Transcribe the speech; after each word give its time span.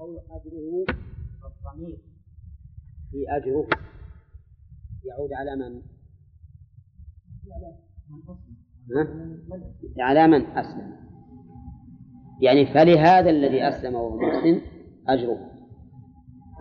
قول 0.00 0.18
أجره 0.30 0.84
الضمير. 1.44 1.98
في 3.10 3.36
أجره. 3.36 3.66
يعود 5.04 5.32
على 5.32 5.56
من؟ 5.56 5.82
على 10.00 10.26
من 10.26 10.46
أسلم. 10.46 10.96
يعني 12.40 12.66
فلهذا 12.66 13.30
الذي 13.30 13.68
أسلم 13.68 13.94
وهو 13.94 14.16
محسن 14.16 14.60
أجره. 15.08 15.50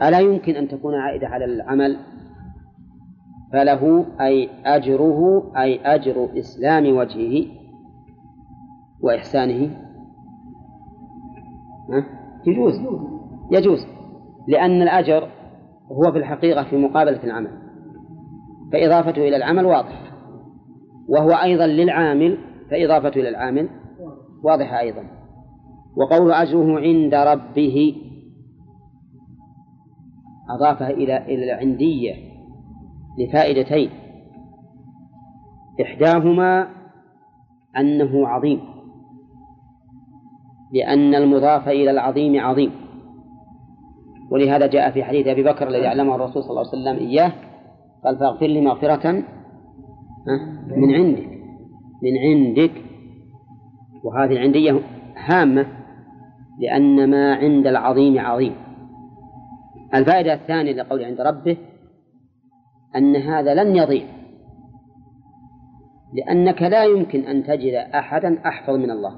ألا 0.02 0.20
يمكن 0.20 0.56
أن 0.56 0.68
تكون 0.68 0.96
عائدة 0.96 1.28
على 1.28 1.46
العمل؟ 1.46 2.00
فله 3.54 4.06
أي 4.22 4.50
أجره 4.66 5.52
أي 5.62 5.96
أجر 5.96 6.40
إسلام 6.40 6.98
وجهه 6.98 7.48
وإحسانه؟ 9.02 9.86
يجوز. 12.48 12.80
يجوز 13.52 13.80
لأن 14.48 14.82
الأجر 14.82 15.30
هو 15.92 16.12
في 16.12 16.18
الحقيقة 16.18 16.64
في 16.64 16.78
مقابلة 16.78 17.24
العمل 17.24 17.52
فإضافته 18.72 19.28
إلى 19.28 19.36
العمل 19.36 19.66
واضح 19.66 20.12
وهو 21.10 21.30
أيضا 21.30 21.68
للعامل 21.68 22.38
فإضافته 22.72 23.20
إلى 23.20 23.30
العامل 23.30 23.70
واضحة 24.44 24.80
أيضا. 24.80 25.04
وقول 25.96 26.32
أجره 26.32 26.80
عند 26.80 27.14
ربه 27.14 27.96
أضافها 30.50 30.90
إلى 30.90 31.18
إلى 31.18 31.44
العندية 31.54 32.14
لفائدتين. 33.20 33.90
إحداهما 35.82 36.68
أنه 37.78 38.28
عظيم 38.28 38.60
لأن 40.74 41.16
المضاف 41.16 41.68
إلى 41.68 41.92
العظيم 41.92 42.40
عظيم. 42.40 42.72
ولهذا 44.32 44.68
جاء 44.68 44.92
في 44.92 45.04
حديث 45.04 45.28
أبي 45.28 45.44
بكر 45.44 45.68
الذي 45.68 45.88
علمه 45.88 46.16
الرسول 46.16 46.44
صلى 46.44 46.50
الله 46.50 46.70
عليه 46.70 46.70
وسلم 46.70 47.08
إياه 47.08 47.32
قال 48.04 48.18
فاغفر 48.18 48.46
لي 48.46 48.62
مغفرة 48.62 49.12
من 50.78 50.96
عندك 50.96 51.30
من 52.04 52.18
عندك. 52.18 52.72
وهذه 54.04 54.32
العندية 54.32 54.80
هامة 55.16 55.66
لأن 56.60 57.10
ما 57.10 57.36
عند 57.36 57.68
العظيم 57.68 58.20
عظيم. 58.20 58.56
الفائدة 59.94 60.34
الثانية 60.34 60.72
لقول 60.72 61.04
عند 61.04 61.22
ربه 61.22 61.58
أن 62.96 63.16
هذا 63.16 63.64
لن 63.64 63.76
يضيع. 63.76 64.06
لأنك 66.14 66.62
لا 66.62 66.84
يمكن 66.84 67.20
أن 67.20 67.44
تجد 67.44 67.74
أحدا 67.74 68.48
أحفظ 68.48 68.74
من 68.74 68.92
الله. 68.92 69.16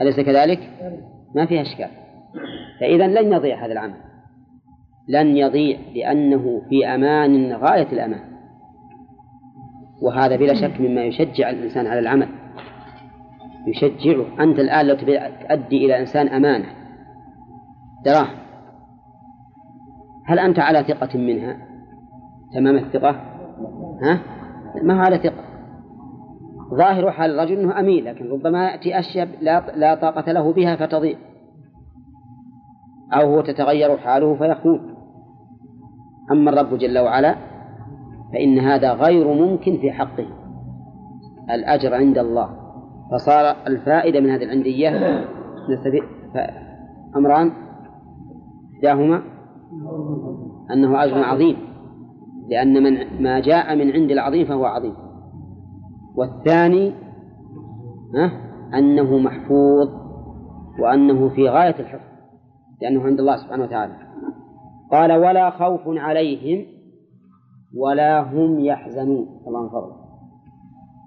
أليس 0.00 0.20
كذلك؟ 0.20 0.70
ما 1.34 1.46
فيها 1.46 1.62
إشكال. 1.62 1.90
فإذا 2.80 3.06
لن 3.06 3.32
يضيع 3.32 3.64
هذا 3.64 3.72
العمل. 3.72 3.96
لن 5.08 5.36
يضيع 5.36 5.78
لأنه 5.94 6.62
في 6.68 6.86
أمان 6.86 7.52
غاية 7.52 7.92
الأمان. 7.92 8.20
وهذا 10.02 10.36
بلا 10.36 10.54
شك 10.54 10.80
مما 10.80 11.04
يشجع 11.04 11.50
الإنسان 11.50 11.86
على 11.86 12.00
العمل. 12.00 12.28
يشجعه. 13.66 14.42
أنت 14.42 14.58
الآن 14.58 14.86
لو 14.86 14.94
تؤدي 14.94 15.86
إلى 15.86 16.00
إنسان 16.00 16.28
أمانة 16.28 16.66
دراهم. 18.04 18.36
هل 20.26 20.38
أنت 20.38 20.58
على 20.58 20.84
ثقة 20.84 21.18
منها؟ 21.18 21.56
تمام 22.54 22.76
الثقة؟ 22.76 23.10
ها؟ 24.02 24.20
ما 24.82 25.00
على 25.00 25.18
ثقة؟ 25.18 25.44
ظاهر 26.74 27.10
حال 27.10 27.30
الرجل 27.30 27.60
أنه 27.60 27.80
أمين 27.80 28.04
لكن 28.04 28.30
ربما 28.30 28.70
يأتي 28.70 28.98
أشياء 28.98 29.28
لا 29.76 29.94
طاقة 29.94 30.32
له 30.32 30.52
بها 30.52 30.76
فتضيع. 30.76 31.16
أو 33.12 33.34
هو 33.34 33.40
تتغير 33.40 33.96
حاله 33.96 34.34
فيخون 34.34 34.94
أما 36.32 36.50
الرب 36.50 36.78
جل 36.78 36.98
وعلا 36.98 37.36
فإن 38.32 38.58
هذا 38.58 38.92
غير 38.92 39.34
ممكن 39.34 39.78
في 39.78 39.92
حقه. 39.92 40.26
الأجر 41.50 41.94
عند 41.94 42.18
الله. 42.18 42.48
فصار 43.12 43.56
الفائدة 43.66 44.20
من 44.20 44.30
هذه 44.30 44.42
العندية 44.42 44.88
أمران 47.16 47.52
إحداهما 48.74 49.22
أنه 50.70 51.04
أجر 51.04 51.22
عظيم. 51.22 51.56
لأن 52.48 52.82
من 52.82 53.22
ما 53.22 53.40
جاء 53.40 53.76
من 53.76 53.92
عند 53.92 54.10
العظيم 54.10 54.46
فهو 54.46 54.64
عظيم. 54.64 54.94
والثاني 56.16 56.92
أنه 58.74 59.18
محفوظ 59.18 59.88
وأنه 60.80 61.28
في 61.28 61.48
غاية 61.48 61.80
الحفظ. 61.80 62.15
لأنه 62.82 63.02
عند 63.02 63.20
الله 63.20 63.36
سبحانه 63.36 63.64
وتعالى. 63.64 63.94
قال 64.92 65.12
ولا 65.12 65.50
خوف 65.50 65.80
عليهم 65.86 66.66
ولا 67.76 68.20
هم 68.22 68.60
يحزنون. 68.60 69.26
الله 69.46 69.62
من 69.62 69.68
فضله 69.68 70.06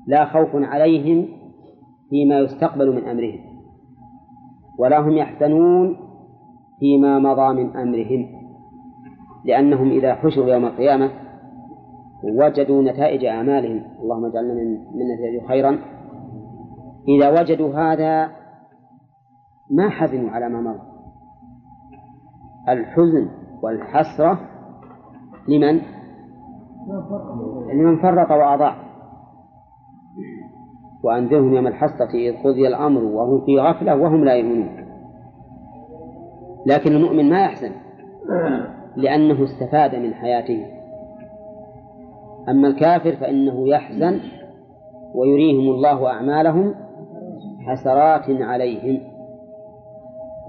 لا 0.07 0.25
خوف 0.25 0.49
عليهم 0.55 1.27
فيما 2.09 2.39
يستقبل 2.39 2.95
من 2.95 3.07
أمرهم 3.07 3.39
ولا 4.79 4.99
هم 4.99 5.17
يحزنون 5.17 5.97
فيما 6.79 7.19
مضى 7.19 7.63
من 7.63 7.77
أمرهم 7.77 8.27
لأنهم 9.45 9.91
إذا 9.91 10.15
حشروا 10.15 10.49
يوم 10.49 10.65
القيامة 10.65 11.11
وجدوا 12.23 12.81
نتائج 12.81 13.25
أعمالهم. 13.25 13.83
اللهم 14.01 14.25
اجعلنا 14.25 14.53
من 14.53 14.71
من 14.73 15.47
خيرا. 15.47 15.79
إذا 17.07 17.41
وجدوا 17.41 17.73
هذا 17.73 18.31
ما 19.71 19.89
حزنوا 19.89 20.29
على 20.29 20.49
ما 20.49 20.61
مضى. 20.61 20.88
الحزن 22.73 23.29
والحسرة 23.63 24.39
لمن؟ 25.47 25.81
لمن 27.73 28.01
فرط 28.01 28.31
وأضاع. 28.31 28.75
وأنذرهم 31.03 31.53
يوم 31.53 31.67
الحسرة 31.67 32.09
إذ 32.13 32.43
قضي 32.43 32.67
الأمر 32.67 33.03
وهم 33.03 33.45
في 33.45 33.59
غفلة 33.59 33.95
وهم 33.95 34.23
لا 34.25 34.33
يؤمنون. 34.33 34.85
لكن 36.65 36.91
المؤمن 36.91 37.29
ما 37.29 37.43
يحزن 37.43 37.71
لأنه 38.95 39.43
استفاد 39.43 39.95
من 39.95 40.13
حياته. 40.13 40.65
أما 42.49 42.67
الكافر 42.67 43.15
فإنه 43.15 43.67
يحزن 43.67 44.19
ويريهم 45.15 45.75
الله 45.75 46.07
أعمالهم 46.07 46.75
حسرات 47.59 48.29
عليهم. 48.29 49.08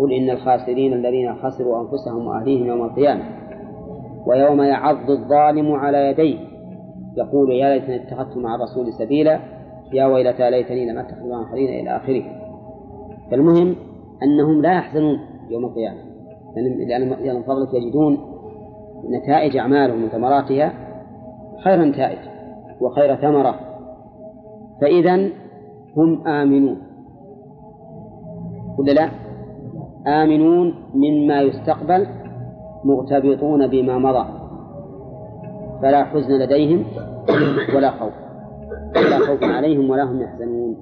قل 0.01 0.13
إن 0.13 0.31
الخاسرين 0.31 0.93
الذين 0.93 1.35
خسروا 1.35 1.81
أنفسهم 1.81 2.27
وأهليهم 2.27 2.67
يوم 2.67 2.85
القيامة 2.85 3.23
ويوم 4.27 4.63
يعض 4.63 5.11
الظالم 5.11 5.73
على 5.73 6.11
يديه. 6.11 6.39
يقول 7.17 7.51
يا 7.51 7.75
ليتني 7.75 7.97
اتخذت 7.97 8.37
مع 8.37 8.55
الرسول 8.55 8.93
سبيلا. 8.93 9.41
يا 9.93 10.07
ويلتى 10.07 10.51
ليتني 10.51 10.93
لم 10.93 10.99
أتخذ 10.99 11.29
مع 11.29 11.41
الآخرين 11.41 11.69
إلى 11.81 11.97
آخره. 11.97 12.23
فالمهم 13.31 13.77
أنهم 14.23 14.63
لا 14.63 14.73
يحزنون 14.73 15.19
يوم 15.51 15.65
القيامة 15.65 15.99
لأن 16.89 17.09
من 17.37 17.43
فضلك 17.43 17.75
يجدون 17.75 18.19
نتائج 19.11 19.57
أعمالهم 19.57 20.05
وثمراتها 20.05 20.73
خير 21.65 21.85
نتائج 21.85 22.19
وخير 22.81 23.17
ثمرة. 23.17 23.55
فإذا 24.81 25.31
هم 25.97 26.27
آمنون. 26.27 26.77
ولا 28.79 28.93
لا؟ 28.93 29.30
آمنون 30.07 30.75
مما 30.95 31.41
يستقبل 31.41 32.07
مغتبطون 32.85 33.67
بما 33.67 33.99
مضى. 33.99 34.27
فلا 35.83 36.05
حزن 36.05 36.33
لديهم 36.33 36.85
ولا 37.75 37.91
خوف. 37.91 38.13
ولا 38.97 39.19
خوف 39.19 39.45
عليهم 39.45 39.91
ولا 39.91 40.05
هم 40.05 40.23
يحزنون. 40.23 40.77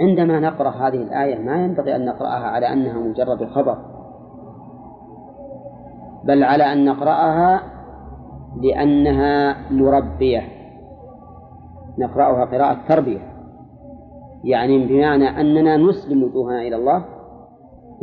عندما 0.00 0.40
نقرأ 0.40 0.70
هذه 0.70 1.02
الآية 1.02 1.38
ما 1.38 1.64
ينبغي 1.64 1.96
أن 1.96 2.04
نقرأها 2.04 2.46
على 2.46 2.72
أنها 2.72 2.98
مجرد 2.98 3.44
خبر. 3.44 3.78
بل 6.24 6.44
على 6.44 6.72
أن 6.72 6.84
نقرأها 6.84 7.62
لأنها 8.62 9.56
مربية. 9.70 10.42
نقرأها 11.98 12.44
قراءة 12.44 12.78
تربية. 12.88 13.34
يعني 14.44 14.86
بمعنى 14.86 15.40
أننا 15.40 15.76
نسلم 15.76 16.22
وجوهنا 16.22 16.62
إلى 16.62 16.76
الله 16.76 17.13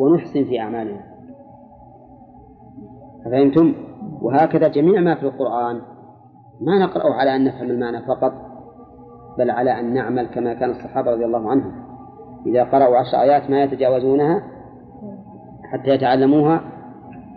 ونحسن 0.01 0.43
في 0.43 0.59
أعمالنا. 0.59 1.01
فهمتم؟ 3.25 3.73
وهكذا 4.21 4.67
جميع 4.67 5.01
ما 5.01 5.15
في 5.15 5.23
القرآن 5.23 5.81
ما 6.61 6.79
نقرأه 6.79 7.13
على 7.13 7.35
أن 7.35 7.43
نفهم 7.43 7.69
المعنى 7.69 8.01
فقط 8.01 8.33
بل 9.37 9.51
على 9.51 9.79
أن 9.79 9.93
نعمل 9.93 10.27
كما 10.27 10.53
كان 10.53 10.69
الصحابة 10.69 11.11
رضي 11.11 11.25
الله 11.25 11.49
عنهم. 11.49 11.71
إذا 12.45 12.63
قرأوا 12.63 12.97
عشر 12.97 13.21
آيات 13.21 13.49
ما 13.49 13.63
يتجاوزونها 13.63 14.43
حتى 15.71 15.89
يتعلموها 15.89 16.61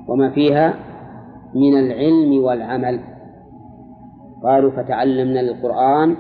وما 0.09 0.31
فيها 0.31 0.75
من 1.55 1.79
العلم 1.79 2.45
والعمل. 2.45 3.01
قالوا 4.43 4.71
فتعلمنا 4.71 5.41
القرآن 5.41 6.17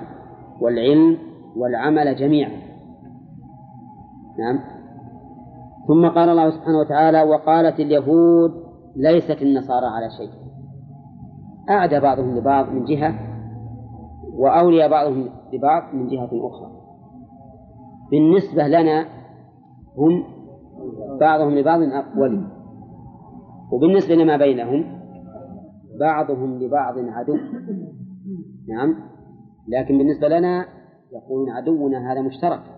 والعلم 0.60 1.18
والعمل 1.56 2.16
جميعا. 2.16 2.50
نعم. 4.38 4.73
ثم 5.88 6.08
قال 6.08 6.28
الله 6.28 6.50
سبحانه 6.50 6.78
وتعالى 6.78 7.22
وقالت 7.22 7.80
اليهود 7.80 8.50
ليست 8.96 9.42
النصارى 9.42 9.86
على 9.86 10.10
شيء. 10.18 10.30
أعدى 11.70 12.00
بعضهم 12.00 12.38
لبعض 12.38 12.68
من 12.68 12.84
جهة 12.84 13.14
وأولي 14.34 14.88
بعضهم 14.88 15.28
لبعض 15.52 15.94
من 15.94 16.06
جهة 16.06 16.30
أخرى. 16.48 16.70
بالنسبة 18.10 18.68
لنا 18.68 19.06
هم 19.98 20.24
بعضهم 21.20 21.50
لبعض 21.50 21.80
ولي 22.16 22.46
وبالنسبة 23.72 24.14
لما 24.14 24.36
بينهم 24.36 24.84
بعضهم 26.00 26.58
لبعض 26.58 26.94
عدو. 26.98 27.36
نعم. 28.68 28.94
لكن 29.68 29.98
بالنسبة 29.98 30.28
لنا 30.28 30.66
يقولون 31.12 31.50
عدونا 31.50 32.12
هذا 32.12 32.22
مشترك. 32.22 32.73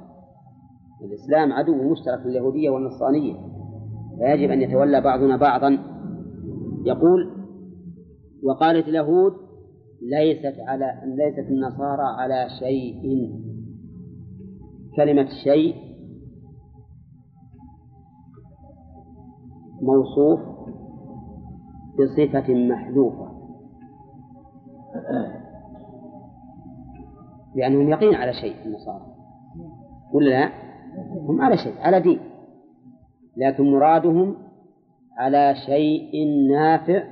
الإسلام 1.02 1.52
عدو 1.52 1.90
مشترك 1.90 2.26
لليهودية 2.26 2.70
والنصرانية 2.70 3.34
فيجب 4.18 4.50
أن 4.50 4.62
يتولى 4.62 5.00
بعضنا 5.00 5.36
بعضا 5.36 5.78
يقول 6.86 7.36
وقالت 8.42 8.88
اليهود 8.88 9.32
ليست 10.02 10.54
على 10.68 11.02
ليست 11.04 11.50
النصارى 11.50 12.02
على 12.02 12.46
شيء 12.58 13.30
كلمة 14.96 15.28
شيء 15.44 15.74
موصوف 19.82 20.40
بصفة 21.98 22.54
محذوفة 22.54 23.36
لأنهم 27.54 27.88
يقين 27.88 28.14
على 28.14 28.32
شيء 28.32 28.66
النصارى 28.66 29.06
ولا 30.12 30.30
لا؟ 30.30 30.65
هم 31.28 31.40
على 31.40 31.56
شيء 31.56 31.72
على 31.80 32.00
دين. 32.00 32.20
لكن 33.36 33.70
مرادهم 33.72 34.36
على 35.18 35.54
شيء 35.66 36.26
نافع 36.50 37.04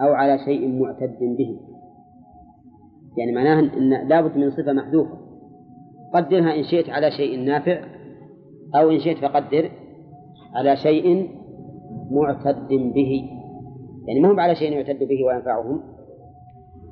أو 0.00 0.12
على 0.12 0.38
شيء 0.38 0.80
معتد 0.80 1.18
به. 1.20 1.60
يعني 3.18 3.32
معناه 3.32 3.60
أن 3.60 4.08
لابد 4.08 4.36
من 4.36 4.50
صفة 4.50 4.72
محذوفة. 4.72 5.18
قدرها 6.14 6.54
إن 6.54 6.62
شئت 6.62 6.90
على 6.90 7.10
شيء 7.10 7.40
نافع 7.44 7.80
أو 8.74 8.90
إن 8.90 8.98
شئت 8.98 9.18
فقدر 9.18 9.70
على 10.54 10.76
شيء 10.76 11.30
معتد 12.10 12.68
به. 12.68 13.30
يعني 14.06 14.20
ما 14.20 14.32
هم 14.32 14.40
على 14.40 14.54
شيء 14.54 14.72
يعتد 14.72 14.98
به 14.98 15.24
وينفعهم. 15.26 15.80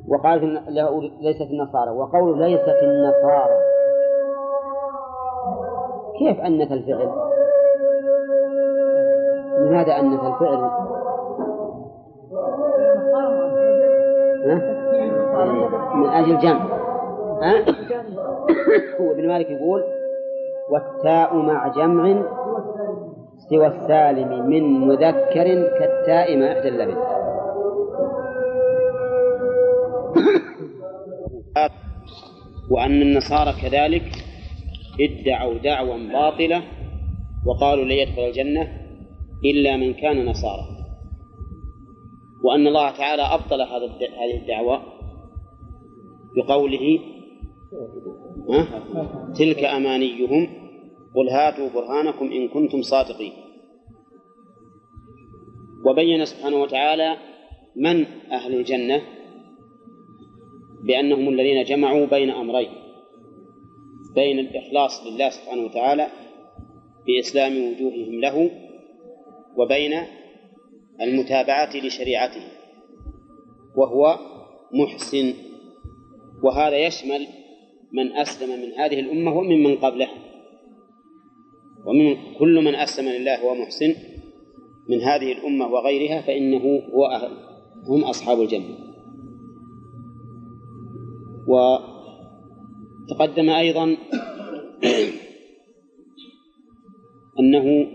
وقال 0.09 0.41
ليست 1.21 1.51
النصارى. 1.51 1.91
وقول 1.91 2.39
ليست 2.39 2.79
النصارى. 2.83 3.74
كيف 6.19 6.41
أنت 6.41 6.73
الفعل؟ 6.73 7.11
لماذا 9.59 10.01
أنت 10.01 10.21
الفعل؟ 10.21 10.71
ها؟ 14.47 14.75
من 15.95 16.07
أجل 16.09 16.39
جمع 16.39 16.67
ها؟ 17.43 17.65
هو 19.01 19.11
ابن 19.13 19.29
مالك 19.29 19.51
يقول 19.51 19.83
والتاء 20.71 21.37
مع 21.37 21.69
جمع 21.69 22.23
سوى 23.51 23.67
السالم 23.67 24.47
من 24.47 24.89
مذكر 24.89 25.45
كالتاء 25.79 26.37
ما 26.37 26.53
إحدى 26.53 26.69
اللبن 26.69 26.97
وأن 32.71 33.03
النصارى 33.03 33.53
كذلك 33.63 34.03
ادعوا 35.01 35.59
دعوى 35.59 36.09
باطلة 36.09 36.63
وقالوا 37.47 37.85
لن 37.85 37.91
يدخل 37.91 38.23
الجنة 38.23 38.81
إلا 39.45 39.77
من 39.77 39.95
كان 39.95 40.27
نصارى. 40.27 40.67
وأن 42.45 42.67
الله 42.67 42.91
تعالى 42.91 43.23
أبطل 43.23 43.61
هذه 43.63 44.37
الدعوة 44.41 44.83
بقوله 46.37 46.99
تلك 49.35 49.65
أمانيهم 49.65 50.47
قل 51.15 51.29
هاتوا 51.29 51.69
برهانكم 51.75 52.33
إن 52.33 52.49
كنتم 52.49 52.83
صادقين. 52.83 53.33
وبين 55.87 56.25
سبحانه 56.25 56.57
وتعالى 56.57 57.17
من 57.77 58.07
أهل 58.33 58.55
الجنة؟ 58.55 59.03
بأنهم 60.83 61.29
الذين 61.29 61.65
جمعوا 61.65 62.07
بين 62.07 62.31
أمرين. 62.31 62.84
بين 64.15 64.39
الإخلاص 64.39 65.07
لله 65.07 65.31
سبحانه 65.31 65.63
وتعالى 65.63 66.07
بإسلام 67.07 67.53
وجوههم 67.53 68.21
له 68.21 68.51
وبين 69.57 69.95
المتابعة 71.01 71.77
لشريعته 71.77 72.43
وهو 73.77 74.19
محسن. 74.73 75.35
وهذا 76.43 76.77
يشمل 76.87 77.27
من 77.93 78.17
أسلم 78.17 78.61
من 78.63 78.73
هذه 78.73 79.01
الأمة 79.01 79.39
ومن 79.39 79.63
من 79.63 79.77
قبلها 79.77 80.15
ومن 81.87 82.17
كل 82.39 82.65
من 82.65 82.75
أسلم 82.75 83.09
لله 83.09 83.43
هو 83.43 83.55
محسن 83.55 83.95
من 84.89 85.01
هذه 85.01 85.33
الأمة 85.33 85.67
وغيرها 85.67 86.21
فإنه 86.21 86.83
هو 86.95 87.07
أهل 87.07 87.31
هم 87.89 88.05
أصحاب 88.05 88.41
الجنة. 88.41 88.77
وتقدم 93.05 93.51
أيضا 93.51 93.97
أنه 97.41 97.87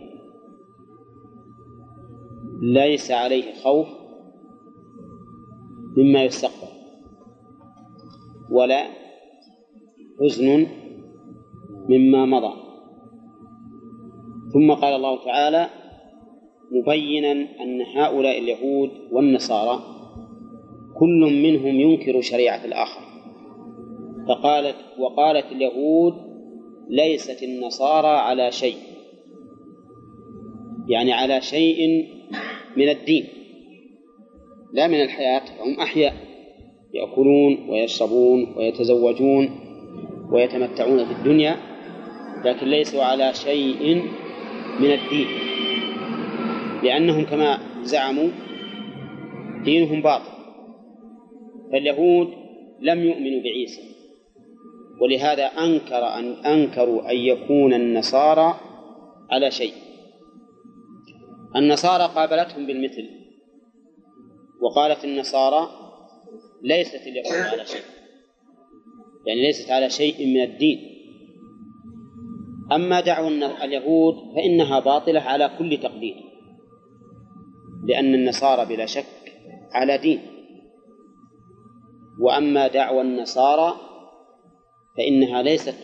ليس 2.61 3.11
عليه 3.11 3.53
خوف 3.63 3.87
مما 5.97 6.23
يستقبل 6.23 6.67
ولا 8.49 8.87
حزن 10.19 10.67
مما 11.89 12.25
مضى. 12.25 12.53
ثم 14.53 14.73
قال 14.73 14.93
الله 14.95 15.25
تعالى 15.25 15.69
مبينا 16.71 17.31
أن 17.31 17.81
هؤلاء 17.81 18.39
اليهود 18.39 18.89
والنصارى 19.11 19.83
كل 20.95 21.41
منهم 21.43 21.75
ينكر 21.75 22.21
شريعة 22.21 22.65
الآخر. 22.65 23.08
فقالت 24.29 24.75
وقالت 24.99 25.45
اليهود 25.51 26.13
ليست 26.89 27.43
النصارى 27.43 28.07
على 28.07 28.51
شيء. 28.51 28.77
يعني 30.87 31.13
على 31.13 31.41
شيء 31.41 32.07
من 32.77 32.89
الدين. 32.89 33.25
لا 34.73 34.87
من 34.87 35.01
الحياة 35.01 35.41
هم 35.59 35.79
أحياء. 35.79 36.13
يأكلون 36.93 37.69
ويشربون 37.69 38.53
ويتزوجون 38.57 39.49
ويتمتعون 40.31 41.05
في 41.05 41.11
الدنيا 41.11 41.55
لكن 42.45 42.67
ليسوا 42.67 43.03
على 43.03 43.33
شيء 43.33 43.95
من 44.79 44.91
الدين. 44.91 45.27
لأنهم 46.83 47.25
كما 47.25 47.59
زعموا 47.81 48.29
دينهم 49.63 50.01
باطل. 50.01 50.31
فاليهود 51.71 52.27
لم 52.81 52.99
يؤمنوا 52.99 53.41
بعيسى. 53.41 53.98
ولهذا 54.99 55.45
أنكر 55.45 56.07
أن 56.07 56.45
أنكروا 56.45 57.11
أن 57.11 57.17
يكون 57.17 57.73
النصارى 57.73 58.59
على 59.31 59.51
شيء. 59.51 59.73
النصارى 61.55 62.03
قابلتهم 62.15 62.65
بالمثل 62.67 63.09
وقالت 64.61 65.05
النصارى 65.05 65.69
ليست 66.63 67.01
اليهود 67.07 67.47
على 67.47 67.65
شيء. 67.65 67.81
يعني 69.27 69.41
ليست 69.41 69.71
على 69.71 69.89
شيء 69.89 70.27
من 70.27 70.41
الدين. 70.43 70.79
أما 72.71 73.01
دعوى 73.01 73.27
اليهود 73.45 74.15
فإنها 74.35 74.79
باطلة 74.79 75.19
على 75.19 75.51
كل 75.59 75.79
تقدير. 75.83 76.15
لأن 77.87 78.13
النصارى 78.13 78.65
بلا 78.65 78.85
شك 78.85 79.33
على 79.71 79.97
دين. 79.97 80.21
وأما 82.19 82.67
دعوى 82.67 83.01
النصارى 83.01 83.88
فإنها 84.97 85.41
ليست 85.41 85.75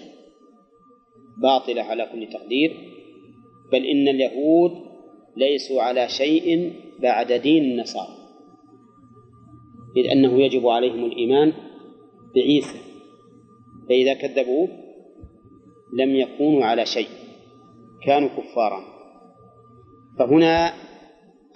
باطلة 1.37 1.81
على 1.81 2.09
كل 2.11 2.29
تقدير 2.29 2.75
بل 3.71 3.85
إن 3.85 4.07
اليهود 4.07 4.71
ليسوا 5.37 5.81
على 5.81 6.09
شيء 6.09 6.73
بعد 6.99 7.31
دين 7.31 7.63
النصارى 7.63 8.15
إذ 9.97 10.11
أنه 10.11 10.41
يجب 10.41 10.67
عليهم 10.67 11.05
الإيمان 11.05 11.53
بعيسى 12.35 12.77
فإذا 13.89 14.13
كذبوه 14.13 14.67
لم 15.93 16.15
يكونوا 16.15 16.65
على 16.65 16.85
شيء 16.85 17.07
كانوا 18.05 18.29
كفارا. 18.29 18.83
فهنا 20.19 20.73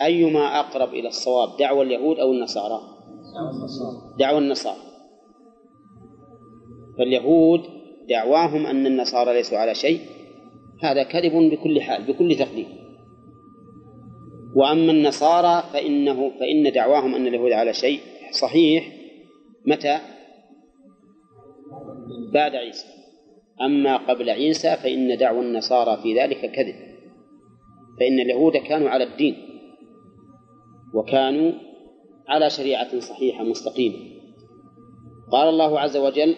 أيما 0.01 0.60
أقرب 0.60 0.89
إلى 0.89 1.08
الصواب 1.08 1.58
دعوى 1.60 1.86
اليهود 1.86 2.20
أو 2.20 2.32
النصارى. 2.32 2.82
دعوى 4.20 4.38
النصارى. 4.38 4.88
فاليهود 7.00 7.62
دعواهم 8.10 8.65
أن 8.65 8.88
النصارى 8.88 9.34
ليسوا 9.34 9.58
على 9.58 9.75
شيء 9.75 10.00
هذا 10.82 11.03
كذب 11.03 11.34
بكل 11.51 11.82
حال 11.82 12.03
بكل 12.03 12.36
تقدير. 12.36 12.68
وأما 14.56 14.91
النصارى 14.91 15.63
فإنه 15.74 16.29
فإن 16.29 16.72
دعواهم 16.72 17.15
أن 17.15 17.27
اليهود 17.27 17.51
على 17.51 17.74
شيء 17.74 18.00
صحيح 18.32 18.91
متى؟ 19.65 20.00
بعد 22.34 22.56
عيسى. 22.56 22.88
أما 23.62 23.98
قبل 23.98 24.29
عيسى 24.29 24.75
فإن 24.75 25.18
دعوى 25.18 25.39
النصارى 25.39 26.01
في 26.03 26.20
ذلك 26.20 26.51
كذب. 26.51 26.75
فإن 28.00 28.20
اليهود 28.20 28.58
كانوا 28.58 28.89
على 28.89 29.03
الدين 29.03 29.36
وكانوا 30.94 31.51
على 32.27 32.50
شريعة 32.50 33.00
صحيحة 33.00 33.44
مستقيمة. 33.44 33.98
قال 35.32 35.50
الله 35.50 35.79
عز 35.79 35.98
وجل 35.98 36.36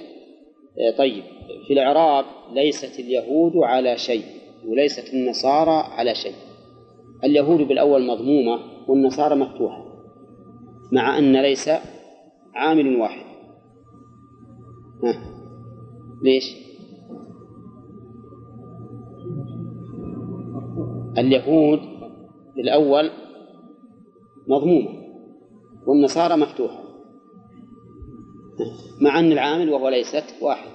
طيب 0.98 1.24
في 1.68 1.74
الإعراب 1.74 2.26
ليست 2.54 3.00
اليهود 3.00 3.52
على 3.58 3.98
شيء 3.98 4.24
وليست 4.68 5.14
النصارى 5.14 5.72
على 5.72 6.16
شيء 6.16 6.36
اليهود 7.24 7.68
بالأول 7.68 8.08
مضمومة 8.08 8.60
والنصارى 8.88 9.36
مفتوحة 9.36 9.86
مع 10.92 11.18
أن 11.18 11.42
ليس 11.42 11.70
عامل 12.56 12.96
واحد 12.96 13.26
ها. 15.04 15.22
ليش؟ 16.24 16.56
اليهود 21.18 21.80
بالأول 22.56 23.10
مضمومة 24.48 24.90
والنصارى 25.88 26.38
مفتوحة 26.38 26.81
مع 29.02 29.20
أن 29.20 29.32
العامل 29.32 29.70
وهو 29.70 29.90
ليست 29.90 30.26
واحد. 30.42 30.70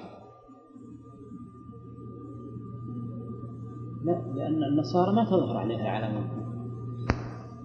لا 4.05 4.33
لأن 4.37 4.63
النصارى 4.65 5.13
ما 5.15 5.25
تظهر 5.25 5.57
عليها 5.57 5.89
علامة 5.89 6.37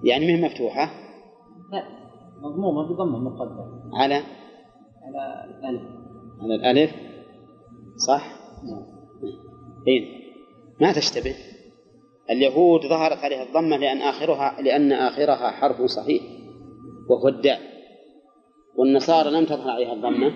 يعني 0.04 0.26
مهي 0.26 0.46
مفتوحة؟ 0.46 0.92
لا 1.72 1.84
مضمومة 2.42 2.90
بضمة 2.90 3.20
مقدر 3.20 3.82
على؟ 3.94 4.16
على 5.02 5.46
الألف. 5.46 5.82
على 6.42 6.56
الألف؟ 6.56 6.92
صح؟ 8.08 8.36
إيه. 9.88 10.22
ما 10.82 10.92
تشتبه. 10.92 11.36
اليهود 12.30 12.82
ظهرت 12.82 13.18
عليها 13.18 13.44
الضمة 13.44 13.78
لأن 13.78 13.98
آخرها 13.98 14.62
لأن 14.62 14.92
آخرها 14.92 15.52
حرف 15.52 15.82
صحيح 15.82 16.24
وهو 17.10 17.28
الداء. 17.28 17.71
والنصارى 18.78 19.32
لم 19.32 19.46
تظهر 19.46 19.70
عليها 19.70 19.94
الضمة 19.94 20.32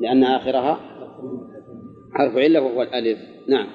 لأن 0.00 0.24
آخرها 0.24 0.80
حرف 2.14 2.36
علة 2.36 2.60
وهو 2.60 2.82
الألف. 2.82 3.18
نعم. 3.48 3.66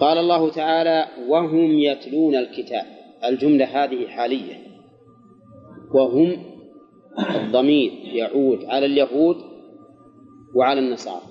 قال 0.00 0.18
الله 0.18 0.50
تعالى 0.50 1.06
وهم 1.28 1.70
يتلون 1.78 2.34
الكتاب. 2.34 2.84
الجملة 3.24 3.64
هذه 3.64 4.06
حالية. 4.06 4.54
وهم 5.94 6.36
الضمير 7.36 7.92
يعود 8.04 8.64
على 8.64 8.86
اليهود 8.86 9.36
وعلى 10.54 10.80
النصارى. 10.80 11.22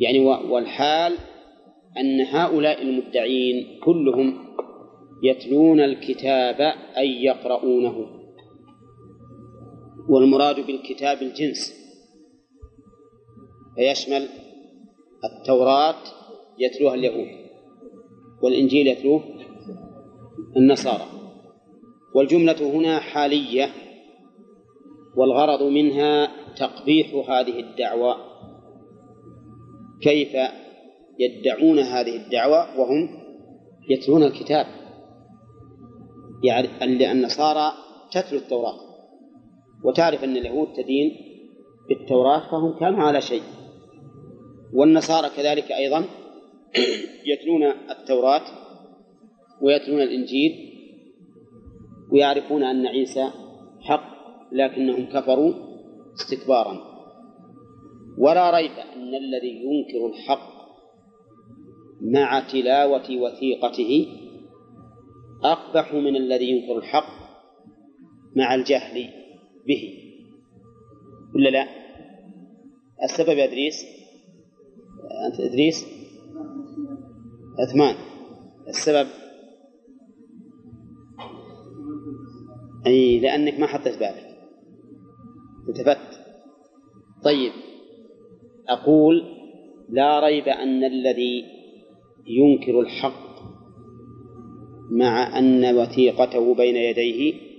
يعني 0.00 0.20
والحال 0.26 1.12
أن 1.98 2.20
هؤلاء 2.20 2.82
المدعين 2.82 3.80
كلهم 3.84 4.34
يتلون 5.22 5.80
الكتاب 5.80 6.60
أي 6.96 7.24
يقرؤونه. 7.24 8.19
والمراد 10.10 10.66
بالكتاب 10.66 11.22
الجنس. 11.22 11.74
فيشمل 13.76 14.28
التوراة 15.24 16.02
يتلوها 16.58 16.94
اليهود 16.94 17.28
والإنجيل 18.42 18.86
يتلوه 18.86 19.24
النصارى. 20.56 21.06
والجملة 22.14 22.76
هنا 22.76 22.98
حالية 22.98 23.68
والغرض 25.16 25.62
منها 25.62 26.30
تقبيح 26.54 27.30
هذه 27.30 27.60
الدعوة 27.60 28.16
كيف 30.02 30.36
يدعون 31.18 31.78
هذه 31.78 32.16
الدعوة 32.16 32.80
وهم 32.80 33.08
يتلون 33.90 34.22
الكتاب. 34.22 34.66
يعني 36.44 36.68
النصارى 37.12 37.72
تتلو 38.12 38.38
التوراة. 38.38 38.89
وتعرف 39.84 40.24
أن 40.24 40.36
اليهود 40.36 40.72
تدين 40.72 41.16
بالتوراة 41.88 42.50
فهم 42.50 42.78
كانوا 42.78 43.02
على 43.02 43.20
شيء. 43.20 43.42
والنصارى 44.74 45.28
كذلك 45.36 45.72
أيضا 45.72 46.04
يتلون 47.30 47.62
التوراة 47.90 48.42
ويتلون 49.62 50.00
الإنجيل 50.02 50.52
ويعرفون 52.12 52.62
أن 52.62 52.86
عيسى 52.86 53.30
حق 53.80 54.10
لكنهم 54.52 55.06
كفروا 55.06 55.52
استكبارا. 56.14 56.90
ولا 58.18 58.50
ريب 58.56 58.70
أن 58.70 59.14
الذي 59.14 59.62
ينكر 59.64 60.06
الحق 60.06 60.60
مع 62.00 62.40
تلاوة 62.40 63.16
وثيقته 63.16 64.06
أقبح 65.44 65.94
من 65.94 66.16
الذي 66.16 66.50
ينكر 66.50 66.78
الحق 66.78 67.20
مع 68.36 68.54
الجهل. 68.54 69.20
به. 69.66 69.94
ولا 71.34 71.48
لا؟ 71.48 71.66
السبب 73.04 73.38
يا 73.38 73.44
إدريس؟ 73.44 73.84
أنت 75.26 75.40
إدريس؟ 75.40 75.86
عثمان 77.58 77.94
السبب؟ 78.68 79.08
أي 82.86 83.20
لأنك 83.20 83.60
ما 83.60 83.66
حطيت 83.66 83.98
بالك. 83.98 84.38
التفت. 85.68 86.20
طيب. 87.24 87.52
أقول 88.68 89.22
لا 89.88 90.20
ريب 90.20 90.48
أن 90.48 90.84
الذي 90.84 91.44
ينكر 92.26 92.80
الحق 92.80 93.30
مع 94.90 95.38
أن 95.38 95.76
وثيقته 95.76 96.54
بين 96.54 96.76
يديه 96.76 97.49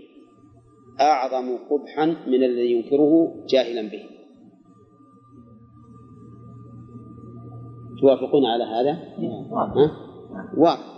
أعظم 0.99 1.57
قبحا 1.57 2.05
من 2.05 2.43
الذي 2.43 2.71
ينكره 2.71 3.35
جاهلا 3.49 3.81
به. 3.81 4.03
توافقون 8.01 8.45
على 8.45 8.63
هذا؟ 8.63 8.91
ها؟ 8.91 9.91
واضح. 10.57 10.91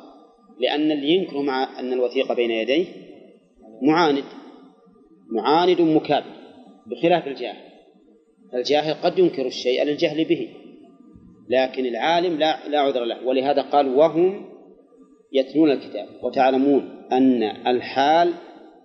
لأن 0.59 0.91
اللي 0.91 1.09
ينكر 1.09 1.41
مع 1.41 1.79
أن 1.79 1.93
الوثيقة 1.93 2.35
بين 2.35 2.51
يديه 2.51 2.85
معاند. 3.81 4.23
معاند 5.31 5.81
مكابر 5.81 6.33
بخلاف 6.87 7.27
الجاهل. 7.27 7.73
الجاهل 8.53 8.93
قد 8.93 9.19
ينكر 9.19 9.45
الشيء 9.45 9.83
للجهل 9.83 10.25
به 10.25 10.49
لكن 11.49 11.85
العالم 11.85 12.39
لا 12.39 12.67
لا 12.67 12.79
عذر 12.79 13.03
له. 13.03 13.27
ولهذا 13.27 13.61
قال 13.61 13.95
وهم 13.95 14.45
يتلون 15.33 15.71
الكتاب 15.71 16.07
وتعلمون 16.23 17.07
أن 17.11 17.43
الحال 17.43 18.33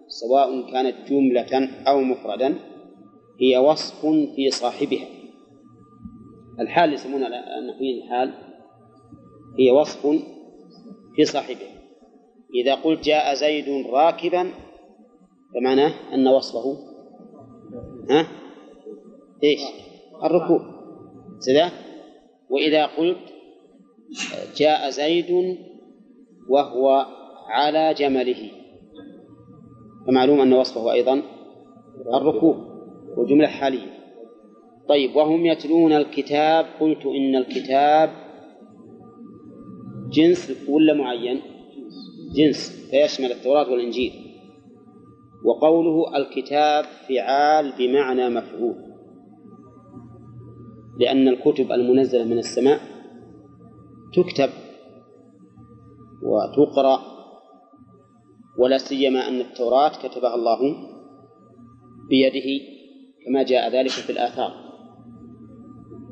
سواء 0.09 0.73
كانت 0.73 0.95
جملة 1.11 1.69
أو 1.89 2.01
مفردا 2.01 2.59
هي 3.41 3.59
وصف 3.59 4.07
في 4.07 4.51
صاحبها. 4.51 5.07
الحال 6.61 6.93
يسمونها 6.93 7.59
النحويين 7.59 8.03
الحال 8.03 8.35
هي 9.59 9.71
وصف 9.71 10.07
في 11.17 11.25
صاحبها. 11.25 11.79
إذا 12.55 12.75
قلت 12.75 13.05
جاء 13.05 13.35
زيد 13.35 13.87
راكبا 13.87 14.51
فمعناه 15.55 16.15
أن 16.15 16.29
وصفه 16.29 16.77
ها؟ 18.11 18.27
إيش؟ 19.45 19.61
الركوب 20.25 20.61
كذا 21.47 21.71
وإذا 22.51 22.87
قلت 22.87 23.19
جاء 24.57 24.91
زيد 24.91 25.57
وهو 26.49 27.07
على 27.49 27.95
جمله. 27.95 28.51
فمعلوم 30.07 30.41
أن 30.41 30.53
وصفه 30.53 30.93
أيضا 30.93 31.23
الركوب 32.15 32.57
وجملة 33.17 33.49
حالية. 33.49 33.99
طيب 34.89 35.17
وهم 35.17 35.47
يتلون 35.47 35.93
الكتاب. 35.93 36.67
قلت 36.81 37.07
إن 37.07 37.37
الكتاب 37.37 38.11
جنس 40.13 40.69
ولا 40.69 40.95
معين؟ 40.95 41.41
جنس 42.35 42.89
فيشمل 42.91 43.33
التوراة 43.33 43.71
والإنجيل. 43.71 44.13
وقوله 45.45 46.17
الكتاب 46.17 46.85
فعال 47.09 47.73
بمعنى 47.79 48.29
مفعول 48.29 48.75
لأن 50.99 51.29
الكتب 51.29 51.73
المنزلة 51.73 52.25
من 52.25 52.39
السماء 52.39 52.81
تكتب 54.15 54.51
وتقرأ 56.23 57.18
ولا 58.59 58.79
سيما 58.79 59.29
أن 59.29 59.41
التوراة 59.41 59.89
كتبها 59.89 60.35
الله 60.35 60.59
بيده 62.09 62.65
كما 63.27 63.43
جاء 63.43 63.73
ذلك 63.73 63.91
في 63.91 64.13
الآثار. 64.13 64.53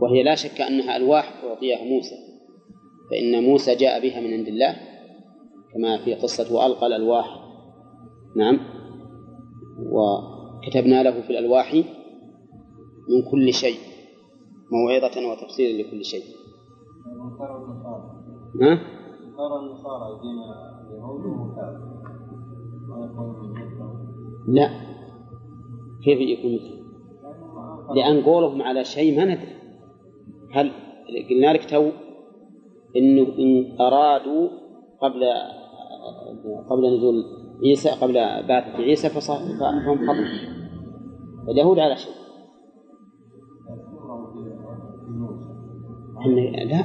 وهي 0.01 0.23
لا 0.23 0.35
شك 0.35 0.61
أنها 0.61 0.97
ألواح 0.97 1.45
أعطيها 1.45 1.85
موسى 1.85 2.17
فإن 3.11 3.45
موسى 3.45 3.75
جاء 3.75 4.03
بها 4.03 4.21
من 4.21 4.33
عند 4.33 4.49
الله 4.49 4.77
كما 5.75 6.05
في 6.05 6.15
قصة 6.15 6.57
وألقى 6.57 6.87
الألواح. 6.87 7.27
نعم. 8.37 8.61
وكتبنا 9.79 11.03
له 11.03 11.21
في 11.21 11.31
الألواح 11.31 11.75
من 13.09 13.31
كل 13.31 13.53
شيء 13.53 13.79
موعظة 14.73 15.31
وتفسيرا 15.31 15.83
لكل 15.83 16.05
شيء. 16.05 16.25
ها؟ 18.63 18.97
صار 19.37 19.61
النصارى 19.61 20.21
دين 20.23 20.39
اليهود 20.91 21.23
لا. 24.49 24.71
كيف 26.05 26.21
يكون؟ 26.21 26.55
مثل 26.55 26.77
لأن 27.95 28.23
قولهم 28.23 28.63
على 28.63 28.85
شيء 28.85 29.17
ما 29.17 29.25
ندري. 29.25 29.57
هل 30.53 30.73
قلنا 31.31 31.53
لك 31.53 31.71
تو 31.71 31.91
إنه 32.97 33.23
إن 33.39 33.81
أرادوا 33.81 34.49
قبل 35.03 35.25
قبل 36.71 36.97
نزول 36.97 37.25
عيسى 37.65 37.91
قبل 37.91 38.15
بعثة 38.49 38.83
عيسى 38.83 39.09
فهم 39.09 40.07
خطأ. 40.07 40.27
اليهود 41.49 41.79
على 41.79 41.97
شيء. 41.97 42.13
لا 46.67 46.85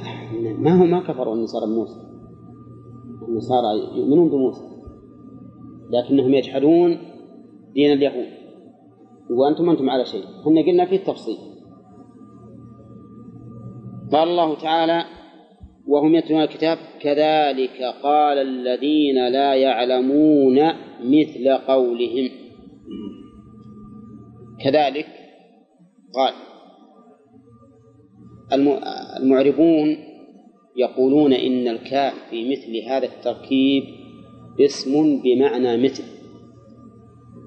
ما 0.58 0.80
هو 0.80 0.84
ما 0.84 1.00
كفروا 1.00 1.34
النصارى 1.34 1.66
بموسى. 1.66 2.00
النصارى 3.28 3.98
يؤمنون 3.98 4.28
بموسى. 4.28 4.71
لكنهم 5.92 6.34
يجحدون 6.34 6.98
دين 7.74 7.92
اليهود. 7.92 8.26
وأنتم 9.30 9.70
أنتم 9.70 9.90
على 9.90 10.04
شيء. 10.04 10.24
إحنا 10.24 10.60
قلنا 10.60 10.84
فيه 10.86 10.96
التفصيل. 10.96 11.36
قال 14.12 14.28
الله 14.28 14.54
تعالى 14.58 15.04
وهم 15.86 16.14
يتلون 16.14 16.42
الكتاب 16.42 16.78
كذلك 17.00 17.82
قال 18.02 18.38
الذين 18.38 19.28
لا 19.28 19.54
يعلمون 19.54 20.58
مثل 21.04 21.48
قولهم. 21.68 22.30
كذلك 24.64 25.06
قال. 26.14 26.32
المعربون 29.22 29.96
يقولون 30.76 31.32
إن 31.32 31.68
الكاف 31.68 32.14
في 32.30 32.50
مثل 32.50 32.88
هذا 32.88 33.06
التركيب 33.06 34.01
اسم 34.60 35.22
بمعنى 35.22 35.76
مثل 35.76 36.04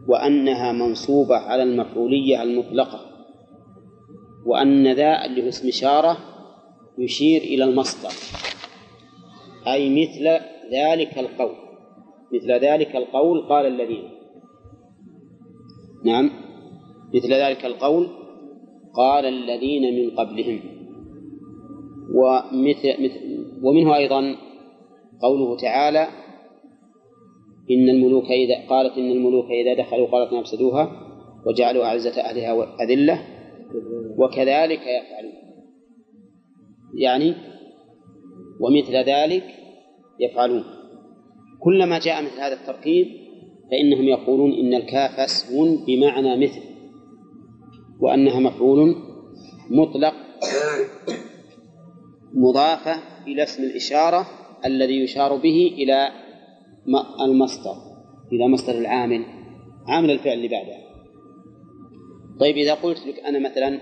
وأنها 0.08 0.72
منصوبة 0.72 1.36
على 1.36 1.64
المفعولية 1.64 2.44
المطلقة 2.44 3.00
وأن 4.46 4.94
ذا 4.94 5.26
اللي 5.26 5.44
هو 5.44 5.48
اسم 5.48 5.68
إشارة 5.68 6.18
يشير 6.98 7.42
إلى 7.42 7.64
المصدر 7.64 8.14
أي 9.68 9.90
مثل 9.90 10.28
ذلك 10.72 11.20
القول 11.20 11.56
مثل 12.34 12.52
ذلك 12.52 12.96
القول 12.96 13.42
قال 13.42 13.66
الذين. 13.66 14.10
نعم 16.06 16.32
مثل 17.14 17.34
ذلك 17.34 17.66
القول 17.66 18.08
قال 18.94 19.26
الذين 19.26 19.96
من 19.96 20.16
قبلهم 20.16 20.60
ومثل 22.14 23.04
مثل 23.04 23.46
ومنه 23.64 23.96
أيضا 23.96 24.36
قوله 25.22 25.58
تعالى 25.58 26.08
إن 27.72 27.90
الملوك 27.90 28.32
إذا 28.32 28.68
قالت 28.70 28.98
إن 28.98 29.12
الملوك 29.12 29.46
إذا 29.46 29.84
دخلوا 29.84 30.08
قالت 30.08 30.34
أفسدوها 30.34 30.92
وجعلوا 31.46 31.86
أعزة 31.86 32.22
أهلها 32.22 32.84
أذلة 32.84 33.22
وكذلك 34.18 34.82
يفعلون. 34.82 35.34
يعني 36.98 37.34
ومثل 38.60 38.96
ذلك 38.96 39.44
يفعلون. 40.20 40.64
كلما 41.60 42.00
جاء 42.00 42.24
مثل 42.24 42.40
هذا 42.40 42.54
التركيب 42.54 43.08
فإنهم 43.72 44.04
يقولون 44.04 44.54
إن 44.54 44.74
الكاف 44.74 45.20
اسم 45.20 45.86
بمعنى 45.86 46.38
مثل 46.38 46.62
وأنها 48.00 48.40
مفعول 48.40 48.96
مطلق 49.70 50.14
مضافة 52.34 52.96
إلى 53.28 53.44
اسم 53.44 53.64
الإشارة 53.64 54.28
الذي 54.66 55.04
يشار 55.04 55.36
به 55.36 55.76
إلى 55.78 56.10
المصدر 57.22 57.76
إلى 58.34 58.48
مصدر 58.48 58.78
العامل 58.78 59.26
عامل 59.88 60.12
الفعل 60.12 60.34
اللي 60.34 60.48
بعده. 60.48 60.86
طيب 62.40 62.56
إذا 62.58 62.74
قلت 62.74 63.08
لك 63.08 63.20
أنا 63.20 63.40
مثلا 63.40 63.80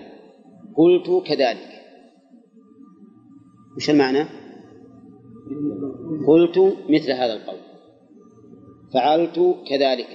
قلت 0.76 1.26
كذلك. 1.26 1.68
وش 3.76 3.90
المعنى؟ 3.90 4.24
قلت 6.28 6.76
مثل 6.88 7.12
هذا 7.12 7.32
القول. 7.32 7.58
فعلت 8.94 9.56
كذلك. 9.68 10.08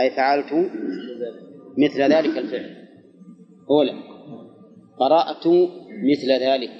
أي 0.00 0.10
فعلت 0.10 0.52
مثل 1.78 2.02
ذلك 2.02 2.38
الفعل. 2.38 2.88
أولا 3.70 3.92
قرأت 4.98 5.46
مثل 6.04 6.32
ذلك. 6.32 6.70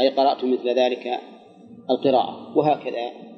أي 0.00 0.08
قرأت 0.08 0.44
مثل 0.44 0.68
ذلك 0.78 1.06
القراءة. 1.90 2.58
وهكذا. 2.58 3.29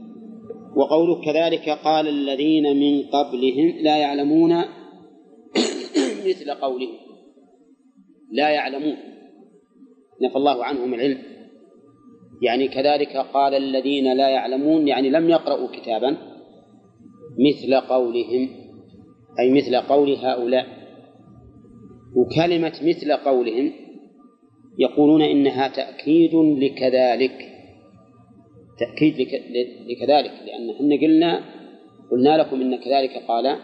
وقوله 0.76 1.20
كذلك 1.24 1.68
قال 1.68 2.08
الذين 2.08 2.76
من 2.76 3.02
قبلهم 3.02 3.82
لا 3.82 3.96
يعلمون 3.96 4.52
مثل 6.28 6.50
قولهم. 6.50 6.98
لا 8.32 8.50
يعلمون. 8.50 8.96
نفى 10.22 10.37
الله 10.37 10.64
عنهم 10.64 10.94
العلم. 10.94 11.18
يعني 12.42 12.68
كذلك 12.68 13.16
قال 13.16 13.54
الذين 13.54 14.16
لا 14.16 14.28
يعلمون 14.28 14.88
يعني 14.88 15.11
لم 15.11 15.30
يقرأوا 15.30 15.68
كتابا 15.68 16.16
مثل 17.38 17.74
قولهم 17.74 18.48
أي 19.40 19.52
مثل 19.52 19.76
قول 19.76 20.12
هؤلاء. 20.12 20.66
وكلمة 22.16 22.80
مثل 22.82 23.12
قولهم 23.12 23.72
يقولون 24.78 25.22
إنها 25.22 25.68
تأكيد 25.68 26.35
لكذلك. 26.35 27.52
تأكيد 28.78 29.14
لكذلك 29.88 30.32
لأن 30.46 30.70
إحنا 30.70 30.96
قلنا 31.02 31.40
قلنا 32.11 32.38
لكم 32.38 32.61
إن 32.61 32.76
كذلك 32.76 33.11
قال 33.28 33.56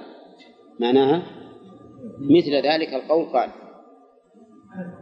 معناها 0.81 1.23
مثل 2.21 2.51
ذلك 2.51 2.95
القول 2.95 3.25
قال. 3.25 3.51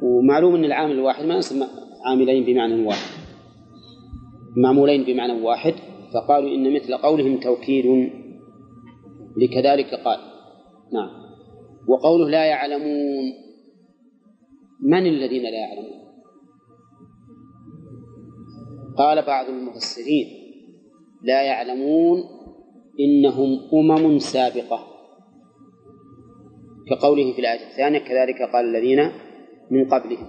ومعلوم 0.02 0.54
أن 0.54 0.64
العامل 0.64 0.92
الواحد 0.92 1.24
ما 1.24 1.36
يصير 1.36 1.66
عاملين 2.06 2.44
بمعنى 2.44 2.86
واحد. 2.86 3.10
معمولين 4.56 5.04
بمعنى 5.04 5.42
واحد 5.42 5.74
فقالوا 6.14 6.50
إن 6.50 6.74
مثل 6.74 6.94
قولهم 6.94 7.40
توكيد 7.40 8.10
لكذلك 9.36 9.94
قال. 9.94 10.18
نعم. 10.92 11.10
وقوله 11.88 12.28
لا 12.30 12.44
يعلمون 12.44 13.24
من 14.82 15.06
الذين 15.06 15.42
لا 15.42 15.58
يعلمون؟ 15.58 16.05
قال 18.98 19.22
بعض 19.22 19.48
المفسرين 19.48 20.26
لا 21.22 21.42
يعلمون 21.42 22.22
إنهم 23.00 23.58
أمم 23.74 24.18
سابقة. 24.18 24.86
كقوله 26.90 27.32
في 27.32 27.38
الآية 27.38 27.70
الثانية 27.70 27.98
كذلك 27.98 28.42
قال 28.52 28.64
الذين 28.64 29.12
من 29.70 29.88
قبلهم. 29.88 30.26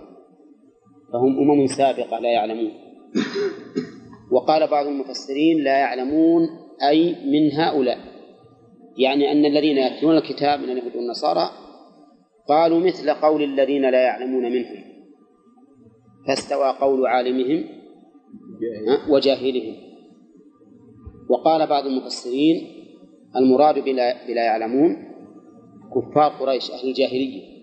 فهم 1.14 1.40
أمم 1.40 1.68
سابقة 1.68 2.20
لا 2.20 2.32
يعلمون. 2.32 2.72
وقال 4.32 4.68
بعض 4.68 4.86
المفسرين 4.86 5.64
لا 5.64 5.78
يعلمون 5.78 6.42
أي 6.90 7.16
من 7.26 7.52
هؤلاء. 7.52 7.98
يعني 8.98 9.32
أن 9.32 9.46
الذين 9.46 9.78
يتلون 9.78 10.18
الكتاب 10.18 10.60
من 10.60 10.70
اليهود 10.70 10.96
والنصارى 10.96 11.50
قالوا 12.48 12.80
مثل 12.80 13.10
قول 13.10 13.44
الذين 13.44 13.90
لا 13.90 14.04
يعلمون 14.04 14.44
منهم. 14.44 14.84
فاستوى 16.28 16.70
قول 16.70 17.08
عالمهم 17.08 17.77
وجاهلهم. 19.10 19.76
وقال 21.30 21.68
بعض 21.68 21.86
المفسرين 21.86 22.68
المراد 23.36 23.80
بلا, 23.80 24.28
بلا 24.28 24.44
يعلمون 24.44 24.98
كفار 25.96 26.32
قريش 26.32 26.72
أهل 26.72 26.90
الجاهلية. 26.90 27.58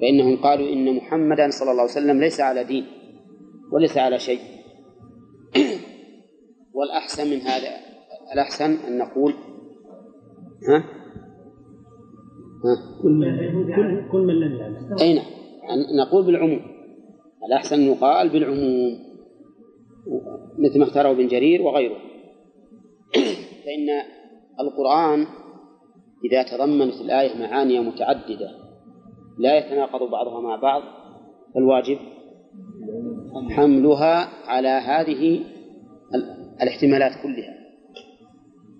فإنهم 0.00 0.36
قالوا 0.36 0.68
إن 0.72 0.96
محمدا 0.96 1.50
صلى 1.50 1.70
الله 1.70 1.82
عليه 1.82 1.92
وسلم 1.92 2.20
ليس 2.20 2.40
على 2.40 2.64
دين 2.64 2.86
وليس 3.72 3.98
على 3.98 4.18
شيء. 4.18 4.40
والأحسن 6.74 7.30
من 7.30 7.40
هذا 7.40 7.70
الأحسن 8.32 8.70
أن 8.86 8.98
نقول 8.98 9.32
ها؟ 10.68 10.78
ها؟ 12.64 13.02
كل 13.02 13.24
كل 14.12 14.20
من 14.20 14.34
لم 14.34 14.56
يعلم. 14.56 14.96
أي 15.00 15.14
نعم. 15.14 15.26
نقول 16.00 16.26
بالعموم. 16.26 16.60
الأحسن 17.48 17.80
يقال 17.80 18.28
بالعموم. 18.28 19.07
مثل 20.58 20.78
ما 20.78 20.84
اختاره 20.84 21.10
ابن 21.10 21.26
جرير 21.26 21.62
وغيره. 21.62 21.96
فإن 23.64 23.88
القرآن 24.60 25.26
إذا 26.24 26.42
تضمنت 26.42 27.00
الآية 27.00 27.38
معاني 27.38 27.80
متعددة 27.80 28.50
لا 29.38 29.58
يتناقض 29.58 30.10
بعضها 30.10 30.40
مع 30.40 30.56
بعض 30.56 30.82
فالواجب 31.54 31.98
حملها 33.50 34.28
على 34.46 34.68
هذه 34.68 35.40
الاحتمالات 36.62 37.12
كلها. 37.22 37.54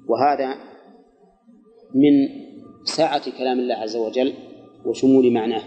وهذا 0.09 0.55
من 1.95 2.29
سعة 2.85 3.39
كلام 3.39 3.59
الله 3.59 3.75
عز 3.75 3.97
وجل 3.97 4.33
وشمول 4.87 5.33
معناه. 5.33 5.63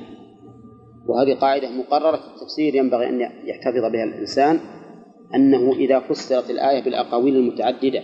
وهذه 1.08 1.39
قاعدة 1.39 1.69
مقررة 1.69 2.17
في 2.17 2.28
التفسير 2.36 2.76
ينبغي 2.76 3.10
أن 3.10 3.19
يحتفظ 3.21 3.91
بها 3.93 4.04
الإنسان. 4.04 4.60
أنه 5.35 5.73
إذا 5.73 5.99
فسرت 5.99 6.49
الآية 6.49 6.83
بالأقاويل 6.83 7.35
المتعددة 7.35 8.03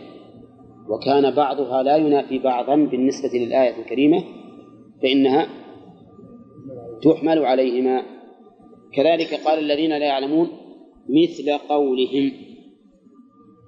وكان 0.90 1.32
بعضها 1.36 1.84
لا 1.84 1.96
ينافي 1.96 2.40
بعضا 2.40 2.76
بالنسبة 2.76 3.30
للآية 3.40 3.82
الكريمة 3.82 4.24
فإنها 5.02 5.48
تحمل 7.04 7.46
عليهما. 7.46 8.04
كذلك 8.94 9.34
قال 9.34 9.60
الذين 9.60 9.90
لا 9.90 10.06
يعلمون 10.06 10.50
مثل 11.10 11.58
قولهم 11.70 12.32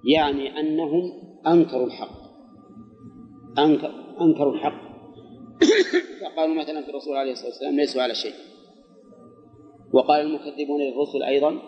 يعني 0.06 0.60
أنهم 0.60 1.12
أنكروا 1.48 1.86
الحق. 1.86 2.20
أنكر 3.60 3.92
أنكروا 4.22 4.54
الحق. 4.54 4.90
فقالوا 6.22 6.56
مثلا 6.56 6.82
في 6.82 6.90
الرسول 6.90 7.18
عليه 7.18 7.32
الصلاة 7.32 7.50
والسلام 7.50 7.76
ليسوا 7.76 8.02
على 8.02 8.16
شيء. 8.16 8.34
وقال 9.94 10.22
المكذبون 10.22 10.82
للرسل 10.82 11.24
أيضا 11.24 11.60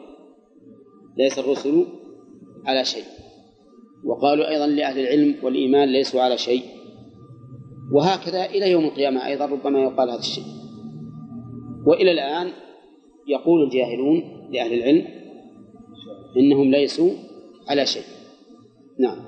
ليس 1.18 1.40
الرسل 1.40 1.86
على 2.66 2.86
شيء. 2.86 3.04
وقالوا 4.04 4.50
أيضا 4.50 4.68
لأهل 4.68 5.00
العلم 5.00 5.36
والإيمان 5.44 5.90
ليسوا 5.90 6.22
على 6.22 6.38
شيء. 6.38 6.64
وهكذا 7.92 8.46
إلى 8.46 8.72
يوم 8.72 8.86
القيامة 8.86 9.28
أيضا 9.28 9.46
ربما 9.46 9.80
يقال 9.80 10.10
هذا 10.10 10.20
الشيء. 10.20 10.44
وإلى 11.86 12.12
الآن 12.12 12.52
يقول 13.28 13.64
الجاهلون 13.64 14.24
لأهل 14.52 14.74
العلم 14.74 15.08
إنهم 16.38 16.72
ليسوا 16.72 17.12
على 17.70 17.86
شيء. 17.86 18.04
نعم. 19.00 19.20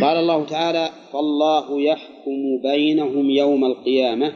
قال 0.00 0.16
الله 0.16 0.46
تعالى 0.46 0.88
فالله 1.12 1.80
يحكم 1.80 2.62
بينهم 2.62 3.30
يوم 3.30 3.64
القيامة 3.64 4.32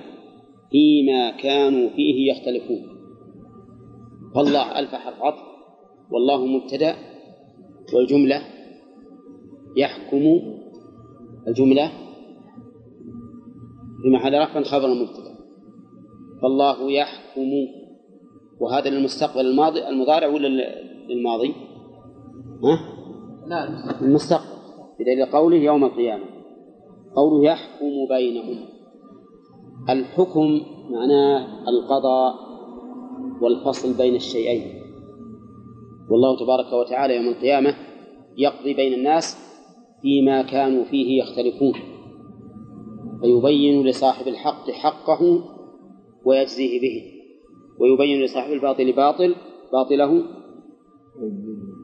فيما 0.70 1.30
كانوا 1.30 1.90
فيه 1.90 2.32
يختلفون. 2.32 2.86
فالله 4.34 4.78
ألف 4.78 4.94
حرف 4.94 5.22
عطف 5.22 5.49
والله 6.12 6.46
مبتدأ 6.46 6.94
والجملة 7.94 8.42
يحكم 9.76 10.42
الجملة 11.48 11.90
في 14.02 14.10
محل 14.10 14.34
رفع 14.34 14.62
خبر 14.62 14.86
المبتدأ 14.92 15.34
فالله 16.42 16.92
يحكم 16.92 17.50
وهذا 18.60 18.90
للمستقبل 18.90 19.40
الماضي 19.40 19.88
المضارع 19.88 20.28
ولا 20.28 20.48
للماضي؟ 21.08 21.54
ها؟ 22.64 22.78
لا. 23.46 24.00
المستقبل. 24.00 24.60
بدليل 25.00 25.26
قوله 25.26 25.56
يوم 25.56 25.84
القيامة. 25.84 26.24
قوله 27.16 27.44
يحكم 27.44 28.08
بينهم. 28.08 28.58
الحكم 29.90 30.60
معناه 30.90 31.68
القضاء 31.68 32.34
والفصل 33.40 33.96
بين 33.98 34.14
الشيئين. 34.14 34.79
والله 36.10 36.38
تبارك 36.38 36.72
وتعالى 36.72 37.16
يوم 37.16 37.28
القيامة 37.28 37.76
يقضي 38.36 38.74
بين 38.74 38.92
الناس 38.92 39.36
فيما 40.02 40.42
كانوا 40.42 40.84
فيه 40.84 41.22
يختلفون. 41.22 41.74
فيبين 43.20 43.86
لصاحب 43.86 44.28
الحق 44.28 44.70
حقه 44.70 45.44
ويجزيه 46.24 46.80
به. 46.80 47.12
ويبين 47.80 48.24
لصاحب 48.24 48.52
الباطل 48.52 48.92
باطل 48.92 49.34
باطله 49.72 50.24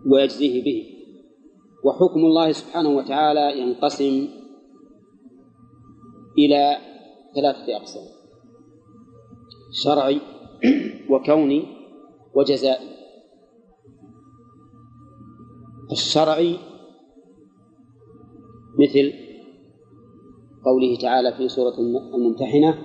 ويجزيه 0.06 0.64
به. 0.64 0.84
وحكم 1.84 2.20
الله 2.20 2.52
سبحانه 2.52 2.96
وتعالى 2.96 3.60
ينقسم 3.60 4.28
إلى 6.38 6.76
ثلاثة 7.34 7.76
أقسام 7.76 8.02
شرعي 9.72 10.20
وكوني 11.10 11.62
وجزائي. 12.34 12.95
الشرعي 15.92 16.56
مثل 18.78 19.12
قوله 20.64 20.96
تعالى 21.02 21.32
في 21.32 21.48
سورة 21.48 21.74
الممتحنة 22.14 22.78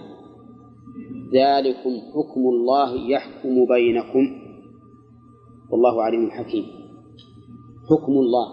ذلكم 1.33 2.01
حكم 2.13 2.41
الله 2.41 3.09
يحكم 3.09 3.65
بينكم 3.65 4.41
والله 5.71 6.03
عليم 6.03 6.31
حكيم 6.31 6.65
حكم 7.89 8.11
الله 8.11 8.47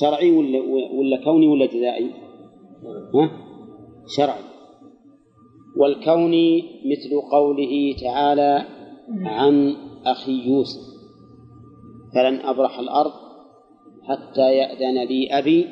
شرعي 0.00 0.30
ولا 0.30 0.60
ولا 0.98 1.24
كوني 1.24 1.48
ولا 1.48 1.66
جزائي؟ 1.66 2.10
ها؟ 3.14 3.30
شرعي 4.16 4.42
والكوني 5.76 6.62
مثل 6.62 7.20
قوله 7.30 7.96
تعالى 8.00 8.66
عن 9.24 9.76
أخي 10.06 10.48
يوسف 10.48 10.92
فلن 12.14 12.40
أبرح 12.40 12.78
الأرض 12.78 13.12
حتى 14.04 14.54
يأذن 14.54 15.04
لي 15.08 15.38
أبي 15.38 15.68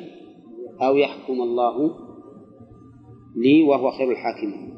أو 0.81 0.97
يحكم 0.97 1.41
الله 1.41 1.95
لي 3.35 3.63
وهو 3.63 3.91
خير 3.91 4.11
الحاكمين. 4.11 4.77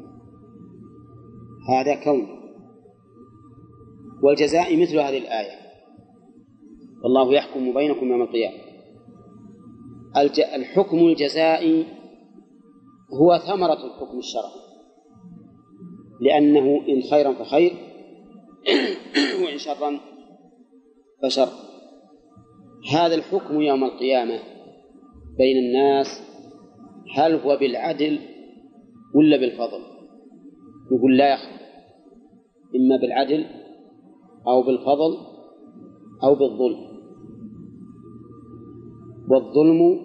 هذا 1.68 2.04
كون. 2.04 2.26
والجزاء 4.22 4.82
مثل 4.82 4.98
هذه 4.98 5.18
الآية. 5.18 5.64
والله 7.04 7.34
يحكم 7.34 7.74
بينكم 7.74 8.08
يوم 8.08 8.22
القيامة. 8.22 8.64
الحكم 10.54 10.98
الجزائي 10.98 11.86
هو 13.20 13.38
ثمرة 13.38 13.86
الحكم 13.86 14.18
الشرعي. 14.18 14.64
لأنه 16.20 16.80
إن 16.88 17.02
خيرا 17.02 17.32
فخير 17.32 17.72
وإن 19.44 19.58
شرا 19.58 20.00
فشر. 21.22 21.63
هذا 22.92 23.14
الحكم 23.14 23.60
يوم 23.60 23.84
القيامة 23.84 24.38
بين 25.38 25.56
الناس 25.56 26.06
هل 27.16 27.34
هو 27.34 27.56
بالعدل 27.56 28.18
ولا 29.14 29.36
بالفضل؟ 29.36 29.80
يقول 30.92 31.16
لا 31.16 31.34
يخفى 31.34 31.64
إما 32.76 32.96
بالعدل 32.96 33.44
أو 34.46 34.62
بالفضل 34.62 35.16
أو 36.22 36.34
بالظلم. 36.34 36.94
والظلم 39.28 40.00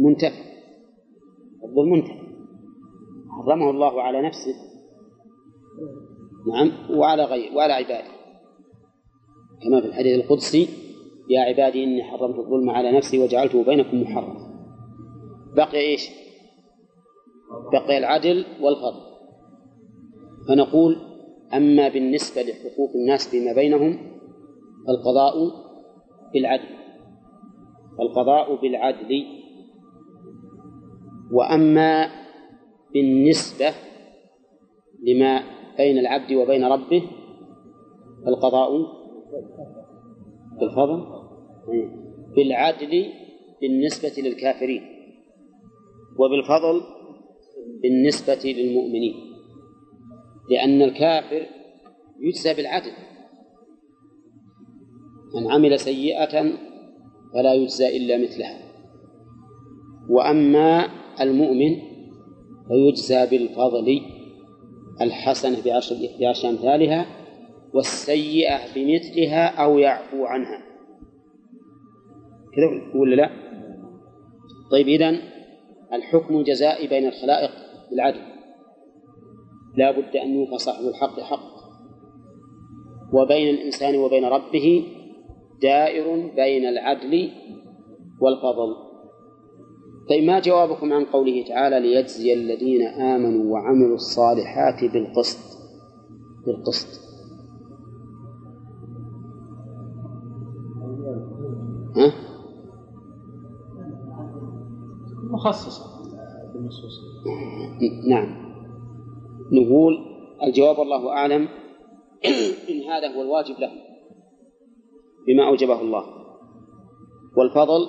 منتفع 0.00 0.44
الظلم 1.64 1.92
منتفع. 1.92 2.24
حرمه 3.30 3.70
الله 3.70 4.02
على 4.02 4.22
نفسه. 4.22 4.54
نعم 6.46 6.98
وعلى 6.98 7.24
غير 7.24 7.56
وعلى 7.56 7.72
عباده. 7.72 8.14
كما 9.62 9.80
في 9.80 9.86
الحديث 9.86 10.24
القدسي 10.24 10.68
يا 11.28 11.40
عبادي 11.40 11.84
إني 11.84 12.04
حرمت 12.04 12.38
الظلم 12.38 12.70
على 12.70 12.96
نفسي 12.96 13.18
وجعلته 13.18 13.64
بينكم 13.64 14.02
محرما. 14.02 14.54
بقي 15.56 15.78
إيش؟ 15.78 16.10
بقي 17.72 17.98
العدل 17.98 18.44
والفضل 18.60 19.00
فنقول 20.48 20.96
أما 21.54 21.88
بالنسبة 21.88 22.42
لحقوق 22.42 22.90
الناس 22.94 23.28
فيما 23.28 23.52
بينهم 23.52 23.98
فالقضاء 24.86 25.34
بالعدل. 26.32 26.74
القضاء 28.00 28.60
بالعدل. 28.60 29.24
وأما 31.32 32.10
بالنسبة 32.94 33.74
لما 35.02 35.42
بين 35.76 35.98
العبد 35.98 36.32
وبين 36.32 36.64
ربه 36.64 37.02
فالقضاء 38.24 38.70
بالفضل. 40.60 41.04
بالعدل 42.36 43.12
بالنسبة 43.60 44.12
للكافرين. 44.18 44.82
وبالفضل 46.18 46.80
بالنسبة 47.82 48.52
للمؤمنين. 48.52 49.14
لأن 50.50 50.82
الكافر 50.82 51.46
يجزى 52.20 52.54
بالعدل. 52.54 52.92
من 55.34 55.50
عمل 55.50 55.80
سيئة 55.80 56.42
فلا 57.34 57.54
يجزى 57.54 57.96
إلا 57.96 58.18
مثلها. 58.18 58.60
وأما 60.10 60.88
المؤمن 61.20 61.76
فيجزى 62.68 63.26
بالفضل 63.26 64.00
الحسنة 65.00 65.64
بعشر 65.64 65.96
بعشر 66.20 66.48
أمثالها 66.48 67.23
والسيئة 67.74 68.74
بمثلها 68.74 69.46
أو 69.46 69.78
يعفو 69.78 70.24
عنها. 70.24 70.62
كذا 72.54 73.00
ولا 73.00 73.14
لا؟ 73.14 73.30
طيب 74.70 74.88
إذن 74.88 75.18
الحكم 75.92 76.36
الجزائي 76.36 76.88
بين 76.88 77.08
الخلائق 77.08 77.50
بالعدل. 77.90 78.20
لا 79.76 79.90
بد 79.90 80.16
أن 80.16 80.34
يوفى 80.34 80.58
صاحب 80.58 80.84
الحق 80.84 81.20
حق. 81.20 81.54
وبين 83.12 83.54
الإنسان 83.54 83.96
وبين 83.96 84.24
ربه 84.24 84.86
دائر 85.62 86.32
بين 86.36 86.66
العدل 86.68 87.30
والفضل. 88.20 88.74
طيب 90.08 90.24
ما 90.24 90.40
جوابكم 90.40 90.92
عن 90.92 91.04
قوله 91.04 91.44
تعالى 91.48 91.80
ليجزي 91.80 92.32
الذين 92.32 92.86
آمنوا 92.86 93.52
وعملوا 93.52 93.94
الصالحات 93.94 94.84
بالقسط؟ 94.92 95.38
بالقسط. 96.46 97.03
مخصصة. 105.44 105.84
بالنصوص 106.54 107.00
نعم. 108.08 108.44
نقول 109.52 109.98
الجواب 110.42 110.80
الله 110.80 111.10
أعلم 111.10 111.48
إن 112.70 112.80
هذا 112.80 113.16
هو 113.16 113.22
الواجب 113.22 113.60
له 113.60 113.72
بما 115.26 115.48
أوجبه 115.48 115.80
الله. 115.80 116.04
والفضل 117.36 117.88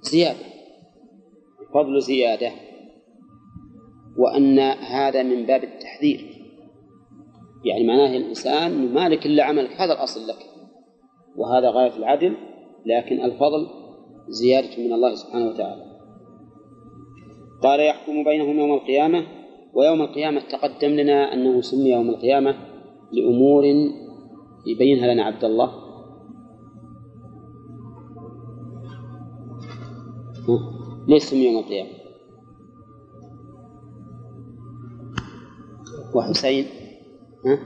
زيادة 0.00 0.46
فضل 1.74 2.00
زيادة 2.00 2.52
وأن 4.18 4.58
هذا 4.58 5.22
من 5.22 5.46
باب 5.46 5.64
التحذير. 5.64 6.20
يعني 7.64 7.86
معناه 7.86 8.16
الإنسان 8.16 8.94
مالك 8.94 9.26
إلا 9.26 9.44
عملك 9.44 9.70
هذا 9.70 9.92
الأصل 9.92 10.20
لك. 10.28 10.38
وهذا 11.36 11.70
غاية 11.70 11.96
العدل 11.96 12.36
لكن 12.86 13.24
الفضل 13.24 13.66
زيادة 14.28 14.82
من 14.84 14.92
الله 14.92 15.14
سبحانه 15.14 15.48
وتعالى. 15.48 15.93
قال 17.62 17.80
يحكم 17.80 18.24
بينهم 18.24 18.58
يوم 18.58 18.72
القيامة 18.74 19.26
ويوم 19.74 20.02
القيامة 20.02 20.40
تقدم 20.40 20.88
لنا 20.88 21.32
أنه 21.32 21.60
سمي 21.60 21.90
يوم 21.90 22.10
القيامة 22.10 22.56
لأمور 23.12 23.64
يبينها 24.66 25.14
لنا 25.14 25.24
عبد 25.24 25.44
الله. 25.44 25.84
ليش 31.08 31.22
سمي 31.22 31.44
يوم 31.44 31.58
القيامة؟ 31.58 31.90
وحسين 36.14 36.66
ها؟ 37.46 37.58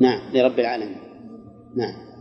نعم 0.00 0.32
لرب 0.34 0.58
العالمين. 0.58 1.00
نعم. 1.76 2.11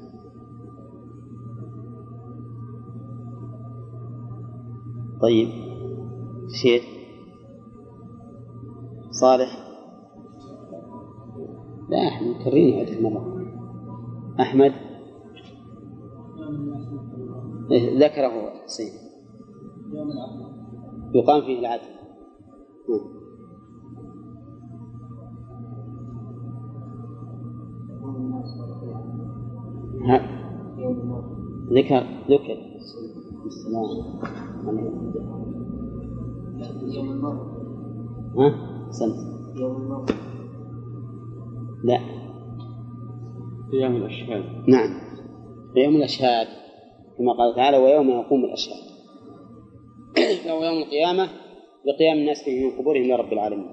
طيب. 5.22 5.48
شيخ. 6.62 6.84
صالح. 9.12 9.68
لا 11.90 12.08
إحنا 12.08 12.28
مكررين 12.28 12.80
عدة 12.80 13.02
مرات 13.10 13.48
أحمد. 14.40 14.72
ذكره 17.98 18.50
حسين 18.66 18.94
يقام 21.14 21.42
فيه 21.42 21.60
العدل. 21.60 21.82
ها. 30.06 30.42
ذكر 31.74 32.04
ذكر. 32.30 32.58
السلام 33.46 33.86
ها؟ 38.38 38.92
سنت 38.92 39.32
لا. 41.84 42.00
قيام 43.72 43.96
الأشهاد. 43.96 44.44
نعم. 44.68 44.90
يوم 45.76 45.96
الأشهاد 45.96 46.48
كما 47.18 47.34
قال 47.34 47.56
تعالى 47.56 47.78
ويوم 47.78 48.10
يقوم 48.10 48.46
الأشهاد. 48.46 48.92
فهو 50.46 50.64
يوم 50.64 50.84
القيامة 50.84 51.30
لقيام 51.86 52.18
الناس 52.18 52.44
فيه 52.44 52.66
من 52.66 52.78
قبورهم 52.78 53.04
لرب 53.04 53.34
العالمين. 53.34 53.72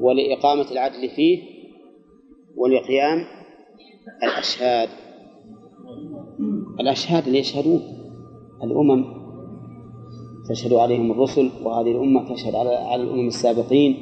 ولإقامة 0.00 0.70
العدل 0.72 1.08
فيه 1.16 1.42
ولقيام 2.56 3.18
الأشهاد. 4.22 4.88
الأشهاد 6.80 7.26
اللي 7.26 7.38
يشهدون. 7.38 7.80
الأمم 8.62 9.04
تشهد 10.48 10.72
عليهم 10.72 11.10
الرسل 11.10 11.50
وهذه 11.64 11.90
الأمة 11.90 12.34
تشهد 12.34 12.54
على 12.54 12.70
على 12.70 13.02
الأمم 13.02 13.26
السابقين 13.26 13.96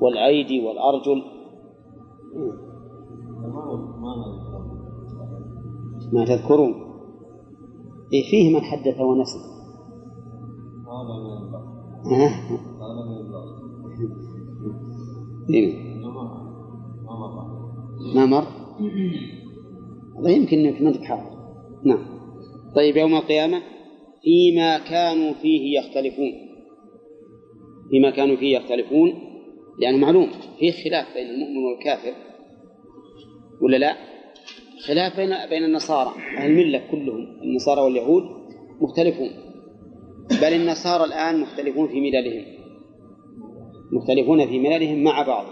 والأيدي 0.00 0.66
والأرجل. 0.66 1.22
ما 6.12 6.24
تذكرون؟ 6.24 6.74
إيه 8.12 8.30
فيه 8.30 8.54
من 8.56 8.60
حدث 8.60 9.00
ونسي 9.00 9.38
البعض 10.86 11.62
إيه. 15.50 15.92
ما 16.02 16.10
مر؟ 16.10 16.42
ما 18.14 18.26
مر 18.36 18.44
هذا 20.18 20.30
يمكن 20.30 20.58
إنك 20.58 20.82
ما 20.82 21.20
نعم. 21.84 22.06
طيب 22.74 22.96
يوم 22.96 23.14
القيامة؟ 23.14 23.62
فيما 24.22 24.78
كانوا 24.78 25.32
فيه 25.32 25.78
يختلفون. 25.78 26.32
فيما 27.90 28.10
كانوا 28.10 28.36
فيه 28.36 28.56
يختلفون 28.56 29.14
لأنه 29.78 29.96
معلوم 29.96 30.30
فيه 30.58 30.72
خلاف 30.72 31.14
بين 31.14 31.26
المؤمن 31.26 31.64
والكافر 31.64 32.14
ولا 33.60 33.76
لا؟ 33.76 33.96
خلاف 34.86 35.16
بين 35.16 35.34
بين 35.50 35.64
النصارى 35.64 36.12
أهل 36.38 36.50
الملة 36.50 36.82
كلهم 36.90 37.40
النصارى 37.42 37.80
واليهود 37.80 38.22
مختلفون 38.80 39.30
بل 40.30 40.52
النصارى 40.52 41.04
الآن 41.04 41.40
مختلفون 41.40 41.88
في 41.88 42.00
مللهم. 42.00 42.44
مختلفون 43.92 44.46
في 44.46 44.58
مللهم 44.58 45.04
مع 45.04 45.22
بعض 45.22 45.46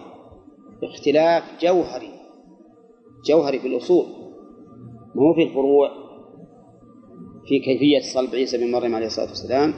اختلاف 0.83 1.43
جوهري 1.63 2.11
جوهري 3.25 3.59
في 3.59 3.69
الأصول 3.69 4.07
ما 5.15 5.23
هو 5.23 5.35
في 5.35 5.43
الفروع. 5.43 6.10
في 7.51 7.59
كيفية 7.59 8.01
صلب 8.01 8.35
عيسى 8.35 8.59
بن 8.59 8.71
مريم 8.71 8.95
عليه 8.95 9.07
الصلاة 9.07 9.29
والسلام 9.29 9.75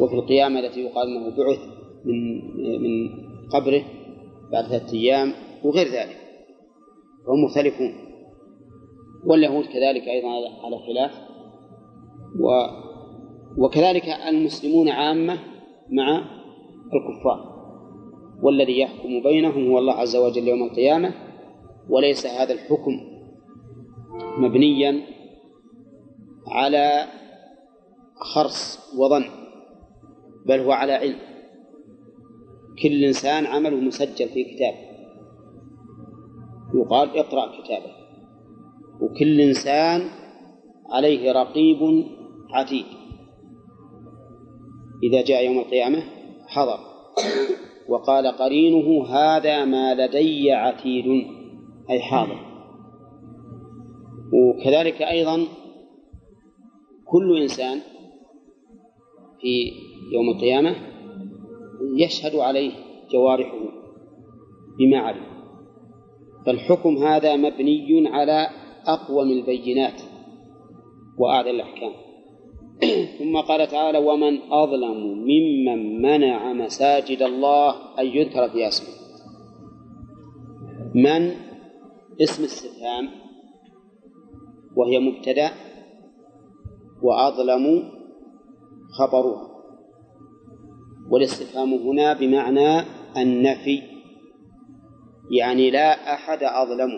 وفي 0.00 0.14
القيامة 0.14 0.60
التي 0.60 0.80
يقال 0.80 1.08
أنه 1.08 1.36
بعث 1.36 1.58
من 2.04 2.34
من 2.82 3.08
قبره 3.52 3.82
بعد 4.52 4.64
ثلاثة 4.64 4.92
أيام 4.92 5.32
وغير 5.64 5.86
ذلك. 5.86 6.16
فهم 7.26 7.44
مختلفون. 7.44 7.92
واليهود 9.26 9.64
كذلك 9.64 10.08
أيضا 10.08 10.28
على 10.64 10.78
خلاف. 10.86 11.10
و 12.40 12.48
وكذلك 13.58 14.04
المسلمون 14.28 14.88
عامة 14.88 15.38
مع 15.90 16.24
الكفار. 16.94 17.50
والذي 18.42 18.80
يحكم 18.80 19.22
بينهم 19.22 19.70
هو 19.70 19.78
الله 19.78 19.92
عز 19.92 20.16
وجل 20.16 20.48
يوم 20.48 20.62
القيامة 20.62 21.14
وليس 21.88 22.26
هذا 22.26 22.52
الحكم 22.52 22.92
مبنيا 24.38 25.19
على 26.50 27.04
خرص 28.16 28.78
وظن 28.98 29.24
بل 30.46 30.60
هو 30.60 30.72
على 30.72 30.92
علم. 30.92 31.18
كل 32.82 33.04
إنسان 33.04 33.46
عمله 33.46 33.76
مسجل 33.76 34.28
في 34.28 34.44
كتاب. 34.44 34.74
يقال 36.74 37.18
اقرأ 37.18 37.62
كتابه. 37.62 37.92
وكل 39.00 39.40
إنسان 39.40 40.00
عليه 40.90 41.32
رقيب 41.32 42.06
عتيد. 42.50 42.86
إذا 45.02 45.22
جاء 45.22 45.44
يوم 45.44 45.58
القيامة 45.58 46.02
حضر. 46.46 46.78
وقال 47.88 48.26
قرينه 48.26 49.06
هذا 49.06 49.64
ما 49.64 49.94
لدي 49.94 50.52
عتيد. 50.52 51.26
أي 51.90 52.00
حاضر. 52.00 52.40
وكذلك 54.32 55.02
أيضا 55.02 55.46
كل 57.10 57.42
إنسان 57.42 57.80
في 59.40 59.72
يوم 60.12 60.30
القيامة 60.30 60.76
يشهد 61.96 62.36
عليه 62.36 62.72
جوارحه 63.12 63.58
بما 64.78 64.98
علم. 64.98 65.30
فالحكم 66.46 66.96
هذا 66.96 67.36
مبني 67.36 68.08
على 68.08 68.48
أقوم 68.86 69.30
البينات 69.30 70.02
وأعدل 71.18 71.50
الأحكام. 71.50 71.92
ثم 73.18 73.36
قال 73.36 73.68
تعالى 73.68 73.98
ومن 73.98 74.52
أظلم 74.52 75.24
ممن 75.30 76.02
منع 76.02 76.52
مساجد 76.52 77.22
الله 77.22 77.74
أن 77.98 78.06
يذكر 78.06 78.48
فيها 78.48 78.68
اسمه. 78.68 78.94
من؟ 80.94 81.32
اسم 82.20 82.44
استفهام 82.44 83.08
وهي 84.76 84.98
مبتدأ. 84.98 85.69
وأظلم 87.02 87.82
خبرها 88.98 89.50
والاستفهام 91.10 91.74
هنا 91.74 92.12
بمعنى 92.12 92.84
النفي. 93.16 93.82
يعني 95.30 95.70
لا 95.70 96.14
أحد 96.14 96.42
أظلم. 96.42 96.90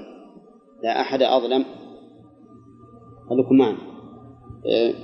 لا 0.83 1.01
أحد 1.01 1.23
أظلم. 1.23 1.65
خليكم 3.31 3.57
معنا. 3.57 3.79
آه، 4.67 4.95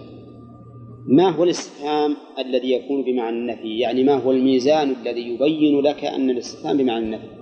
ما 1.06 1.28
هو 1.28 1.44
الاستفهام 1.44 2.16
الذي 2.38 2.72
يكون 2.72 3.04
بمعنى 3.04 3.36
النفي؟ 3.36 3.78
يعني 3.78 4.04
ما 4.04 4.14
هو 4.14 4.30
الميزان 4.30 4.90
الذي 4.90 5.34
يبين 5.34 5.80
لك 5.80 6.04
أن 6.04 6.30
الاستفهام 6.30 6.76
بمعنى 6.76 7.04
النفي؟ 7.04 7.38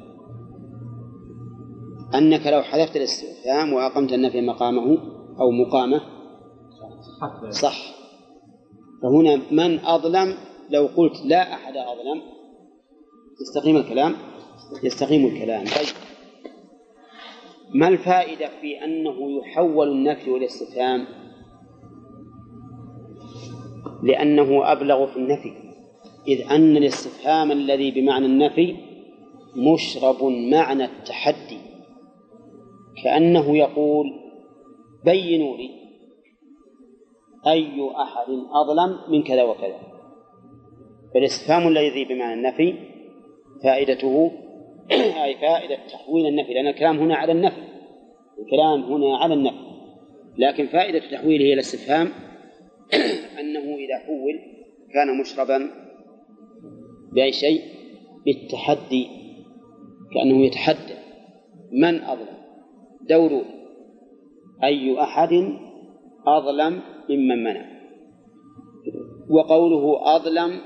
أنك 2.14 2.46
لو 2.46 2.62
حذفت 2.62 2.96
الاستفهام 2.96 3.72
وأقمت 3.72 4.12
النفي 4.12 4.40
مقامه 4.40 4.98
أو 5.40 5.50
مقامه 5.50 6.15
صح. 7.50 7.96
فهنا 9.02 9.40
من 9.50 9.78
أظلم؟ 9.78 10.34
لو 10.70 10.88
قلت 10.96 11.26
لا 11.26 11.54
أحد 11.54 11.76
أظلم. 11.76 12.22
يستقيم 13.40 13.76
الكلام؟ 13.76 14.14
يستقيم 14.82 15.26
الكلام. 15.26 15.64
طيب. 15.64 15.96
ما 17.74 17.88
الفائدة 17.88 18.48
في 18.60 18.84
أنه 18.84 19.38
يحول 19.38 19.88
النفي 19.88 20.30
والاستفهام؟ 20.30 21.06
لأنه 24.02 24.72
أبلغ 24.72 25.06
في 25.06 25.16
النفي. 25.16 25.52
إذ 26.28 26.50
أن 26.50 26.76
الاستفهام 26.76 27.52
الذي 27.52 27.90
بمعنى 27.90 28.26
النفي 28.26 28.76
مشرب 29.56 30.24
معنى 30.24 30.84
التحدي. 30.84 31.58
كأنه 33.04 33.56
يقول 33.56 34.06
بينوا 35.04 35.56
لي. 35.56 35.85
أي 37.46 37.90
أحد 37.96 38.28
أظلم 38.52 38.98
من 39.08 39.22
كذا 39.22 39.42
وكذا. 39.42 39.78
فالاستفهام 41.14 41.68
الذي 41.68 42.04
بمعنى 42.04 42.34
النفي 42.34 42.74
فائدته 43.62 44.32
أي 45.24 45.34
فائدة 45.34 45.78
تحويل 45.92 46.26
النفي 46.26 46.54
لأن 46.54 46.66
الكلام 46.66 46.98
هنا 46.98 47.16
على 47.16 47.32
النفي. 47.32 47.62
الكلام 48.38 48.82
هنا 48.82 49.16
على 49.16 49.34
النفي. 49.34 49.66
لكن 50.38 50.66
فائدة 50.66 50.98
تحويله 50.98 51.44
إلى 51.44 51.52
الاستفهام 51.52 52.06
أنه 53.40 53.60
إذا 53.60 53.98
حول 54.06 54.40
كان 54.94 55.20
مشربا 55.20 55.70
بأي 57.12 57.32
شيء 57.32 57.62
بالتحدي 58.24 59.06
كأنه 60.14 60.46
يتحدى. 60.46 60.94
من 61.72 62.02
أظلم؟ 62.02 62.36
دور 63.08 63.42
أي 64.64 65.00
أحد 65.02 65.32
أظلم 66.26 66.82
ممن 67.10 67.44
منع. 67.44 67.76
وقوله 69.28 70.16
أظلم 70.16 70.60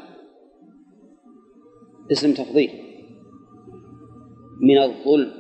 اسم 2.13 2.35
تفضيل. 2.35 2.71
من 4.61 4.79
الظلم. 4.79 5.33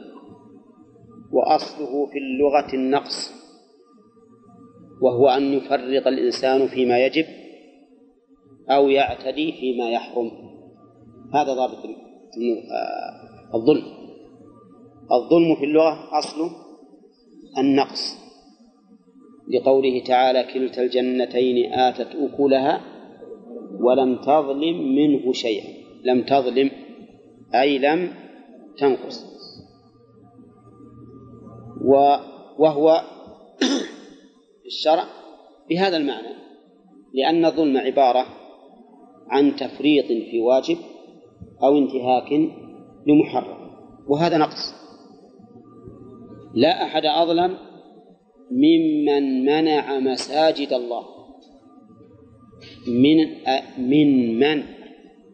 وأصله 1.32 2.06
في 2.06 2.18
اللغة 2.18 2.74
النقص. 2.74 3.40
وهو 5.02 5.28
أن 5.28 5.42
يفرط 5.42 6.06
الإنسان 6.06 6.66
فيما 6.66 7.06
يجب 7.06 7.24
أو 8.70 8.88
يعتدي 8.88 9.52
فيما 9.52 9.90
يحرم. 9.90 10.30
هذا 11.34 11.54
ضابط 11.54 11.78
الظلم. 13.54 13.82
الظلم 15.12 15.54
في 15.54 15.64
اللغة 15.64 16.18
أصله 16.18 16.50
النقص. 17.58 18.29
لقوله 19.54 20.02
تعالى 20.06 20.44
كلتا 20.54 20.82
الجنتين 20.82 21.72
آتت 21.72 22.16
أكلها 22.16 22.80
ولم 23.80 24.16
تظلم 24.16 24.94
منه 24.94 25.32
شيئا. 25.32 25.68
لم 26.04 26.22
تظلم 26.22 26.70
أي 27.54 27.78
لم 27.78 28.12
تنقص. 28.78 29.24
وهو 32.58 33.02
في 34.62 34.66
الشرع 34.66 35.04
بهذا 35.70 35.96
المعنى 35.96 36.34
لأن 37.14 37.44
الظلم 37.44 37.76
عبارة 37.76 38.26
عن 39.28 39.56
تفريط 39.56 40.06
في 40.06 40.40
واجب 40.40 40.76
أو 41.62 41.78
انتهاك 41.78 42.32
لمحرم 43.06 43.70
وهذا 44.08 44.38
نقص. 44.38 44.74
لا 46.54 46.84
أحد 46.84 47.04
أظلم 47.04 47.69
ممن 48.50 49.44
منع 49.44 49.98
مساجد 49.98 50.72
الله. 50.72 51.04
من 52.86 53.16
من 53.78 54.38
من 54.38 54.64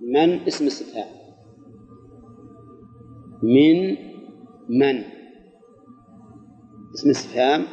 من 0.00 0.40
اسم 0.46 0.66
استفهام 0.66 1.08
من 3.42 3.96
من؟ 4.68 5.04
اسم 6.94 7.10
استفهام 7.10 7.64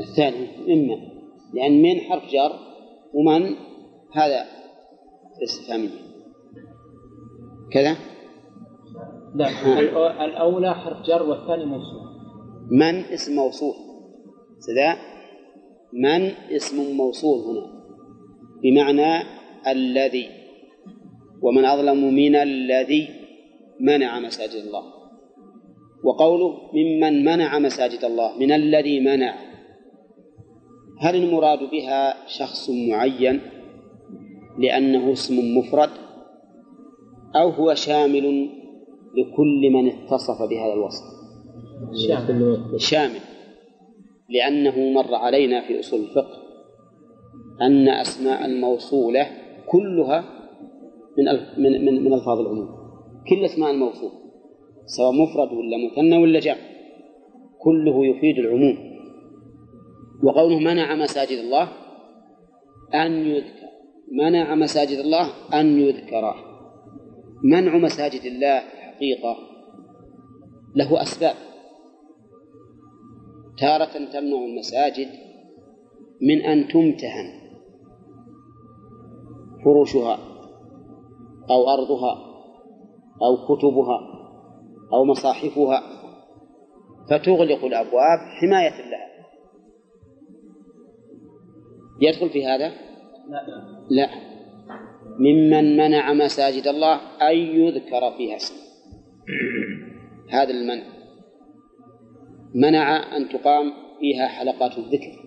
الثاني 0.00 0.46
ممن 0.68 0.98
لأن 1.54 1.82
من 1.82 2.00
حرف 2.00 2.32
جر 2.32 2.52
ومن 3.14 3.56
هذا 4.12 4.46
استفهامية 5.42 6.04
كذا؟ 7.70 7.96
لا 9.34 9.48
الأولى 10.24 10.74
حرف 10.74 11.02
جر 11.06 11.22
والثاني 11.22 11.64
موصول 11.64 12.03
من 12.70 12.94
اسم 12.94 13.34
موصول؟ 13.34 13.74
سذا 14.58 14.96
من 15.92 16.30
اسم 16.50 16.96
موصول 16.96 17.38
هنا. 17.38 17.66
بمعنى 18.62 19.26
الذي. 19.66 20.28
ومن 21.42 21.64
أظلم 21.64 22.14
من 22.14 22.36
الذي 22.36 23.08
منع 23.80 24.20
مساجد 24.20 24.64
الله. 24.66 24.82
وقوله 26.04 26.54
ممن 26.74 27.24
منع 27.24 27.58
مساجد 27.58 28.04
الله 28.04 28.38
من 28.38 28.52
الذي 28.52 29.00
منع. 29.00 29.34
هل 31.00 31.16
المراد 31.16 31.70
بها 31.70 32.26
شخص 32.26 32.70
معين 32.70 33.40
لأنه 34.58 35.12
اسم 35.12 35.58
مفرد؟ 35.58 35.90
أو 37.36 37.48
هو 37.50 37.74
شامل 37.74 38.50
لكل 39.16 39.70
من 39.70 39.88
اتصف 39.88 40.42
بهذا 40.42 40.72
الوصف؟ 40.72 41.23
شامل. 42.76 43.20
لأنه 44.28 44.90
مر 44.90 45.14
علينا 45.14 45.60
في 45.60 45.80
أصول 45.80 46.00
الفقه 46.00 46.44
أن 47.62 47.88
أسماء 47.88 48.44
الموصولة 48.44 49.26
كلها 49.66 50.24
من 51.18 51.24
من 51.58 51.84
من, 51.84 52.04
من 52.04 52.12
ألفاظ 52.12 52.40
العموم 52.40 52.68
كل 53.28 53.44
أسماء 53.44 53.70
الموصول 53.70 54.10
سواء 54.86 55.12
مفرد 55.12 55.52
ولا 55.52 55.76
مثنى 55.86 56.16
ولا 56.18 56.40
جمع 56.40 56.56
كله 57.58 58.06
يفيد 58.06 58.38
العموم. 58.38 58.94
وقوله 60.22 60.58
منع 60.58 60.94
مساجد 60.94 61.38
الله 61.38 61.68
أن 62.94 63.26
يذكر 63.26 63.68
منع 64.12 64.54
مساجد 64.54 64.98
الله 64.98 65.30
أن 65.54 65.78
يذكر. 65.80 66.34
منع 67.44 67.78
مساجد 67.78 68.24
الله 68.24 68.58
حقيقة 68.58 69.36
له 70.76 71.02
أسباب. 71.02 71.34
تارة 73.58 74.12
تمنع 74.12 74.44
المساجد 74.44 75.08
من 76.22 76.40
أن 76.42 76.68
تمتهن 76.68 77.44
فروشها 79.64 80.18
أو 81.50 81.70
أرضها 81.70 82.34
أو 83.22 83.56
كتبها 83.56 84.00
أو 84.92 85.04
مصاحفها 85.04 85.82
فتغلق 87.10 87.64
الأبواب 87.64 88.18
حماية 88.40 88.90
لها. 88.90 89.14
يدخل 92.00 92.30
في 92.30 92.46
هذا؟ 92.46 92.68
لا. 93.28 93.46
لا. 93.90 94.08
ممن 95.18 95.76
منع 95.76 96.12
مساجد 96.12 96.66
الله 96.66 96.94
أن 97.30 97.36
يذكر 97.36 98.10
فيها 98.16 98.36
اسمه. 98.36 98.58
هذا 100.30 100.50
المنع. 100.50 100.93
منع 102.54 103.16
أن 103.16 103.28
تقام 103.28 103.72
فيها 104.00 104.28
حلقات 104.28 104.78
الذكر. 104.78 105.24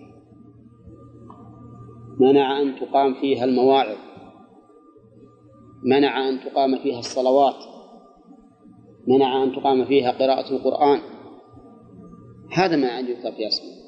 منع 2.20 2.62
أن 2.62 2.76
تقام 2.80 3.14
فيها 3.14 3.44
المواعظ. 3.44 3.96
منع 5.84 6.28
أن 6.28 6.40
تقام 6.40 6.78
فيها 6.78 6.98
الصلوات. 6.98 7.64
منع 9.08 9.44
أن 9.44 9.52
تقام 9.52 9.84
فيها 9.84 10.10
قراءة 10.10 10.52
القرآن. 10.52 11.00
هذا 12.52 12.76
ما 12.76 12.98
أن 12.98 13.06
يذكر 13.06 13.32
فيها 13.32 13.48
اسمه 13.48 13.78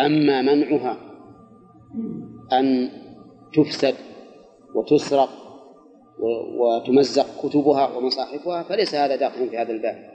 أما 0.00 0.42
منعها 0.42 0.96
أن 2.52 2.90
تفسد 3.54 3.94
وتسرق 4.74 5.28
وتمزق 6.58 7.26
كتبها 7.42 7.96
ومصاحفها 7.96 8.62
فليس 8.62 8.94
هذا 8.94 9.16
داخل 9.16 9.48
في 9.48 9.58
هذا 9.58 9.72
الباب. 9.72 10.11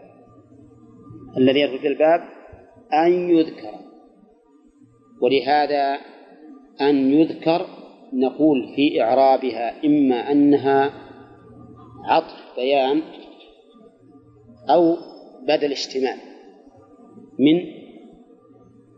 الذي 1.38 1.60
يدخل 1.60 1.80
في 1.80 1.88
الباب 1.88 2.22
أن 2.94 3.30
يذكر. 3.30 3.74
ولهذا 5.22 6.00
أن 6.82 7.14
يذكر 7.14 7.66
نقول 8.14 8.74
في 8.76 9.02
إعرابها 9.02 9.86
إما 9.86 10.32
أنها 10.32 10.94
عطف 12.06 12.56
بيان 12.56 13.02
أو 14.70 14.98
بدل 15.48 15.72
اشتمال 15.72 16.18
من 17.40 17.62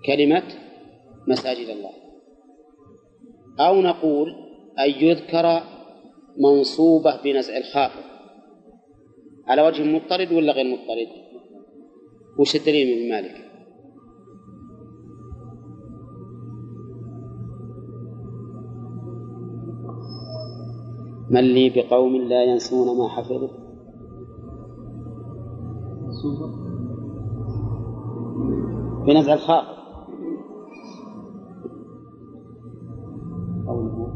كلمة 0.05 0.43
مساجد 1.27 1.69
الله. 1.69 1.91
أو 3.59 3.81
نقول 3.81 4.35
أن 4.79 4.89
يذكر 4.89 5.61
منصوبة 6.37 7.21
بنزع 7.23 7.57
الخافض 7.57 8.03
على 9.47 9.61
وجه 9.61 9.83
مضطرد 9.83 10.31
ولا 10.31 10.53
غير 10.53 10.65
مضطرد؟ 10.65 11.28
وش 12.39 12.55
الدليل 12.55 13.03
من 13.03 13.09
مالك؟ 13.09 13.35
من 21.29 21.43
لي 21.43 21.69
بقوم 21.69 22.15
لا 22.15 22.43
ينسون 22.43 22.97
ما 22.97 23.07
حفظوا 23.07 23.49
بنزع 29.07 29.33
الخافض 29.33 29.79
قوله 33.67 34.13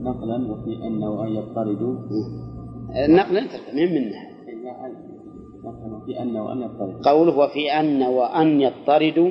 نقلا 0.00 0.52
وفي 0.52 0.86
أن 0.86 1.04
وأن 1.04 1.28
يضطردوا. 1.28 1.96
النقل 3.06 3.36
انت 3.36 3.50
من 3.74 3.94
منه. 3.94 4.35
نقلا 6.08 6.14
وفي 6.14 6.22
أن 6.22 6.36
وأن 6.36 6.62
يضطردوا 6.62 7.02
قوله 7.02 7.38
وفي 7.38 7.72
أن 7.72 8.02
وأن 8.02 8.60
يضطردوا 8.60 9.30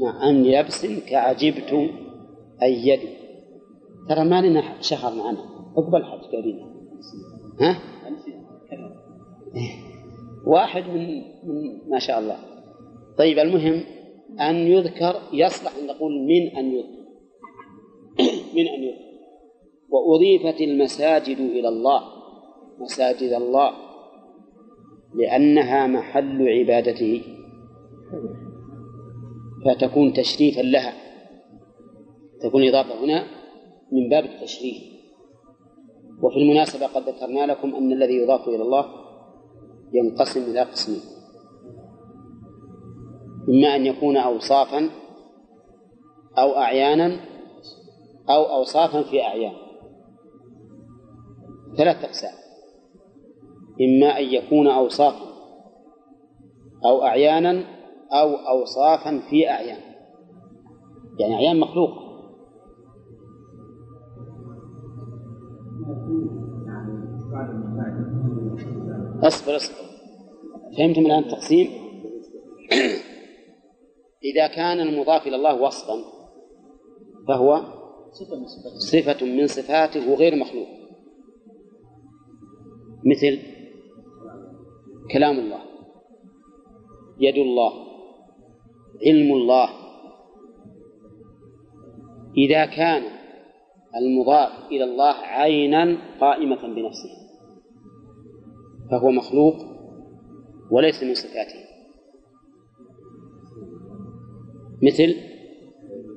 مع 0.00 0.28
أن 0.28 0.46
يبس 0.46 0.86
كعجبت 0.86 1.72
أن 2.62 2.72
يدي 2.72 3.20
ترى 4.08 4.24
ما 4.24 4.42
لنا 4.42 4.82
شهر 4.82 5.14
معنا. 5.14 5.38
عقب 5.76 5.94
الحج 5.94 6.18
قريب. 6.18 6.56
ها؟ 7.60 7.78
واحد 10.46 10.84
من 10.88 11.22
من 11.44 11.90
ما 11.90 11.98
شاء 11.98 12.18
الله. 12.18 12.36
طيب 13.18 13.38
المهم 13.38 13.84
أن 14.40 14.56
يذكر 14.56 15.20
يصلح 15.32 15.76
أن 15.76 15.86
نقول 15.86 16.12
من 16.12 16.56
أن 16.56 16.72
يذكر. 16.72 17.00
من 18.56 18.68
أن 18.68 18.82
يذكر. 18.82 19.10
وأضيفت 19.90 20.60
المساجد 20.60 21.40
إلى 21.40 21.68
الله. 21.68 22.02
مساجد 22.78 23.32
الله. 23.32 23.89
لأنها 25.14 25.86
محل 25.86 26.48
عبادته. 26.48 27.22
فتكون 29.64 30.12
تشريفا 30.12 30.60
لها. 30.60 30.92
تكون 32.40 32.68
إضافة 32.68 33.04
هنا 33.04 33.24
من 33.92 34.08
باب 34.08 34.24
التشريف. 34.24 34.76
وفي 36.22 36.36
المناسبة 36.36 36.86
قد 36.86 37.08
ذكرنا 37.08 37.46
لكم 37.46 37.74
أن 37.74 37.92
الذي 37.92 38.14
يضاف 38.14 38.48
إلى 38.48 38.62
الله 38.62 38.86
ينقسم 39.92 40.40
إلى 40.50 40.60
قسمين. 40.60 41.00
إما 43.48 43.76
أن 43.76 43.86
يكون 43.86 44.16
أوصافا 44.16 44.90
أو 46.38 46.56
أعيانا 46.56 47.20
أو 48.30 48.42
أوصافا 48.42 49.02
في 49.02 49.22
أعيان. 49.22 49.54
ثلاث 51.76 52.04
أقسام. 52.04 52.39
إما 53.80 54.18
أن 54.18 54.24
يكون 54.24 54.66
أوصافا 54.66 55.30
أو 56.84 57.02
أعيانا 57.02 57.64
أو 58.12 58.34
أوصافا 58.36 59.22
في 59.30 59.50
أعيان. 59.50 59.80
يعني 61.18 61.34
أعيان 61.34 61.60
مخلوقة 61.60 62.10
اصبر 69.22 69.56
اصبر. 69.56 69.74
فهمتم 70.78 71.06
الآن 71.06 71.18
التقسيم؟ 71.18 71.68
إذا 74.34 74.46
كان 74.46 74.80
المضاف 74.80 75.26
إلى 75.26 75.36
الله 75.36 75.62
وصفا 75.62 75.94
فهو 77.28 77.62
صفة 78.78 79.26
من 79.26 79.46
صفاته 79.46 80.14
غير 80.14 80.36
مخلوق. 80.36 80.68
مثل 83.04 83.59
كلام 85.12 85.38
الله. 85.38 85.60
يد 87.18 87.34
الله. 87.36 87.72
علم 89.06 89.32
الله. 89.32 89.68
إذا 92.36 92.66
كان 92.66 93.02
المضاف 93.96 94.66
إلى 94.70 94.84
الله 94.84 95.14
عينا 95.14 95.96
قائمة 96.20 96.62
بنفسه 96.62 97.10
فهو 98.90 99.10
مخلوق 99.10 99.54
وليس 100.70 101.02
من 101.02 101.14
صفاته. 101.14 101.60
مثل 104.82 105.16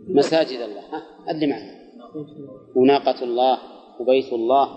مساجد 0.07 0.59
الله. 0.59 0.83
أدري 1.27 1.47
معنا 1.47 1.73
وناقة 2.75 3.23
الله 3.23 3.59
وبيت 3.99 4.33
الله. 4.33 4.67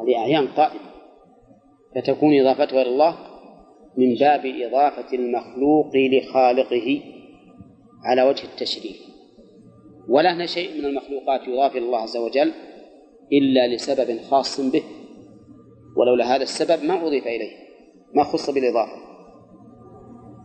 هذه 0.00 0.16
أعيان 0.16 0.46
قائمة. 0.46 0.87
فتكون 1.94 2.40
إضافتها 2.40 2.82
إلى 2.82 2.90
الله 2.90 3.16
من 3.96 4.14
باب 4.14 4.46
إضافة 4.46 5.16
المخلوق 5.16 5.90
لخالقه 5.96 7.00
على 8.04 8.22
وجه 8.22 8.44
التشريف 8.44 8.96
ولا 10.08 10.46
شيء 10.46 10.78
من 10.78 10.84
المخلوقات 10.84 11.48
يضاف 11.48 11.76
إلى 11.76 11.86
الله 11.86 11.98
عز 11.98 12.16
وجل 12.16 12.52
إلا 13.32 13.74
لسبب 13.74 14.20
خاص 14.20 14.60
به 14.60 14.82
ولولا 15.96 16.36
هذا 16.36 16.42
السبب 16.42 16.84
ما 16.84 17.06
أضيف 17.06 17.26
إليه 17.26 17.68
ما 18.14 18.24
خص 18.24 18.50
بالإضافة. 18.50 18.96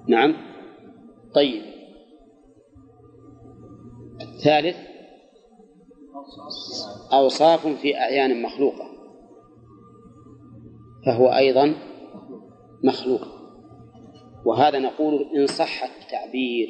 نعم. 0.07 0.35
طيب. 1.35 1.61
الثالث 4.21 4.77
أوصاف 7.13 7.67
في 7.67 7.97
أعيان 7.97 8.41
مخلوقة. 8.41 8.92
فهو 11.05 11.27
أيضا 11.27 11.75
مخلوق 12.83 13.21
وهذا 14.45 14.79
نقول 14.79 15.25
إن 15.35 15.47
صح 15.47 15.83
التعبير 15.83 16.69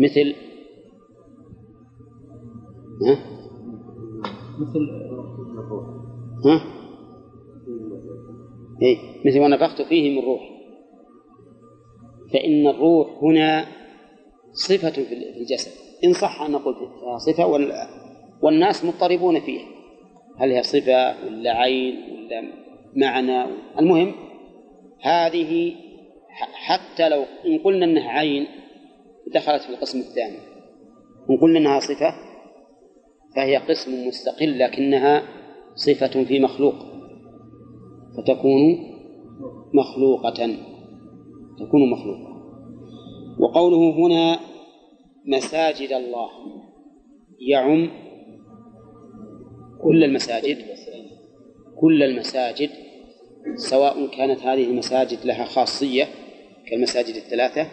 مثل 0.00 0.34
ها؟ 3.02 3.18
مثل 4.60 4.90
ها؟ 6.44 6.62
إيه؟ 8.82 8.96
مثل 9.26 9.40
ونفخت 9.40 9.82
فيه 9.82 10.20
من 10.20 10.26
روح 10.26 10.40
فإن 12.32 12.66
الروح 12.66 13.22
هنا 13.22 13.66
صفة 14.52 14.90
في 14.90 15.40
الجسد 15.40 15.72
إن 16.04 16.12
صح 16.12 16.42
أن 16.42 16.52
نقول 16.52 16.74
صفة 17.20 17.46
والناس 18.42 18.84
مضطربون 18.84 19.40
فيها 19.40 19.77
هل 20.38 20.52
هي 20.52 20.62
صفة 20.62 21.26
ولا 21.26 21.52
عين 21.52 21.94
ولا 22.12 22.42
معنى؟ 22.96 23.44
المهم 23.78 24.14
هذه 25.00 25.74
حتى 26.52 27.08
لو 27.08 27.24
إن 27.46 27.58
قلنا 27.58 27.84
أنها 27.84 28.10
عين 28.10 28.46
دخلت 29.34 29.62
في 29.62 29.70
القسم 29.70 29.98
الثاني. 29.98 30.38
إن 31.30 31.36
قلنا 31.36 31.58
أنها 31.58 31.80
صفة 31.80 32.14
فهي 33.36 33.56
قسم 33.56 34.08
مستقل 34.08 34.58
لكنها 34.58 35.22
صفة 35.74 36.24
في 36.24 36.40
مخلوق. 36.40 36.74
فتكون 38.16 38.88
مخلوقة 39.74 40.56
تكون 41.58 41.90
مخلوقة. 41.90 42.28
وقوله 43.40 44.06
هنا 44.06 44.38
مساجد 45.26 45.92
الله 45.92 46.28
يعم 47.40 47.90
كل 49.82 50.04
المساجد 50.04 50.58
كل 51.80 52.02
المساجد 52.02 52.70
سواء 53.56 54.06
كانت 54.06 54.40
هذه 54.40 54.64
المساجد 54.64 55.26
لها 55.26 55.44
خاصية 55.44 56.08
كالمساجد 56.66 57.14
الثلاثة 57.14 57.66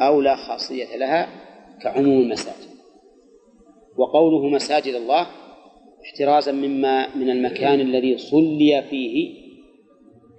أو 0.00 0.20
لا 0.20 0.36
خاصية 0.36 0.96
لها 0.96 1.28
كعموم 1.82 2.22
المساجد. 2.22 2.72
وقوله 3.96 4.48
مساجد 4.48 4.94
الله 4.94 5.26
احترازا 6.04 6.52
مما 6.52 7.16
من 7.16 7.30
المكان 7.30 7.80
الذي 7.80 8.18
صلي 8.18 8.82
فيه 8.90 9.34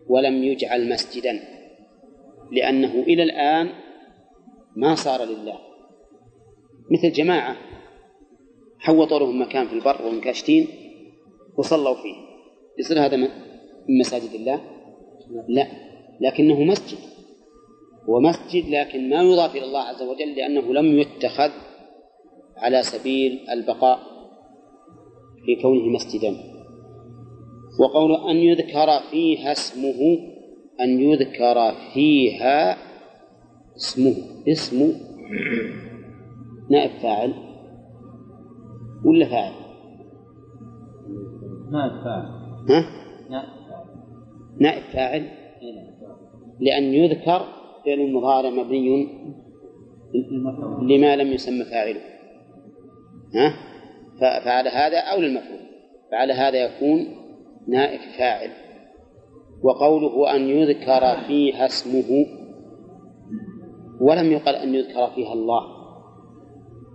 ولم 0.07 0.43
يجعل 0.43 0.89
مسجدا 0.89 1.39
لأنه 2.51 2.93
إلى 2.93 3.23
الآن 3.23 3.69
ما 4.75 4.95
صار 4.95 5.25
لله. 5.25 5.59
مثل 6.91 7.11
جماعة 7.11 7.55
حوطوا 8.83 9.19
لهم 9.19 9.41
مكان 9.41 9.67
في 9.67 9.73
البر 9.73 10.05
والمكاشتين 10.05 10.67
وصلوا 11.57 11.95
فيه. 11.95 12.15
يصير 12.79 13.05
هذا 13.05 13.17
من 13.17 13.27
مساجد 13.99 14.33
الله؟ 14.33 14.61
لا 15.47 15.67
لكنه 16.21 16.63
مسجد. 16.63 16.97
هو 18.09 18.19
مسجد 18.19 18.69
لكن 18.69 19.09
ما 19.09 19.23
يضاف 19.23 19.55
إلى 19.55 19.65
الله 19.65 19.79
عز 19.79 20.01
وجل 20.01 20.35
لأنه 20.35 20.73
لم 20.73 20.99
يتخذ 20.99 21.51
على 22.57 22.83
سبيل 22.83 23.39
البقاء 23.49 23.99
في 25.45 25.61
كونه 25.61 25.85
مسجدا. 25.89 26.37
وقول 27.79 28.29
أن 28.29 28.37
يذكر 28.37 28.99
فيها 29.11 29.51
اسمه 29.51 30.19
أن 30.81 31.01
يذكر 31.01 31.75
فيها 31.93 32.77
اسمه 33.75 34.15
اسم 34.47 34.93
نائب 36.71 36.91
فاعل. 37.01 37.52
ولا 39.05 39.25
فاعل؟ 39.25 39.53
نائب 41.71 42.03
فاعل. 42.03 42.25
ها؟ 42.69 42.85
نائب 43.29 43.49
فاعل. 43.67 43.85
نائب 44.59 44.83
فاعل. 44.93 45.27
لأن 46.59 46.83
يذكر 46.83 47.41
فعل 47.85 48.13
مضارع 48.13 48.49
مبني 48.49 49.07
لما 50.81 51.15
لم 51.15 51.27
يسمى 51.27 51.63
فاعله. 51.63 52.01
ها؟ 53.35 53.53
فعلى 54.19 54.69
هذا 54.69 54.97
أو 54.97 55.21
للمفعول. 55.21 55.59
فعلى 56.11 56.33
هذا 56.33 56.57
يكون 56.65 57.07
نائب 57.67 57.99
فاعل. 58.17 58.49
وقوله 59.63 60.35
أن 60.35 60.49
يذكر 60.49 61.17
فيها 61.27 61.65
اسمه 61.65 62.25
ولم 64.01 64.31
يقل 64.31 64.55
أن 64.55 64.75
يذكر 64.75 65.07
فيها 65.07 65.33
الله 65.33 65.63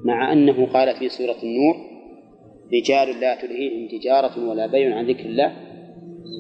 مع 0.05 0.33
أنه 0.33 0.67
قال 0.67 0.97
في 0.97 1.09
سورة 1.09 1.37
النور 1.43 1.88
رجال 2.75 3.21
لا 3.21 3.35
تلهيهم 3.35 3.89
تجارة 3.89 4.49
ولا 4.49 4.67
بيع 4.67 4.97
عن 4.97 5.07
ذكر 5.07 5.27
الله 5.27 5.57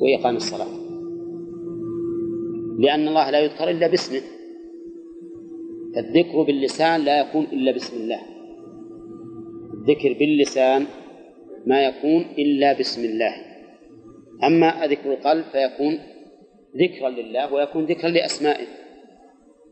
وإقام 0.02 0.36
الصلاة. 0.36 0.88
لأن 2.78 3.08
الله 3.08 3.30
لا 3.30 3.40
يذكر 3.40 3.70
إلا 3.70 3.86
باسمه. 3.86 4.22
فالذكر 5.94 6.42
باللسان 6.42 7.00
لا 7.00 7.20
يكون 7.20 7.44
إلا 7.44 7.72
بسم 7.72 7.96
الله. 7.96 8.20
الذكر 9.74 10.12
باللسان 10.18 10.86
ما 11.66 11.84
يكون 11.84 12.24
إلا 12.38 12.78
بسم 12.78 13.04
الله. 13.04 13.34
أما 14.44 14.86
ذكر 14.86 15.12
القلب 15.12 15.44
فيكون 15.52 15.98
ذكرا 16.76 17.10
لله 17.10 17.52
ويكون 17.52 17.84
ذكرا 17.84 18.10
لأسمائه. 18.10 18.66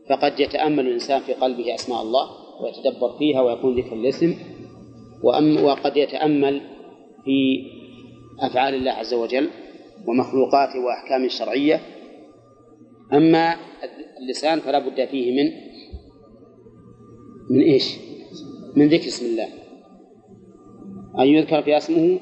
فقد 0.09 0.39
يتأمل 0.39 0.87
الإنسان 0.87 1.19
في 1.19 1.33
قلبه 1.33 1.75
أسماء 1.75 2.01
الله 2.01 2.29
ويتدبر 2.61 3.17
فيها 3.17 3.41
ويكون 3.41 3.79
ذكرا 3.79 3.95
لاسم 3.95 4.35
وأم 5.23 5.63
وقد 5.63 5.97
يتأمل 5.97 6.61
في 7.25 7.63
أفعال 8.39 8.73
الله 8.73 8.91
عز 8.91 9.13
وجل 9.13 9.49
ومخلوقاته 10.07 10.79
وأحكامه 10.79 11.25
الشرعية 11.25 11.81
أما 13.13 13.55
اللسان 14.19 14.59
فلا 14.59 14.79
بد 14.79 15.05
فيه 15.05 15.43
من 15.43 15.51
من 17.49 17.61
إيش؟ 17.61 17.97
من 18.75 18.87
ذكر 18.87 19.07
اسم 19.07 19.25
الله. 19.25 19.47
أن 21.19 21.27
يذكر 21.27 21.61
في 21.61 21.77
اسمه 21.77 22.19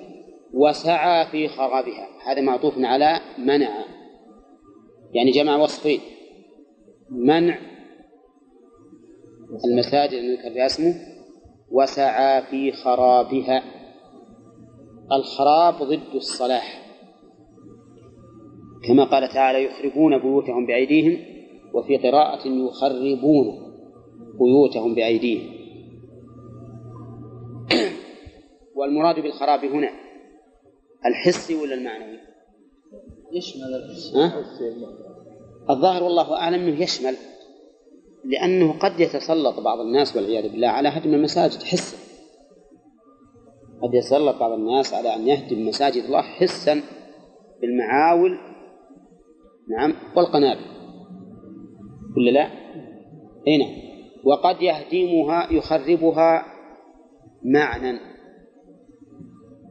وسعى 0.53 1.25
في 1.25 1.47
خرابها. 1.47 2.07
هذا 2.25 2.41
معطوف 2.41 2.73
على 2.77 3.19
منع. 3.37 3.85
يعني 5.13 5.31
جمع 5.31 5.55
وصفين. 5.55 5.99
منع 7.09 7.59
المساجد 9.65 10.13
أن 10.13 10.25
يذكر 10.25 10.51
فيها 10.51 10.65
اسمه 10.65 11.14
وسعى 11.71 12.41
في 12.41 12.71
خرابها. 12.71 13.63
الخراب 15.11 15.83
ضد 15.83 16.15
الصلاح. 16.15 16.85
كما 18.87 19.03
قال 19.03 19.29
تعالى 19.29 19.63
يخربون 19.63 20.17
بيوتهم 20.17 20.65
بأيديهم 20.65 21.35
وفي 21.73 21.97
قراءة 21.97 22.47
يخربون 22.47 23.45
بيوتهم 24.39 24.95
بأيديهم. 24.95 25.55
والمراد 28.75 29.19
بالخراب 29.19 29.65
هنا 29.65 29.89
الحسي 31.05 31.55
ولا 31.55 31.73
المعنوي؟ 31.73 32.19
يشمل 33.33 33.75
الحس. 33.75 34.15
ها؟ 34.15 34.45
الظاهر 35.69 36.03
والله 36.03 36.37
أعلم 36.37 36.61
أنه 36.61 36.83
يشمل. 36.83 37.15
لأنه 38.25 38.79
قد 38.79 38.99
يتسلط 38.99 39.59
بعض 39.59 39.79
الناس 39.79 40.15
والعياذ 40.15 40.51
بالله 40.51 40.67
على 40.67 40.89
هدم 40.89 41.13
المساجد 41.13 41.63
حسا. 41.63 41.97
قد 43.83 43.93
يتسلط 43.93 44.39
بعض 44.39 44.51
الناس 44.51 44.93
على 44.93 45.15
أن 45.15 45.27
يهدم 45.27 45.67
مساجد 45.67 46.03
الله 46.03 46.21
حسا 46.21 46.81
بالمعاول. 47.61 48.37
نعم 49.69 49.93
والقنابل. 50.15 50.65
ولا 52.17 52.31
لا؟ 52.31 52.51
أي 53.47 53.57
نعم. 53.57 53.85
وقد 54.23 54.61
يهدمها 54.61 55.51
يخربها 55.51 56.45
معنى 57.43 57.99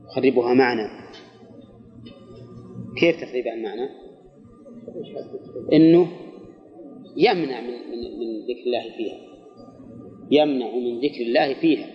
يخربها 0.04 0.54
معنى 0.54 0.88
كيف 3.00 3.20
تخريب 3.20 3.46
المعنى؟ 3.46 3.88
إنه 5.72 6.08
يمنع 7.16 7.60
من 7.60 7.72
من 7.90 8.18
من 8.18 8.40
ذكر 8.46 8.62
الله 8.66 8.96
فيها. 8.96 9.18
يمنع 10.30 10.66
من 10.76 11.00
ذكر 11.00 11.20
الله 11.20 11.54
فيها. 11.54 11.86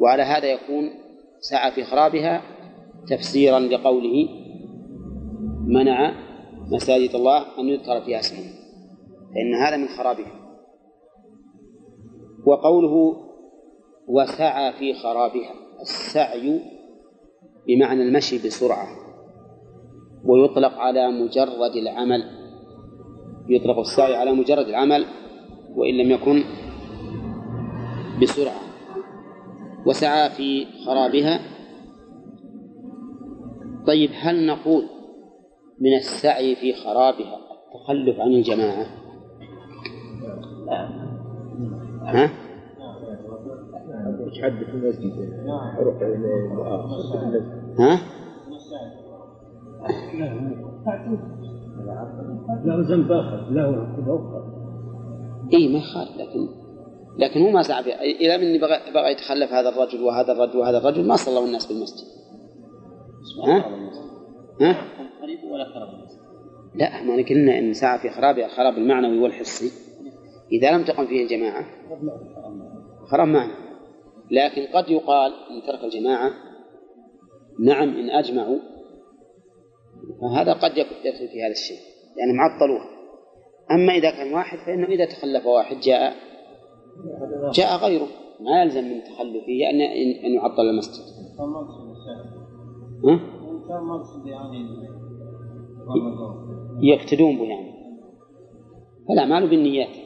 وعلى 0.00 0.22
هذا 0.22 0.46
يكون 0.46 0.90
سعى 1.40 1.72
في 1.72 1.84
خرابها 1.84 2.42
تفسيرا 3.08 3.60
لقوله 3.60 4.28
منع 5.66 6.14
مساجد 6.72 7.14
الله 7.14 7.60
أن 7.60 7.68
يذكر 7.68 8.00
فيها 8.00 8.18
اسمه. 8.18 8.44
فإن 9.34 9.54
هذا 9.54 9.76
من 9.76 9.88
خرابها. 9.88 10.32
وقوله 12.46 13.16
وسعى 14.08 14.72
في 14.72 14.94
خرابها. 14.94 15.54
السعي 15.80 16.60
بمعنى 17.66 18.02
المشي 18.02 18.38
بسرعة. 18.38 18.88
ويطلق 20.24 20.74
على 20.74 21.10
مجرد 21.10 21.76
العمل. 21.76 22.37
يطلق 23.48 23.78
السعي 23.78 24.14
على 24.14 24.32
مجرد 24.32 24.66
العمل 24.68 25.04
وإن 25.76 25.94
لم 25.94 26.10
يكن 26.10 26.44
بسرعة 28.22 28.60
وسعى 29.86 30.30
في 30.30 30.66
خرابها 30.86 31.40
طيب 33.86 34.10
هل 34.20 34.46
نقول 34.46 34.84
من 35.80 35.94
السعي 35.94 36.54
في 36.56 36.72
خرابها 36.72 37.38
التخلف 37.74 38.20
عن 38.20 38.28
الجماعة 38.28 38.86
ها؟ 42.02 42.30
ها؟ 47.78 47.98
له 52.64 52.88
ذنب 52.88 53.12
اخر 53.12 53.50
له 53.50 53.62
عقوبه 53.62 54.14
أخرى 54.14 54.58
إي 55.54 55.68
ما 55.68 55.78
يخالف 55.78 56.16
لكن 56.16 56.48
لكن 57.18 57.42
هو 57.42 57.50
ما 57.50 57.62
سعى 57.62 57.82
في 57.82 57.94
اذا 57.94 58.36
مني 58.36 58.58
بغى, 58.58 58.78
بغى 58.94 59.12
يتخلف 59.12 59.52
هذا 59.52 59.68
الرجل 59.68 60.02
وهذا 60.02 60.32
الرجل 60.32 60.58
وهذا 60.58 60.78
الرجل 60.78 61.06
ما 61.06 61.16
صلوا 61.16 61.46
الناس 61.46 61.66
بالمسجد. 61.66 62.06
ها؟ 63.46 63.58
ها؟ 64.60 64.76
ولا 65.52 65.64
المسجد 65.64 66.18
لا 66.74 67.02
ما 67.02 67.24
قلنا 67.28 67.58
إن 67.58 67.72
سعى 67.72 67.98
في 67.98 68.10
خرابها 68.10 68.46
الخراب 68.46 68.78
المعنوي 68.78 69.18
والحسي. 69.18 69.88
إذا 70.52 70.76
لم 70.76 70.84
تقم 70.84 71.06
فيه 71.06 71.22
الجماعة 71.22 71.64
خراب 73.10 73.28
معنى 73.28 73.52
لكن 74.30 74.62
قد 74.74 74.90
يقال 74.90 75.32
إن 75.50 75.62
ترك 75.66 75.84
الجماعة 75.84 76.30
نعم 77.60 77.88
إن 77.88 78.10
أجمعوا 78.10 78.58
فهذا 80.20 80.52
قد 80.52 80.78
يدخل 80.78 81.28
في 81.28 81.42
هذا 81.42 81.52
الشيء 81.52 81.78
لأنهم 82.16 82.40
عطلوها 82.40 82.88
أما 83.70 83.92
إذا 83.92 84.10
كان 84.10 84.34
واحد 84.34 84.58
فإنه 84.58 84.86
إذا 84.86 85.04
تخلف 85.04 85.46
واحد 85.46 85.80
جاء 85.80 86.28
جاء 87.52 87.76
غيره. 87.76 88.08
ما 88.40 88.62
يلزم 88.62 88.84
من 88.84 89.04
تخلفه 89.04 89.70
أن 89.70 89.80
أن 90.24 90.34
يعطل 90.34 90.62
المسجد. 90.62 91.04
ها؟ 93.04 93.20
يعني 94.26 94.68
يقتدون 96.82 97.38
به 97.38 97.44
يعني 97.44 97.78
فالأعمال 99.08 99.50
بالنيات. 99.50 99.96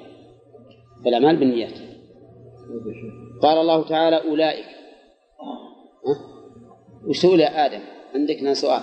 فالأعمال 1.04 1.36
بالنيات. 1.36 1.78
قال 3.42 3.58
الله 3.58 3.88
تعالى 3.88 4.30
أولئك. 4.30 4.66
ها؟ 6.06 7.66
آدم 7.66 7.80
عندك 8.14 8.52
سؤال 8.52 8.82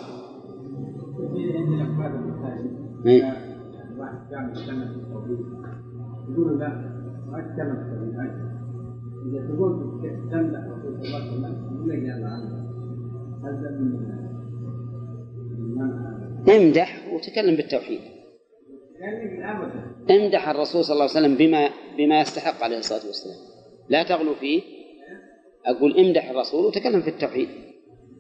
في 3.04 3.16
التوحيد 5.08 5.40
يقول 6.30 6.60
تتكلم 7.34 7.78
في 7.84 7.94
اذا 9.26 9.40
تقول 9.48 9.72
تمدح 10.32 10.64
صلى 10.82 10.90
الله 10.90 11.16
عليه 11.16 11.32
وسلم 11.32 11.54
هذا 13.44 13.70
من 13.80 13.90
امدح 16.50 16.90
وتكلم 17.14 17.56
بالتوحيد. 17.56 18.00
امدح 20.12 20.50
الرسول 20.50 20.84
صلى 20.84 20.94
الله 20.94 21.10
عليه 21.10 21.20
وسلم 21.20 21.36
بما 21.36 21.70
بما 21.98 22.22
يستحق 22.22 22.64
عليه 22.64 22.78
الصلاة 22.78 23.06
والسلام. 23.08 23.38
لا 23.90 24.04
تغلو 24.04 24.34
فيه. 24.34 24.62
أقول 25.66 25.98
امدح 25.98 26.30
الرسول 26.30 26.66
وتكلم 26.66 27.02
في 27.02 27.10
التوحيد. 27.10 27.50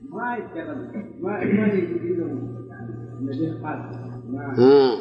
ما 0.09 0.37
يتكلم 0.37 0.91
ما 1.19 1.43
ما 1.43 1.67
يجي 1.73 2.15
لهم 2.15 2.67
يعني 2.69 2.91
النبي 3.19 3.63
قال. 3.63 4.08
آه 4.59 4.99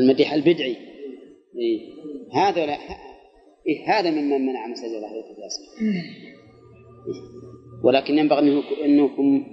المديح 0.00 0.32
البدعي. 0.32 0.76
إيه. 1.58 1.80
هذا 2.34 2.66
لا 2.66 2.78
إيه 3.66 3.98
هذا 3.98 4.10
ممن 4.10 4.46
منع 4.46 4.66
مساجد 4.66 4.94
الله 4.94 5.08
القياس 5.08 5.60
ولكن 7.84 8.18
ينبغي 8.18 8.62
أنكم 8.84 9.46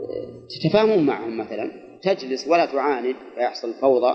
آه، 0.00 0.46
تتفاهمون 0.48 1.06
معهم 1.06 1.38
مثلا. 1.38 1.70
تجلس 2.02 2.48
ولا 2.48 2.66
تعاند 2.66 3.16
فيحصل 3.34 3.72
فوضى. 3.80 4.14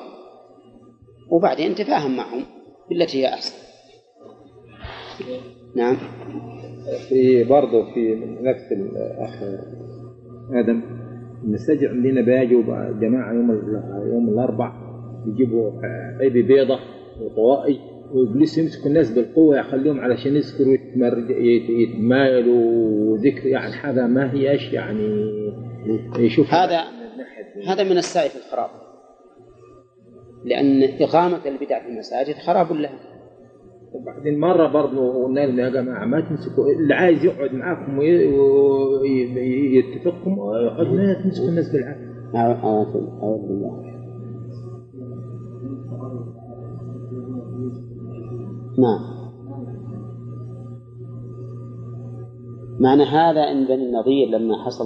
وبعدين 1.31 1.75
تفاهم 1.75 2.15
معهم 2.17 2.43
بالتي 2.89 3.17
هي 3.17 3.33
أحسن. 3.33 3.53
نعم. 5.75 5.97
في 7.09 7.43
برضه 7.43 7.93
في 7.93 8.15
نفس 8.41 8.71
الأخ 8.71 9.43
آدم. 10.53 10.94
المساجد 11.45 11.85
عندنا 11.85 12.21
بيجوا 12.21 12.91
جماعة 13.01 13.33
يوم 13.33 13.51
يوم 14.13 14.29
الأربع 14.29 14.73
يجيبوا 15.27 15.71
عيبي 16.19 16.41
بيضة 16.41 16.79
وطوائي 17.21 17.79
وإبليس 18.11 18.57
يمسك 18.57 18.87
الناس 18.87 19.11
بالقوة 19.11 19.59
يخليهم 19.59 19.99
علشان 19.99 20.35
يذكروا 20.35 20.77
يتمايلوا 21.69 22.61
وذكر. 23.11 23.47
يعني 23.47 23.73
هذا 23.73 24.07
ما 24.07 24.33
هيش 24.33 24.73
يعني؟ 24.73 25.31
يشوف 26.19 26.53
هذا 26.53 26.83
هذا 27.67 27.83
من 27.83 27.97
السعي 27.97 28.29
في 28.29 28.35
الخراب. 28.35 28.69
لأن 30.45 30.83
إقامة 31.01 31.39
البدع 31.45 31.79
في 31.79 31.89
المساجد 31.89 32.35
خراب 32.35 32.71
لها. 32.71 33.14
وبعدين 33.95 34.39
مرة 34.39 34.67
برضه 34.67 35.23
قلنا 35.25 35.39
لهم 35.39 35.59
يا 35.59 35.69
جماعة 35.69 36.05
ما 36.05 36.21
تمسكوا 36.21 36.63
اللي 36.79 36.93
عايز 36.93 37.25
يقعد 37.25 37.53
معاكم 37.53 37.97
ويتفقكم 39.01 40.35
ما 40.95 41.13
تمسكوا 41.23 41.49
الناس 41.49 41.71
بالعافية. 41.71 42.15
أعوذ 42.35 43.47
بالله 43.47 43.81
نعم. 48.79 49.15
معنى 52.79 53.03
هذا 53.03 53.41
أن 53.41 53.65
بني 53.65 53.85
النضير 53.85 54.27
لما 54.27 54.65
حصل 54.65 54.85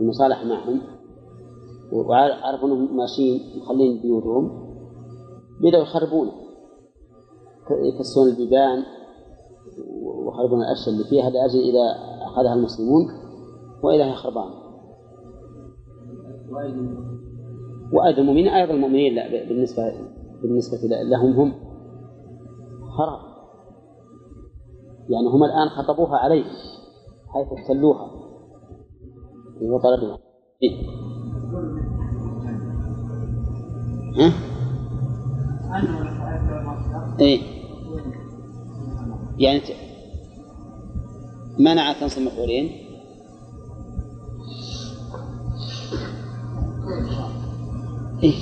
المصالحة 0.00 0.44
معهم 0.44 0.80
وعرفوا 1.92 2.68
أنهم 2.68 2.96
ماشيين 2.96 3.40
مخلين 3.56 4.02
بيوتهم 4.02 4.70
بدأوا 5.60 5.82
يخربونه. 5.82 6.32
يكسرون 7.70 8.28
البيبان 8.28 8.82
ويخربون 10.02 10.62
الأشياء 10.62 10.94
اللي 10.94 11.04
فيها 11.04 11.30
لأجل 11.30 11.58
إذا 11.58 11.94
أخذها 12.26 12.54
المسلمون 12.54 13.06
وإذا 13.82 14.04
هي 14.04 14.14
خربانة 14.14 14.54
وأيضا 17.92 18.20
المؤمنين 18.20 18.48
أيضا 18.48 18.74
المؤمنين 18.74 19.14
لا 19.14 19.48
بالنسبة 19.48 19.82
بالنسبة 20.42 20.78
لهم 20.88 21.32
هم 21.32 21.52
خراب 22.98 23.20
يعني 25.08 25.26
هم 25.28 25.44
الآن 25.44 25.68
خطبوها 25.68 26.16
عليه 26.16 26.44
حيث 27.28 27.52
احتلوها 27.52 28.10
وطردوها 29.62 30.18
إيه؟ 30.62 30.86
ها؟ 34.16 34.32
إيه؟ 37.20 37.59
يعني 39.40 39.60
منع 41.58 41.92
تنصب 41.92 42.22
مفعولين 42.22 42.70
إيه؟ 48.22 48.34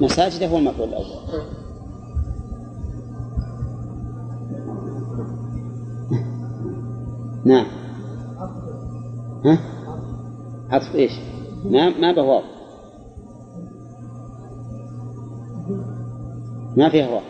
مساجد 0.00 0.42
هو 0.42 0.58
المفعول 0.58 0.88
الأول 0.88 1.06
نعم 7.44 7.66
ها؟ 9.44 9.58
عطف 10.70 10.94
إيش؟ 10.94 11.12
ما 11.64 11.98
ما 11.98 12.12
به 12.12 12.22
واو 12.22 12.42
ما 16.76 16.88
فيها 16.88 17.08
واو 17.08 17.22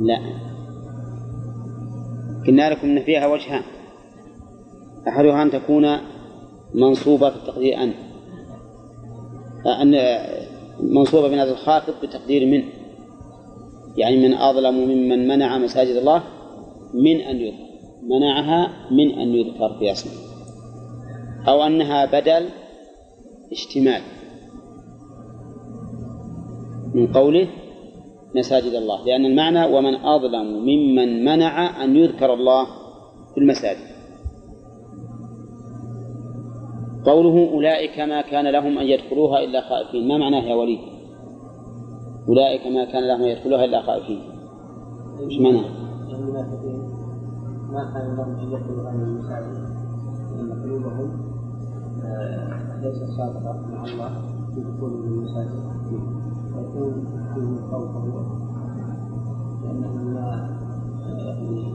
لا 0.00 0.43
قلنا 2.46 2.70
لكم 2.70 2.88
ان 2.88 3.02
فيها 3.02 3.26
وجهان 3.26 3.62
احدها 5.08 5.42
ان 5.42 5.50
تكون 5.50 5.98
منصوبه 6.74 7.30
في 7.30 7.36
التقدير 7.36 7.82
ان 7.82 7.92
أن 9.66 10.18
منصوبه 10.80 11.28
بنادى 11.28 11.50
الخافض 11.50 11.94
بتقدير 12.02 12.46
من 12.46 12.62
يعني 13.96 14.28
من 14.28 14.34
أظلم 14.34 14.74
ممن 14.74 15.28
منع 15.28 15.58
مساجد 15.58 15.96
الله 15.96 16.22
من 16.94 17.20
أن 17.20 17.36
يذكر 17.36 17.64
منعها 18.02 18.90
من 18.90 19.10
أن 19.18 19.28
يذكر 19.34 19.78
في 19.78 19.92
أسمه. 19.92 20.12
أو 21.48 21.62
أنها 21.62 22.04
بدل 22.06 22.48
اشتمال 23.52 24.02
من 26.94 27.12
قوله 27.12 27.48
مساجد 28.36 28.74
الله 28.74 29.04
لأن 29.04 29.24
المعنى 29.24 29.76
ومن 29.76 29.94
أظلم 29.94 30.46
ممن 30.46 31.24
منع 31.24 31.84
أن 31.84 31.96
يذكر 31.96 32.34
الله 32.34 32.66
في 33.34 33.40
المساجد. 33.40 33.94
قوله 37.06 37.50
أولئك 37.52 38.00
ما 38.00 38.20
كان 38.20 38.46
لهم 38.46 38.78
أن 38.78 38.86
يدخلوها 38.86 39.44
إلا 39.44 39.60
خائفين 39.60 40.08
ما 40.08 40.18
معناه 40.18 40.44
يا 40.44 40.54
وليد؟ 40.54 40.78
أولئك 42.28 42.66
ما 42.66 42.84
كان 42.84 43.08
لهم 43.08 43.22
أن 43.22 43.28
يدخلوها 43.28 43.64
إلا 43.64 43.82
خائفين. 43.82 44.20
إيش 45.20 45.40
معناه 45.40 45.84
ما 47.72 47.92
كان 47.94 48.16
لهم 48.16 48.34
أن 48.38 48.52
يدخلوا 48.52 48.90
هذه 48.90 49.02
المساجد 49.02 49.74
لأن 50.32 50.62
قلوبهم 50.62 51.34
آه، 52.04 52.80
ليست 52.82 53.04
صادقة 53.16 53.66
مع 53.72 53.84
الله 53.84 54.10
في 54.54 54.60
دخول 54.60 54.92
المساجد. 54.92 55.74
ويكون 56.56 57.23
لانهم 59.62 60.14
لا 60.14 60.34
آه، 61.04 61.18
يعني 61.24 61.74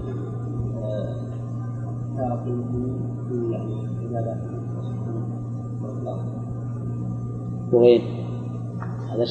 تاركوا 2.18 2.52
المؤمنين 2.52 3.00
في 3.30 3.52
يعني 3.52 3.76
عباداتهم 4.06 4.60
وغير 7.74 8.02
هذا 9.14 9.26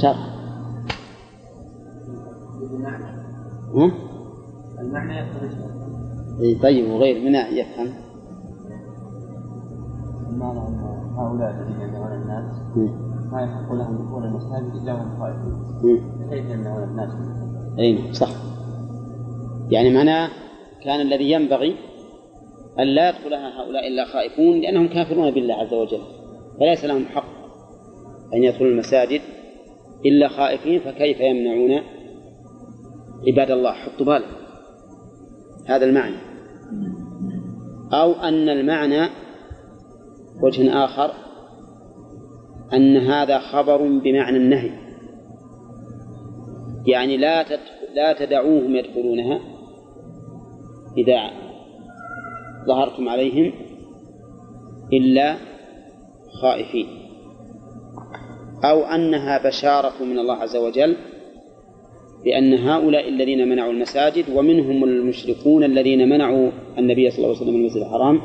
ها؟ 3.75 3.91
المعنى 4.79 5.19
يختلف 5.19 5.55
إي 6.41 6.55
طيب 6.55 6.91
وغير 6.91 7.25
من 7.25 7.35
يفهم 7.35 7.89
المعنى 10.31 10.59
هؤلاء 11.17 11.51
الذين 11.51 11.81
يمنعون 11.81 12.13
الناس 12.13 12.55
مم. 12.77 13.08
ما 13.33 13.43
يحق 13.43 13.73
لهم 13.73 13.97
دخول 13.97 14.25
المساجد 14.25 14.83
إلا 14.83 14.93
وهم 14.95 15.19
خائفون. 15.21 16.31
كيف 16.31 16.51
يمنعون 16.51 16.83
الناس؟ 16.83 17.11
نعم، 17.79 18.13
صح. 18.13 18.29
يعني 19.71 19.95
معناه 19.95 20.29
كان 20.85 21.01
الذي 21.01 21.31
ينبغي 21.31 21.75
أن 22.79 22.87
لا 22.87 23.09
يدخلها 23.09 23.63
هؤلاء 23.63 23.89
إلا 23.89 24.05
خائفون 24.05 24.61
لأنهم 24.61 24.89
كافرون 24.89 25.31
بالله 25.31 25.55
عز 25.55 25.75
وجل. 25.75 26.01
فليس 26.61 26.85
لهم 26.85 27.05
حق 27.05 27.39
أن 28.35 28.45
يدخلوا 28.45 28.71
المساجد 28.71 29.21
إلا 30.07 30.29
خائفين 30.29 30.81
فكيف 30.81 31.21
يمنعون 31.21 31.83
عباد 33.27 33.51
الله؟ 33.51 33.73
حطوا 33.73 34.07
بالك 34.07 34.29
هذا 35.67 35.85
المعنى. 35.85 36.17
أو 37.93 38.13
أن 38.13 38.49
المعنى 38.49 39.09
وجه 40.43 40.85
آخر 40.85 41.28
أن 42.73 42.97
هذا 42.97 43.39
خبر 43.39 43.83
بمعنى 43.83 44.37
النهي. 44.37 44.71
يعني 46.87 47.17
لا 47.17 47.45
لا 47.95 48.13
تدعوهم 48.13 48.77
يدخلونها 48.77 49.41
إذا 50.99 51.31
ظهرتم 52.67 53.09
عليهم 53.09 53.53
إلا 54.93 55.37
خائفين. 56.43 56.87
أو 58.65 58.85
أنها 58.85 59.49
بشارة 59.49 60.05
من 60.05 60.19
الله 60.19 60.35
عز 60.35 60.57
وجل 60.57 60.97
بأن 62.25 62.55
هؤلاء 62.55 63.09
الذين 63.09 63.49
منعوا 63.49 63.73
المساجد 63.73 64.25
ومنهم 64.35 64.85
المشركون 64.85 65.65
الذين 65.65 66.09
منعوا 66.09 66.51
النبي 66.79 67.11
صلى 67.11 67.19
الله 67.19 67.29
عليه 67.29 67.43
وسلم 67.43 67.55
المسجد 67.55 67.83
الحرام 67.83 68.21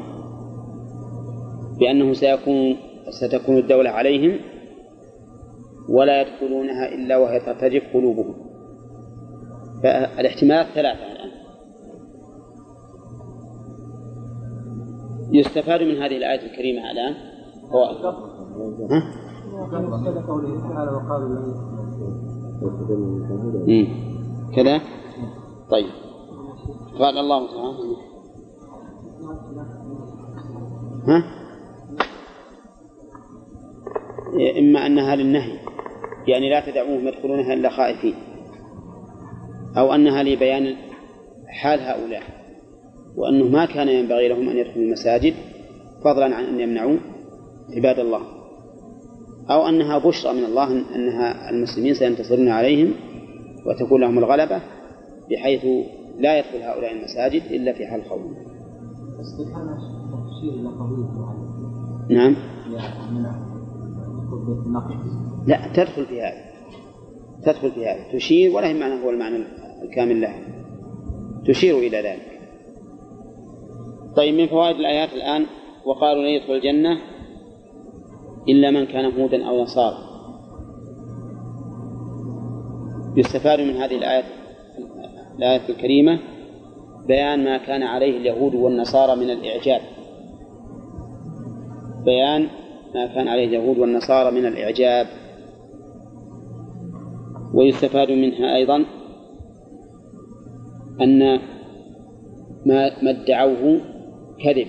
بأنه 1.79 2.13
سيكون 2.13 2.77
ستكون 3.09 3.57
الدولة 3.57 3.89
عليهم 3.89 4.39
ولا 5.89 6.21
يدخلونها 6.21 6.87
إلا 6.95 7.17
وهي 7.17 7.39
ترتجف 7.39 7.83
قلوبهم. 7.93 8.35
فالاحتمالات 9.83 10.65
ثلاثة 10.65 11.11
الآن. 11.11 11.29
يستفاد 15.31 15.81
من 15.81 15.95
هذه 15.95 16.17
الآية 16.17 16.51
الكريمة 16.51 16.91
الآن؟ 16.91 17.13
فوائد. 17.71 18.05
ها؟ 18.05 19.03
كذا؟ 24.55 24.81
طيب. 25.69 25.89
قال 26.99 27.17
الله 27.17 27.47
تعالى. 27.47 27.95
ها؟ 31.07 31.42
إما 34.59 34.85
أنها 34.85 35.15
للنهي 35.15 35.57
يعني 36.27 36.49
لا 36.49 36.71
تدعوهم 36.71 37.07
يدخلونها 37.07 37.53
إلا 37.53 37.69
خائفين 37.69 38.13
أو 39.77 39.93
أنها 39.93 40.23
لبيان 40.23 40.75
حال 41.47 41.79
هؤلاء 41.79 42.23
وأنه 43.15 43.47
ما 43.47 43.65
كان 43.65 43.89
ينبغي 43.89 44.27
لهم 44.27 44.49
أن 44.49 44.57
يدخلوا 44.57 44.85
المساجد 44.85 45.33
فضلا 46.03 46.35
عن 46.35 46.43
أن 46.43 46.59
يمنعوا 46.59 46.97
عباد 47.75 47.99
الله 47.99 48.21
أو 49.49 49.67
أنها 49.69 49.97
بشرى 49.97 50.33
من 50.33 50.43
الله 50.43 50.95
أنها 50.95 51.49
المسلمين 51.49 51.93
سينتصرون 51.93 52.49
عليهم 52.49 52.93
وتكون 53.65 54.01
لهم 54.01 54.17
الغلبة 54.17 54.61
بحيث 55.31 55.65
لا 56.19 56.37
يدخل 56.37 56.57
هؤلاء 56.57 56.91
المساجد 56.91 57.41
إلا 57.51 57.73
في 57.73 57.87
حال 57.87 58.05
خوف. 58.05 58.21
نعم. 62.09 62.35
لا 65.47 65.73
تدخل 65.73 66.05
في 66.05 66.21
هذا. 66.21 66.43
تدخل 67.45 67.71
في 67.71 67.85
هذا. 67.85 68.11
تشير 68.13 68.55
ولا 68.55 68.67
هي 68.67 68.73
معنى 68.73 69.03
هو 69.03 69.09
المعنى 69.09 69.43
الكامل 69.83 70.21
لها. 70.21 70.41
تشير 71.47 71.77
إلى 71.77 71.97
ذلك. 71.97 72.39
طيب 74.15 74.35
من 74.35 74.47
فوائد 74.47 74.75
الآيات 74.75 75.13
الآن 75.13 75.45
وقالوا 75.85 76.23
لن 76.23 76.29
يدخل 76.29 76.53
الجنة 76.53 76.97
إلا 78.49 78.71
من 78.71 78.85
كان 78.85 79.05
هودا 79.19 79.47
أو 79.49 79.61
نصارى. 79.61 79.97
يستفاد 83.17 83.59
من 83.59 83.75
هذه 83.75 83.95
الآية 83.95 84.23
الآية 85.37 85.69
الكريمة 85.69 86.19
بيان 87.07 87.43
ما 87.43 87.57
كان 87.57 87.83
عليه 87.83 88.17
اليهود 88.17 88.55
والنصارى 88.55 89.15
من 89.15 89.29
الإعجاب. 89.29 89.81
بيان 92.05 92.49
ما 92.95 93.07
كان 93.15 93.27
عليه 93.27 93.47
اليهود 93.47 93.77
والنصارى 93.77 94.31
من 94.31 94.45
الإعجاب. 94.45 95.07
ويستفاد 97.53 98.11
منها 98.11 98.55
أيضا 98.55 98.85
أن 101.01 101.39
ما 102.65 103.03
ما 103.03 103.09
ادعوه 103.09 103.81
كذب 104.43 104.67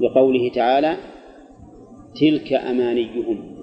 لقوله 0.00 0.50
تعالى 0.54 0.96
تلك 2.20 2.52
أمانيهم. 2.52 3.54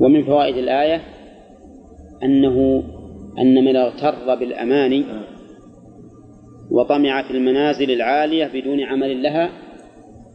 ومن 0.00 0.24
فوائد 0.24 0.56
الآية 0.56 1.02
أنه 2.22 2.82
أن 3.38 3.64
من 3.64 3.76
اغتر 3.76 4.34
بالأماني 4.34 5.04
وطمع 6.70 7.22
في 7.22 7.30
المنازل 7.30 7.90
العالية 7.90 8.46
بدون 8.54 8.80
عمل 8.80 9.22
لها 9.22 9.50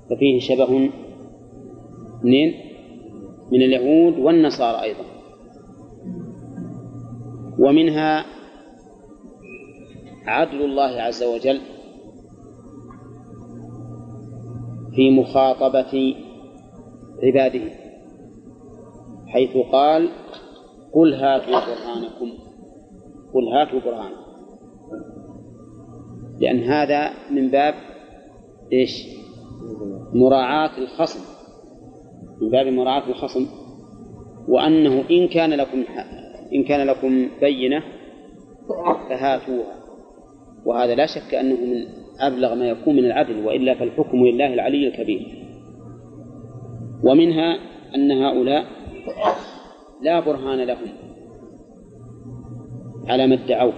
ففيه 0.10 0.39
شبه 0.39 0.89
منين؟ 2.24 2.53
من 3.51 3.62
اليهود 3.62 4.20
والنصارى 4.20 4.82
أيضا. 4.82 5.03
ومنها 7.60 8.26
عدل 10.26 10.66
الله 10.66 11.01
عز 11.01 11.24
وجل 11.24 11.60
في 14.95 15.12
مخاطبة 15.12 16.16
عباده 17.24 17.72
حيث 19.28 19.58
قال 19.72 20.10
قل 20.93 21.14
هاتوا 21.14 21.45
برهانكم 21.45 22.32
قل 23.34 23.47
هاتوا 23.47 23.80
برهانكم 23.80 24.26
لأن 26.39 26.60
هذا 26.60 27.10
من 27.32 27.49
باب 27.49 27.74
إيش؟ 28.74 29.08
مراعاة 30.16 30.78
الخصم. 30.78 31.20
من 32.41 32.49
باب 32.49 32.68
مراعاة 32.68 33.09
الخصم. 33.09 33.45
وأنه 34.47 35.03
إن 35.11 35.28
كان 35.28 35.53
لكم 35.53 35.84
إن 36.53 36.63
كان 36.63 36.88
لكم 36.88 37.28
بينة 37.41 37.84
فهاتوها. 39.09 39.76
وهذا 40.66 40.95
لا 40.95 41.05
شك 41.05 41.36
أنه 41.36 41.55
من 41.55 41.86
أبلغ 42.20 42.55
ما 42.55 42.66
يكون 42.66 42.95
من 42.95 43.05
العدل 43.05 43.45
وإلا 43.45 43.76
فالحكم 43.76 44.26
لله 44.26 44.53
العلي 44.53 44.88
الكبير. 44.88 45.45
ومنها 47.03 47.57
أن 47.95 48.11
هؤلاء 48.11 48.66
لا 50.01 50.20
برهان 50.20 50.59
لهم 50.59 50.88
على 53.07 53.28
ما 53.28 53.36
ادعوه 53.36 53.74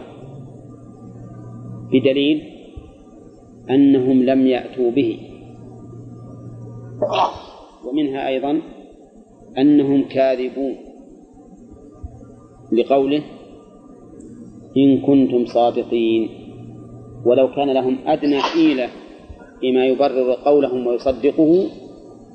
بدليل 1.91 2.43
أنهم 3.69 4.23
لم 4.23 4.47
يأتوا 4.47 4.91
به. 4.91 5.26
ومنها 7.85 8.27
أيضا 8.27 8.61
أنهم 9.57 10.03
كاذبون 10.03 10.75
لقوله 12.71 13.21
إن 14.77 15.01
كنتم 15.01 15.45
صادقين. 15.45 16.29
ولو 17.25 17.51
كان 17.55 17.69
لهم 17.69 17.97
أدنى 18.05 18.39
حيلة 18.41 18.89
فيما 19.59 19.85
يبرر 19.85 20.33
قولهم 20.33 20.87
ويصدقه 20.87 21.67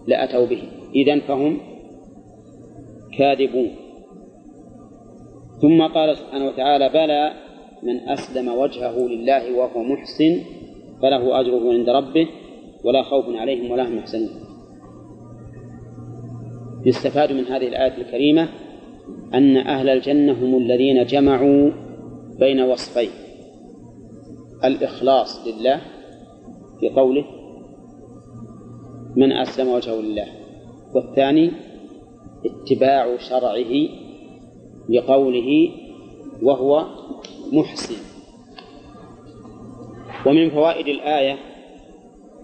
لأتوا 0.07 0.47
به. 0.47 0.63
إذن 0.95 1.21
فهم 1.21 1.59
كاذبون. 3.19 3.71
ثم 5.63 5.83
قال 5.83 6.17
سبحانه 6.17 6.47
وتعالى 6.47 6.89
بلى 6.89 7.33
من 7.83 8.09
أسلم 8.09 8.49
وجهه 8.49 8.99
لله 8.99 9.59
وهو 9.59 9.83
محسن 9.83 10.41
فله 11.03 11.41
أجره 11.41 11.73
عند 11.73 11.89
ربه 11.89 12.29
ولا 12.85 13.03
خوف 13.03 13.25
عليهم 13.37 13.71
ولا 13.71 13.89
هم 13.89 13.99
يحزنون. 13.99 14.42
يستفاد 16.87 17.33
من 17.33 17.45
هذه 17.45 17.69
الآية 17.69 17.97
الكريمة 17.97 18.49
أن 19.35 19.57
أهل 19.57 19.89
الجنة 19.89 20.33
هم 20.33 20.59
الذين 20.59 21.05
جمعوا 21.05 21.71
بين 22.39 22.61
وصفين. 22.61 23.11
الإخلاص 24.65 25.47
لله 25.47 25.81
في 26.81 26.89
قوله 26.89 27.25
من 29.17 29.33
أسلم 29.33 29.69
وجهه 29.69 30.01
لله. 30.01 30.27
والثاني 30.95 31.51
اتباع 32.47 33.17
شرعه 33.17 33.89
لقوله 34.89 35.71
وهو 36.43 36.87
محسن. 37.53 37.95
ومن 40.27 40.51
فوائد 40.51 40.89
الآية 40.89 41.39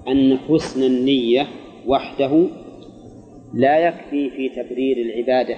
أن 0.09 0.37
حسن 0.37 0.83
النية 0.83 1.47
وحده 1.87 2.47
لا 3.55 3.79
يكفي 3.79 4.31
في 4.31 4.49
تبرير 4.49 4.97
العبادة 4.97 5.57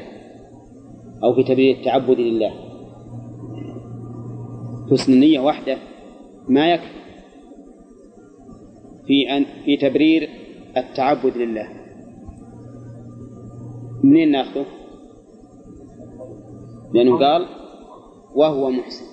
أو 1.24 1.34
في 1.34 1.42
تبرير 1.42 1.76
التعبد 1.76 2.20
لله. 2.20 2.52
حسن 4.90 5.12
النية 5.12 5.40
وحده 5.40 5.76
ما 6.48 6.72
يكفي 6.72 7.00
في 9.06 9.36
أن 9.36 9.44
في 9.64 9.76
تبرير 9.76 10.28
التعبد 10.76 11.36
لله. 11.36 11.68
منين 14.04 14.30
ناخذه؟ 14.30 14.66
لأنه 16.94 17.18
قال 17.18 17.46
وهو 18.34 18.70
محسن. 18.70 19.04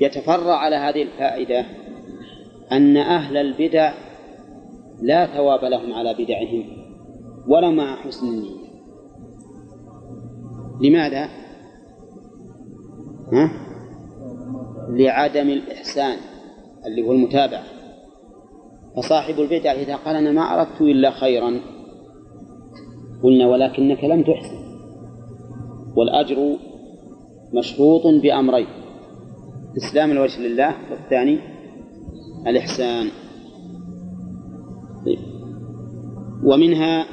يتفرع 0.00 0.54
على 0.54 0.76
هذه 0.76 1.02
الفائدة 1.02 1.66
أن 2.72 2.96
أهل 2.96 3.36
البدع 3.36 3.92
لا 5.02 5.26
ثواب 5.26 5.64
لهم 5.64 5.92
على 5.92 6.14
بدعهم. 6.14 6.81
ولا 7.48 7.70
مع 7.70 7.96
حسن 7.96 8.26
النية 8.28 8.72
لماذا؟ 10.80 11.28
ها؟ 13.32 13.50
لعدم 14.88 15.48
الإحسان 15.48 16.16
اللي 16.86 17.02
هو 17.02 17.12
المتابعة 17.12 17.62
فصاحب 18.96 19.40
البدع 19.40 19.72
إذا 19.72 19.96
قال 19.96 20.16
أنا 20.16 20.32
ما 20.32 20.42
أردت 20.42 20.80
إلا 20.80 21.10
خيرا 21.10 21.60
قلنا 23.22 23.48
ولكنك 23.48 24.04
لم 24.04 24.22
تحسن 24.22 24.62
والأجر 25.96 26.56
مشروط 27.54 28.02
بأمرين 28.22 28.66
إسلام 29.76 30.10
الوجه 30.10 30.40
لله 30.40 30.74
والثاني 30.90 31.38
الإحسان 32.46 33.06
طيب. 35.06 35.18
ومنها 36.44 37.06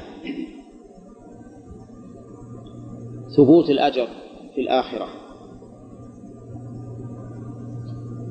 ثبوت 3.40 3.70
الأجر 3.70 4.08
في 4.54 4.60
الآخرة. 4.60 5.08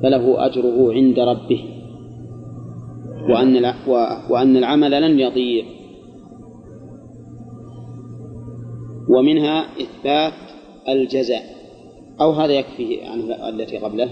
فله 0.02 0.46
أجره 0.46 0.92
عند 0.92 1.18
ربه. 1.18 1.64
وأن 3.28 3.74
وأن 4.30 4.56
العمل 4.56 5.02
لن 5.02 5.20
يضيع. 5.20 5.64
ومنها 9.08 9.60
إثبات 9.60 10.32
الجزاء. 10.88 11.42
أو 12.20 12.32
هذا 12.32 12.52
يكفي 12.52 13.02
عن 13.02 13.20
التي 13.54 13.78
قبله؟ 13.78 14.08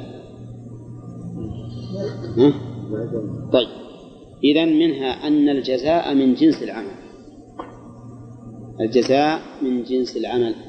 ها؟ 2.37 2.53
طيب. 3.53 3.69
إذا 4.45 4.65
منها 4.65 5.27
أن 5.27 5.49
الجزاء 5.49 6.15
من 6.15 6.35
جنس 6.35 6.63
العمل. 6.63 6.95
الجزاء 8.81 9.41
من 9.63 9.83
جنس 9.83 10.17
العمل. 10.17 10.68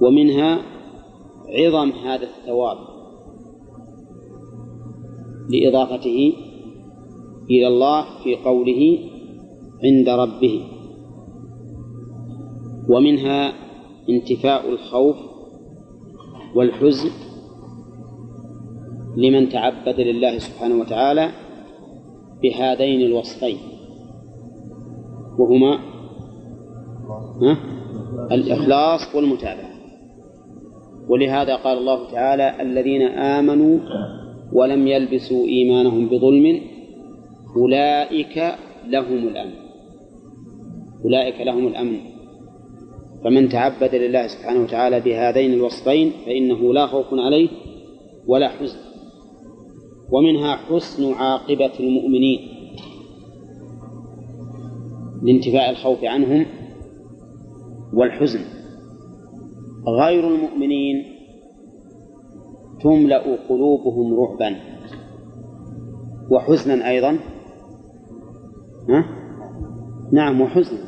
ومنها 0.00 0.58
عظم 1.48 1.90
هذا 1.90 2.22
الثواب 2.24 2.76
لإضافته 5.50 6.32
إلى 7.50 7.68
الله 7.68 8.04
في 8.24 8.36
قوله 8.36 8.98
عند 9.84 10.08
ربه. 10.08 10.66
ومنها 12.88 13.52
انتفاء 14.08 14.70
الخوف 14.70 15.16
والحزن 16.54 17.10
لمن 19.16 19.48
تعبد 19.48 20.00
لله 20.00 20.38
سبحانه 20.38 20.80
وتعالى 20.80 21.30
بهذين 22.42 23.00
الوصفين. 23.00 23.58
وهما؟ 25.38 25.78
الإخلاص 28.32 29.14
والمتابعة. 29.14 29.69
ولهذا 31.10 31.56
قال 31.56 31.78
الله 31.78 32.10
تعالى 32.10 32.62
الذين 32.62 33.02
آمنوا 33.02 33.78
ولم 34.52 34.88
يلبسوا 34.88 35.46
إيمانهم 35.46 36.08
بظلم 36.08 36.60
أولئك 37.56 38.54
لهم 38.86 39.28
الأمن. 39.28 39.54
أولئك 41.04 41.40
لهم 41.40 41.66
الأمن. 41.66 41.98
فمن 43.24 43.48
تعبد 43.48 43.94
لله 43.94 44.26
سبحانه 44.26 44.62
وتعالى 44.62 45.00
بهذين 45.00 45.52
الوصفين 45.52 46.12
فإنه 46.26 46.74
لا 46.74 46.86
خوف 46.86 47.06
عليه 47.12 47.48
ولا 48.26 48.48
حزن. 48.48 48.78
ومنها 50.12 50.56
حسن 50.56 51.12
عاقبة 51.12 51.72
المؤمنين. 51.80 52.40
لانتفاء 55.22 55.70
الخوف 55.70 56.04
عنهم 56.04 56.46
والحزن. 57.94 58.59
غير 59.88 60.28
المؤمنين 60.28 61.04
تملأ 62.82 63.36
قلوبهم 63.48 64.20
رعبا. 64.20 64.56
وحزنا 66.30 66.88
أيضا. 66.88 67.18
ها؟ 68.88 69.04
نعم 70.12 70.40
وحزنا. 70.40 70.78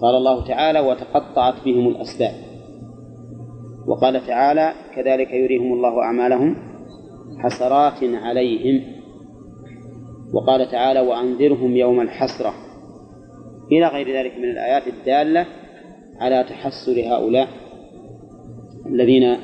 قال 0.00 0.14
الله 0.14 0.44
تعالى 0.44 0.80
وتقطعت 0.80 1.64
بهم 1.64 1.88
الأسباب. 1.88 2.34
وقال 3.86 4.26
تعالى 4.26 4.72
كذلك 4.94 5.30
يريهم 5.32 5.72
الله 5.72 6.02
أعمالهم 6.02 6.56
حسرات 7.38 8.02
عليهم. 8.02 8.82
وقال 10.32 10.70
تعالى 10.70 11.00
وأنذرهم 11.00 11.76
يوم 11.76 12.00
الحسرة. 12.00 12.52
إلى 13.72 13.86
غير 13.86 14.18
ذلك 14.18 14.38
من 14.38 14.44
الآيات 14.44 14.86
الدالة 14.86 15.46
على 16.20 16.44
تحسر 16.44 17.00
هؤلاء. 17.00 17.67
الذين 18.88 19.36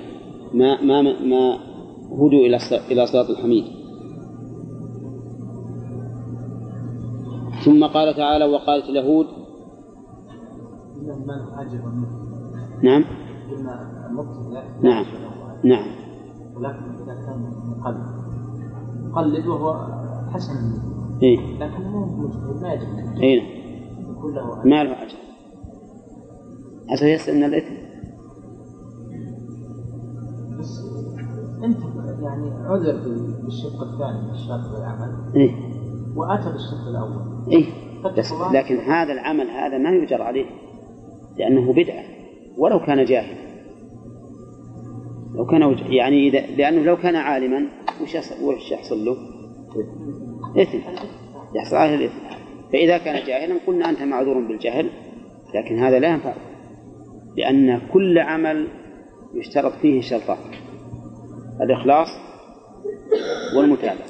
ما 0.55 0.83
ما 0.83 1.03
ما 1.03 1.59
هدوا 2.13 2.47
إلى 2.47 2.59
إلى 2.91 3.07
صراط 3.07 3.31
الحميد. 3.31 3.65
ثم 7.65 7.85
قال 7.85 8.17
تعالى 8.17 8.45
وقالت 8.45 8.85
اليهود 8.85 9.27
نعم. 12.83 13.05
نعم. 14.83 15.05
نعم. 15.65 15.87
ولكن 16.57 17.03
إذا 17.03 17.15
كان 17.27 17.53
مقلد 17.79 18.25
مقلد 19.11 19.47
وهو 19.47 19.87
حسن. 20.33 20.55
إيه. 21.23 21.39
لكن 21.59 21.83
مو 21.83 22.07
مجتهد 22.07 22.63
ما 22.63 22.73
يجب. 22.73 23.23
إيه. 23.23 23.43
يكون 24.11 24.35
له 24.35 24.65
ما 24.65 24.85
له 24.85 25.03
أجر. 25.03 25.17
عسى 26.91 27.13
يسأل 27.13 27.37
من 27.37 27.45
الإثم؟ 27.45 27.94
أنت 31.65 31.79
يعني 32.23 32.51
عذر 32.51 32.97
بالشق 33.45 33.83
الثاني 33.83 34.23
من 34.23 34.31
الشرط 34.31 34.79
العمل 34.79 35.33
إيه. 35.37 35.51
وأتى 36.17 36.53
بالشق 36.53 36.89
الأول. 36.89 37.53
إيه. 37.53 37.67
بس 38.19 38.33
لكن 38.53 38.77
هذا 38.77 39.13
العمل 39.13 39.51
هذا 39.51 39.79
ما 39.79 39.91
يجر 39.91 40.23
عليه 40.23 40.47
لأنه 41.39 41.73
بدعة. 41.73 42.05
ولو 42.59 42.81
كان 42.81 43.05
جاهلا 43.05 43.45
لو 45.35 45.47
كان 45.47 45.77
يعني 45.93 46.29
إذا 46.29 46.41
لأنه 46.57 46.83
لو 46.83 46.97
كان 46.97 47.17
عالما 47.17 47.67
وش 48.43 48.71
يحصل 48.73 49.05
له؟ 49.05 49.17
إثم. 50.63 50.79
يحصل 51.55 51.77
عليه 51.77 51.95
الإثم. 51.95 52.19
فإذا 52.73 52.99
كان 52.99 53.27
جاهلا 53.27 53.55
قلنا 53.67 53.91
أنت 53.91 54.03
معذور 54.03 54.41
بالجهل 54.41 54.91
لكن 55.55 55.79
هذا 55.79 55.99
لا 55.99 56.09
ينفع. 56.09 56.35
لأن 57.37 57.81
كل 57.93 58.19
عمل 58.19 58.69
يشترط 59.35 59.73
فيه 59.73 60.01
شرطان. 60.01 60.37
الإخلاص 61.61 62.09
والمتابعة. 63.57 64.07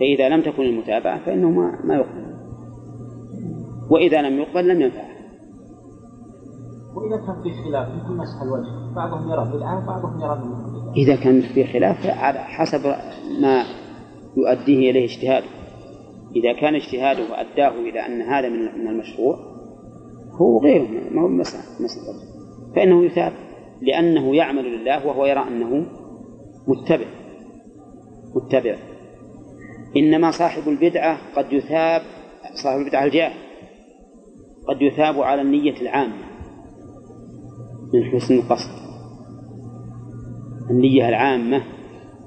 فإذا 0.00 0.28
لم 0.28 0.42
تكن 0.42 0.62
المتابعة 0.62 1.24
فإنه 1.24 1.50
ما, 1.50 1.80
ما 1.84 1.94
يقبل. 1.94 2.34
وإذا 3.90 4.22
لم 4.22 4.38
يقبل 4.38 4.68
لم 4.68 4.80
ينفع 4.80 5.04
وإذا 6.94 7.16
كان 7.26 7.42
في 7.42 7.50
خلاف 7.64 7.88
مثل 7.88 8.16
مسح 8.16 8.42
الوجه 8.42 8.94
بعضهم 8.96 9.30
يرى 9.30 9.56
بدعة 9.56 9.78
وبعضهم 9.78 10.20
يرى 10.20 10.40
إذا 10.96 11.16
كان 11.16 11.40
في 11.40 11.64
خلاف 11.64 12.06
على 12.06 12.38
حسب 12.38 12.86
ما 13.40 13.64
يؤديه 14.36 14.90
إليه 14.90 15.04
اجتهاده. 15.04 15.46
إذا 16.36 16.52
كان 16.52 16.74
اجتهاده 16.74 17.40
أداه 17.40 17.70
إلى 17.70 18.06
أن 18.06 18.22
هذا 18.22 18.48
من 18.48 18.58
من 18.58 18.88
المشروع 18.88 19.36
هو 20.40 20.58
غيره 20.58 20.88
ما 21.10 21.22
هو 21.22 21.28
مسح 21.28 21.58
مسح 21.80 22.02
الوجه 22.02 22.34
فإنه 22.76 23.04
يثاب 23.04 23.32
لأنه 23.82 24.36
يعمل 24.36 24.64
لله 24.64 25.06
وهو 25.06 25.26
يرى 25.26 25.42
أنه 25.48 25.86
متبع 26.68 27.06
متبع. 28.34 28.76
إنما 29.96 30.30
صاحب 30.30 30.68
البدعة 30.68 31.18
قد 31.36 31.52
يثاب 31.52 32.02
صاحب 32.62 32.78
البدعة 32.78 33.04
الجاهل 33.04 33.38
قد 34.68 34.82
يثاب 34.82 35.20
على 35.20 35.42
النية 35.42 35.80
العامة 35.80 36.24
من 37.94 38.04
حسن 38.04 38.34
القصد. 38.34 38.70
النية 40.70 41.08
العامة 41.08 41.62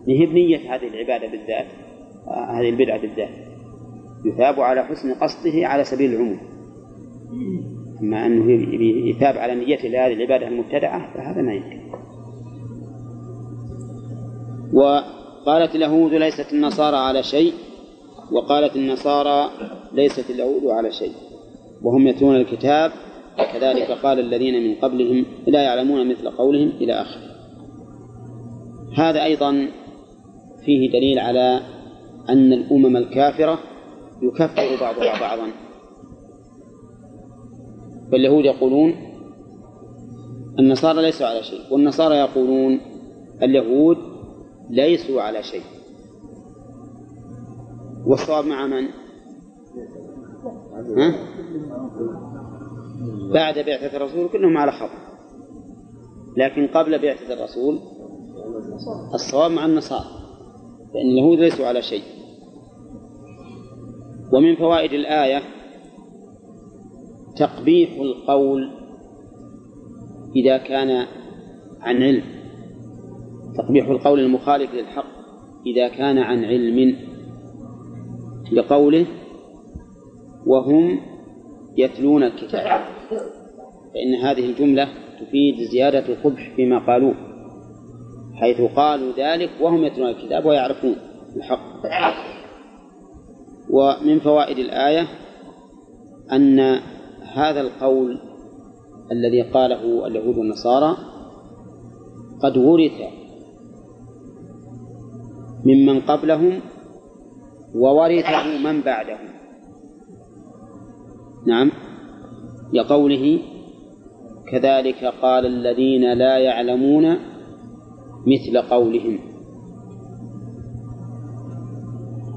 هي 0.07 0.25
بنية 0.25 0.75
هذه 0.75 0.87
العبادة 0.87 1.27
بالذات 1.27 1.65
آه، 2.27 2.59
هذه 2.59 2.69
البدعة 2.69 3.01
بالذات. 3.01 3.29
يثاب 4.25 4.59
على 4.59 4.83
حسن 4.83 5.13
قصده 5.13 5.67
على 5.67 5.83
سبيل 5.83 6.13
العموم. 6.13 6.39
أما 8.01 8.25
أنه 8.25 8.51
يثاب 9.09 9.37
على 9.37 9.55
نيته 9.55 9.87
لهذه 9.87 10.13
العبادة 10.13 10.47
المبتدعة 10.47 11.13
فهذا 11.13 11.41
ما 11.41 11.53
يمكن. 11.53 11.96
وقالت 14.73 15.75
اليهود 15.75 16.13
ليست 16.13 16.53
النصارى 16.53 16.97
على 16.97 17.23
شيء 17.23 17.53
وقالت 18.31 18.75
النصارى 18.75 19.49
ليست 19.93 20.29
اليهود 20.29 20.65
على 20.65 20.91
شيء. 20.91 21.11
وهم 21.83 22.07
يتلون 22.07 22.35
الكتاب 22.35 22.91
كذلك 23.53 23.91
قال 23.91 24.19
الذين 24.19 24.69
من 24.69 24.75
قبلهم 24.75 25.25
لا 25.47 25.61
يعلمون 25.61 26.09
مثل 26.09 26.29
قولهم 26.29 26.69
إلى 26.69 26.93
آخره. 26.93 27.27
هذا 28.95 29.23
أيضا 29.23 29.67
فيه 30.65 30.91
دليل 30.91 31.19
على 31.19 31.61
أن 32.29 32.53
الأمم 32.53 32.97
الكافرة 32.97 33.59
يكفر 34.21 34.77
بعضها 34.81 35.19
بعضا. 35.19 35.51
فاليهود 38.11 38.45
يقولون 38.45 38.95
النصارى 40.59 41.01
ليسوا 41.01 41.27
على 41.27 41.43
شيء 41.43 41.61
والنصارى 41.71 42.15
يقولون 42.15 42.79
اليهود 43.43 43.97
ليسوا 44.69 45.21
على 45.21 45.43
شيء 45.43 45.63
والصواب 48.05 48.45
مع 48.45 48.67
من؟ 48.67 48.87
ها؟ 50.97 51.15
بعد 53.33 53.59
بعثة 53.59 53.97
الرسول 53.97 54.29
كلهم 54.29 54.57
على 54.57 54.71
خطأ 54.71 55.07
لكن 56.37 56.67
قبل 56.67 57.01
بعثة 57.01 57.33
الرسول 57.33 57.79
الصواب 59.13 59.51
مع 59.51 59.65
النصارى 59.65 60.17
فإن 60.93 61.09
اليهود 61.09 61.39
ليسوا 61.39 61.65
على 61.65 61.81
شيء 61.81 62.03
ومن 64.33 64.55
فوائد 64.55 64.93
الآية 64.93 65.41
تقبيح 67.35 67.99
القول 67.99 68.71
إذا 70.35 70.57
كان 70.57 71.07
عن 71.81 72.03
علم 72.03 72.36
تقبيح 73.57 73.87
القول 73.87 74.19
المخالف 74.19 74.73
للحق 74.73 75.05
إذا 75.65 75.87
كان 75.87 76.17
عن 76.17 76.45
علم 76.45 76.95
لقوله 78.51 79.05
وهم 80.45 80.99
يتلون 81.77 82.23
الكتاب. 82.23 82.81
فإن 83.93 84.15
هذه 84.23 84.45
الجملة 84.45 84.87
تفيد 85.19 85.55
زيادة 85.71 86.13
القبح 86.13 86.55
فيما 86.55 86.79
قالوه 86.79 87.15
حيث 88.33 88.61
قالوا 88.61 89.11
ذلك 89.17 89.49
وهم 89.61 89.83
يتلون 89.83 90.09
الكتاب 90.09 90.45
ويعرفون 90.45 90.95
الحق. 91.35 91.77
ومن 93.69 94.19
فوائد 94.19 94.57
الآية 94.57 95.07
أن 96.31 96.59
هذا 97.33 97.61
القول 97.61 98.19
الذي 99.11 99.41
قاله 99.41 100.07
اليهود 100.07 100.37
والنصارى 100.37 100.97
قد 102.43 102.57
ورث 102.57 103.26
ممن 105.67 106.01
قبلهم 106.01 106.61
وورثه 107.75 108.57
من 108.63 108.81
بعدهم. 108.81 109.29
نعم. 111.47 111.71
لقوله 112.73 113.39
كذلك 114.51 115.05
قال 115.21 115.45
الذين 115.45 116.13
لا 116.13 116.37
يعلمون 116.37 117.17
مثل 118.27 118.61
قولهم. 118.69 119.19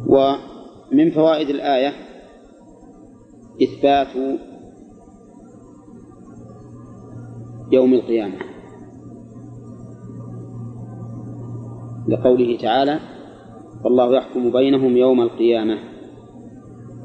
ومن 0.07 1.11
فوائد 1.11 1.49
الآية 1.49 1.93
إثبات 3.63 4.39
يوم 7.73 7.95
القيامة. 7.95 8.39
لقوله 12.09 12.59
تعالى 12.59 13.20
فالله 13.85 14.17
يحكم 14.17 14.53
بينهم 14.53 14.97
يوم 14.97 15.21
القيامة 15.21 15.79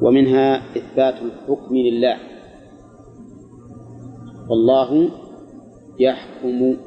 ومنها 0.02 0.78
إثبات 0.78 1.16
الحكم 1.22 1.76
لله. 1.76 2.18
والله 4.50 5.10
يحكم 6.00 6.78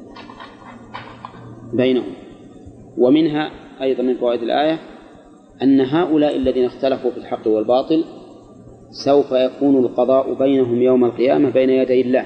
بينهم. 1.73 2.13
ومنها 2.97 3.51
أيضا 3.81 4.03
من 4.03 4.17
فوائد 4.17 4.41
الآية 4.41 4.79
أن 5.61 5.81
هؤلاء 5.81 6.35
الذين 6.35 6.65
اختلفوا 6.65 7.11
في 7.11 7.17
الحق 7.17 7.47
والباطل 7.47 8.03
سوف 9.05 9.31
يكون 9.31 9.77
القضاء 9.77 10.33
بينهم 10.33 10.81
يوم 10.81 11.05
القيامة 11.05 11.49
بين 11.49 11.69
يدي 11.69 12.01
الله. 12.01 12.25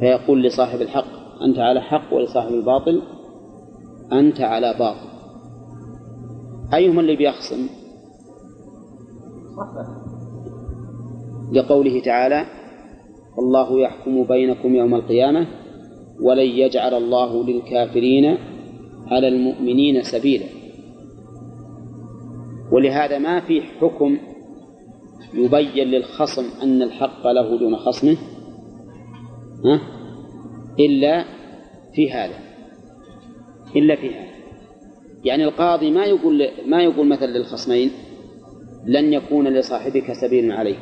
فيقول 0.00 0.42
لصاحب 0.42 0.80
الحق 0.80 1.42
أنت 1.44 1.58
على 1.58 1.80
حق 1.80 2.14
ولصاحب 2.14 2.52
الباطل 2.54 3.02
أنت 4.12 4.40
على 4.40 4.74
باطل. 4.78 5.12
أيهما 6.74 7.00
اللي 7.00 7.16
بيخصم؟ 7.16 7.66
لقوله 11.52 12.00
تعالى 12.00 12.44
الله 13.38 13.80
يحكم 13.80 14.24
بينكم 14.24 14.74
يوم 14.74 14.94
القيامة 14.94 15.46
ولن 16.20 16.46
يجعل 16.46 16.94
الله 16.94 17.44
للكافرين 17.44 18.38
على 19.06 19.28
المؤمنين 19.28 20.02
سبيلا. 20.02 20.46
ولهذا 22.72 23.18
ما 23.18 23.40
في 23.40 23.62
حكم 23.62 24.18
يبين 25.34 25.88
للخصم 25.88 26.44
أن 26.62 26.82
الحق 26.82 27.26
له 27.26 27.58
دون 27.58 27.76
خصمه 27.76 28.16
ها؟ 29.64 29.80
إلا 30.78 31.24
في 31.94 32.12
هذا. 32.12 32.51
إلا 33.76 33.96
في 33.96 34.14
هذا 34.14 34.32
يعني 35.24 35.44
القاضي 35.44 35.90
ما 35.90 36.04
يقول 36.04 36.48
ما 36.66 36.82
يقول 36.82 37.08
مثلا 37.08 37.38
للخصمين 37.38 37.90
لن 38.86 39.12
يكون 39.12 39.48
لصاحبك 39.48 40.12
سبيل 40.12 40.52
عليك. 40.52 40.78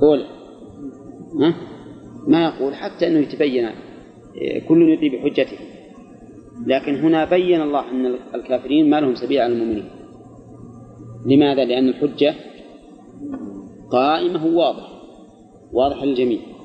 قول. 0.00 0.24
ها؟ 1.40 1.54
ما 2.28 2.44
يقول 2.44 2.74
حتى 2.74 3.06
أنه 3.06 3.18
يتبين 3.18 3.68
كل 4.68 4.92
يطيب 4.92 5.12
بحجته 5.12 5.56
لكن 6.66 6.94
هنا 6.94 7.24
بين 7.24 7.60
الله 7.60 7.90
أن 7.90 8.14
الكافرين 8.34 8.90
ما 8.90 9.00
لهم 9.00 9.14
سبيل 9.14 9.40
على 9.40 9.52
المؤمنين. 9.52 9.88
لماذا؟ 11.26 11.64
لأن 11.64 11.88
الحجة 11.88 12.34
قائمة 13.90 14.46
واضح 14.46 15.02
واضح 15.72 16.02
للجميع. 16.02 16.55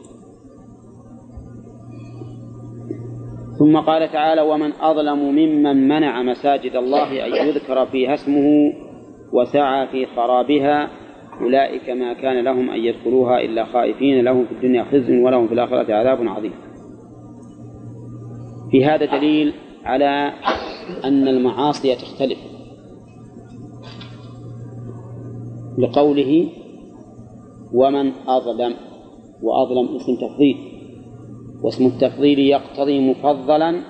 ثم 3.62 3.78
قال 3.78 4.12
تعالى 4.12 4.42
ومن 4.42 4.72
أظلم 4.82 5.20
ممن 5.20 5.88
منع 5.88 6.24
مساجد 6.24 6.76
الله 6.76 7.26
أن 7.26 7.48
يذكر 7.48 7.86
فيها 7.86 8.14
اسمه 8.14 8.74
وسعى 9.34 9.88
في 9.88 10.06
خرابها 10.06 10.90
أولئك 11.42 11.90
ما 11.90 12.14
كان 12.14 12.44
لهم 12.44 12.70
أن 12.70 12.80
يدخلوها 12.80 13.42
إلا 13.42 13.66
خائفين 13.66 14.24
لهم 14.24 14.46
في 14.46 14.52
الدنيا 14.52 14.84
خزي 14.84 15.22
ولهم 15.22 15.48
في 15.48 15.54
الآخرة 15.54 15.94
عذاب 15.94 16.28
عظيم. 16.28 16.52
في 18.72 18.86
هذا 18.86 19.06
دليل 19.06 19.54
على 19.84 20.34
أن 21.04 21.28
المعاصي 21.28 21.96
تختلف. 21.96 22.40
لقوله 25.78 26.50
ومن 27.74 28.12
أظلم 28.28 28.74
وأظلم 29.44 29.96
اسم 29.96 30.16
تفضيل. 30.16 30.71
واسم 31.64 31.86
التفضيل 31.86 32.40
يقتضي 32.40 33.12
مفضلا؟ 33.12 33.82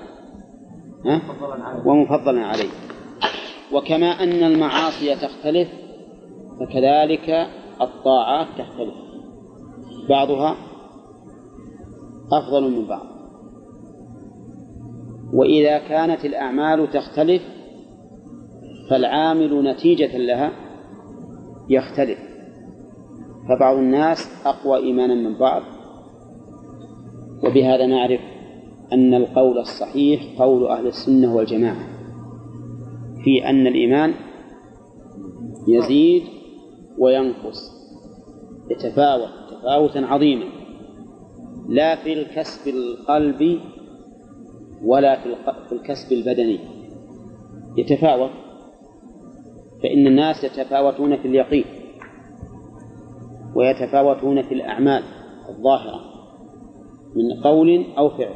ومفضلا 1.86 2.46
عليه. 2.46 2.70
وكما 3.74 4.24
أن 4.24 4.44
المعاصي 4.44 5.16
تختلف 5.16 5.70
فكذلك 6.60 7.48
الطاعات 7.82 8.48
تختلف. 8.58 8.94
بعضها 10.10 10.56
أفضل 12.32 12.72
من 12.72 12.88
بعض. 12.88 13.06
وإذا 15.34 15.78
كانت 15.78 16.26
الأعمال 16.26 16.92
تختلف 16.92 17.42
فالعامل 18.90 19.64
نتيجة 19.64 20.18
لها 20.18 20.52
يختلف. 21.70 22.20
فبعض 23.50 23.78
الناس 23.78 24.46
أقوى 24.46 24.78
إيمانا 24.78 25.16
من 25.16 25.38
بعض 25.38 25.62
وبهذا 27.44 27.86
نعرف 27.86 28.20
أن 28.94 29.14
القول 29.14 29.58
الصحيح 29.58 30.42
قول 30.42 30.68
أهل 30.68 30.88
السنة 30.88 31.36
والجماعة 31.36 31.88
في 33.24 33.50
أن 33.50 33.68
الإيمان 33.68 34.14
يزيد 35.68 36.24
وينقص 36.98 37.72
يتفاوت 38.72 39.30
تفاوتا 39.50 40.00
عظيما 40.00 40.46
لا 41.70 41.96
في 41.96 42.14
الكسب 42.14 42.68
القلبي 42.68 43.60
ولا 44.84 45.20
في 45.70 45.76
الكسب 45.76 46.12
البدني 46.12 46.60
يتفاوت 47.78 48.32
فإن 49.84 50.08
الناس 50.08 50.44
يتفاوتون 50.44 51.18
في 51.18 51.28
اليقين 51.28 51.66
ويتفاوتون 53.56 54.42
في 54.42 54.54
الأعمال 54.54 55.04
الظاهرة. 55.50 56.11
من 57.16 57.42
قول 57.44 57.86
أو 57.98 58.10
فعل. 58.10 58.34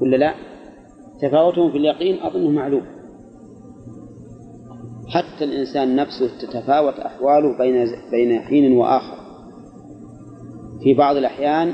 ولا 0.00 0.16
لا؟ 0.16 0.34
تفاوتهم 1.20 1.70
في 1.70 1.78
اليقين 1.78 2.22
أظنه 2.22 2.50
معلوم. 2.50 2.82
حتى 5.08 5.44
الإنسان 5.44 5.96
نفسه 5.96 6.38
تتفاوت 6.40 6.94
أحواله 6.94 7.58
بين 7.58 7.86
بين 8.10 8.40
حين 8.40 8.72
وآخر. 8.72 9.18
في 10.82 10.94
بعض 10.94 11.16
الأحيان 11.16 11.72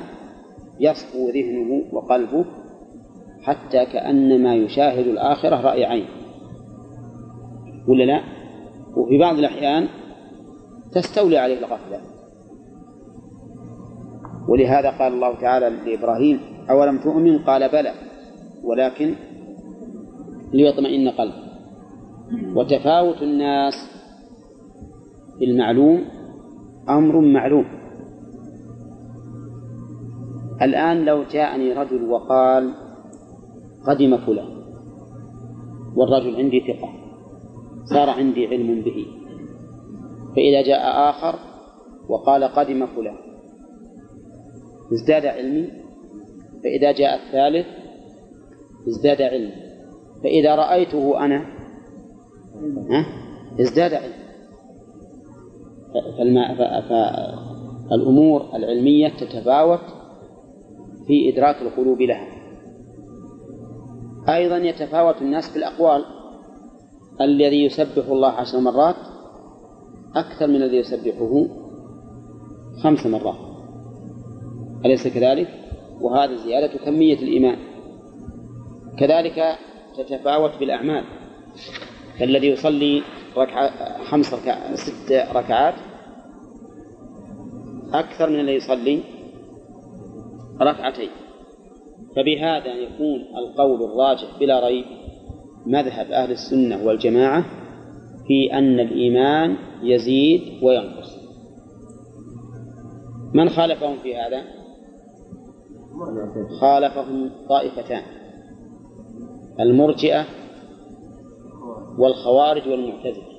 يصفو 0.80 1.30
ذهنه 1.30 1.82
وقلبه 1.92 2.44
حتى 3.42 3.86
كأنما 3.86 4.54
يشاهد 4.54 5.06
الآخرة 5.06 5.60
رأي 5.60 5.84
عين. 5.84 6.06
ولا 7.88 8.04
لا؟ 8.04 8.20
وفي 8.96 9.18
بعض 9.18 9.38
الأحيان 9.38 9.88
تستولي 10.92 11.38
عليه 11.38 11.58
الغفلة 11.58 12.13
ولهذا 14.48 14.90
قال 14.90 15.12
الله 15.12 15.34
تعالى 15.34 15.70
لإبراهيم 15.86 16.40
أولم 16.70 16.98
تؤمن؟ 16.98 17.38
قال 17.38 17.68
بلى. 17.68 17.92
ولكن 18.64 19.14
ليطمئن 20.52 21.08
قلبه. 21.08 21.44
وتفاوت 22.54 23.22
الناس 23.22 23.74
في 25.38 25.44
المعلوم 25.44 26.04
أمر 26.88 27.20
معلوم. 27.20 27.64
الآن 30.62 31.04
لو 31.04 31.22
جاءني 31.22 31.72
رجل 31.72 32.04
وقال 32.04 32.74
قدم 33.86 34.16
فلان 34.16 34.48
والرجل 35.96 36.36
عندي 36.36 36.60
ثقة 36.60 36.88
صار 37.84 38.10
عندي 38.10 38.46
علم 38.46 38.80
به 38.80 39.06
فإذا 40.36 40.62
جاء 40.62 41.10
آخر 41.10 41.34
وقال 42.08 42.44
قدم 42.44 42.86
فلان 42.86 43.16
ازداد 44.94 45.26
علمي 45.26 45.70
فإذا 46.62 46.92
جاء 46.92 47.14
الثالث 47.14 47.66
ازداد 48.88 49.22
علمي. 49.22 49.52
فإذا 50.22 50.54
رأيته 50.54 51.24
أنا 51.24 51.46
ازداد 53.60 53.94
علم 53.94 54.12
فالما 56.18 56.42
الأمور 57.92 58.56
العلمية 58.56 59.08
تتفاوت 59.08 59.80
في 61.06 61.32
إدراك 61.32 61.62
القلوب 61.62 62.02
لها. 62.02 62.28
أيضا 64.28 64.56
يتفاوت 64.56 65.22
الناس 65.22 65.50
في 65.50 65.56
الأقوال. 65.56 66.04
الذي 67.20 67.64
يسبح 67.64 68.08
الله 68.08 68.28
عشر 68.28 68.60
مرات 68.60 68.96
أكثر 70.16 70.46
من 70.46 70.56
الذي 70.56 70.76
يسبحه 70.76 71.46
خمس 72.82 73.06
مرات. 73.06 73.53
أليس 74.84 75.08
كذلك؟ 75.08 75.48
وهذا 76.00 76.36
زيادة 76.36 76.78
كمية 76.78 77.18
الإيمان 77.18 77.56
كذلك 78.98 79.58
تتفاوت 79.98 80.58
بالأعمال 80.60 81.04
فالذي 82.20 82.46
يصلي 82.46 83.02
ركعة 83.36 84.02
خمس 84.04 84.34
ركعات 84.34 84.74
ست 84.74 85.12
ركعات 85.12 85.74
أكثر 87.92 88.30
من 88.30 88.40
الذي 88.40 88.56
يصلي 88.56 89.00
ركعتين 90.60 91.10
فبهذا 92.16 92.74
يكون 92.74 93.24
القول 93.36 93.82
الراجح 93.84 94.38
بلا 94.40 94.66
ريب 94.66 94.84
مذهب 95.66 96.10
أهل 96.10 96.30
السنة 96.30 96.86
والجماعة 96.86 97.44
في 98.26 98.52
أن 98.52 98.80
الإيمان 98.80 99.56
يزيد 99.82 100.62
وينقص 100.62 101.18
من 103.34 103.48
خالفهم 103.48 103.96
في 104.02 104.16
هذا؟ 104.16 104.63
خالفهم 106.60 107.30
طائفتان. 107.48 108.02
المرجئة 109.60 110.24
والخوارج 111.98 112.68
والمعتزلة. 112.68 113.34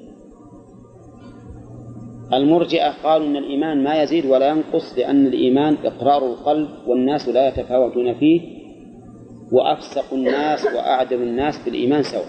المرجئة 2.33 2.91
قالوا 3.03 3.27
أن 3.27 3.35
الإيمان 3.35 3.83
ما 3.83 4.03
يزيد 4.03 4.25
ولا 4.25 4.49
ينقص 4.49 4.97
لأن 4.97 5.27
الإيمان 5.27 5.77
إقرار 5.85 6.25
القلب 6.25 6.69
والناس 6.87 7.29
لا 7.29 7.47
يتفاوتون 7.47 8.13
فيه 8.13 8.41
وأفسق 9.51 10.13
الناس 10.13 10.65
وأعدل 10.65 11.21
الناس 11.21 11.65
بالإيمان 11.65 12.03
سواء. 12.03 12.25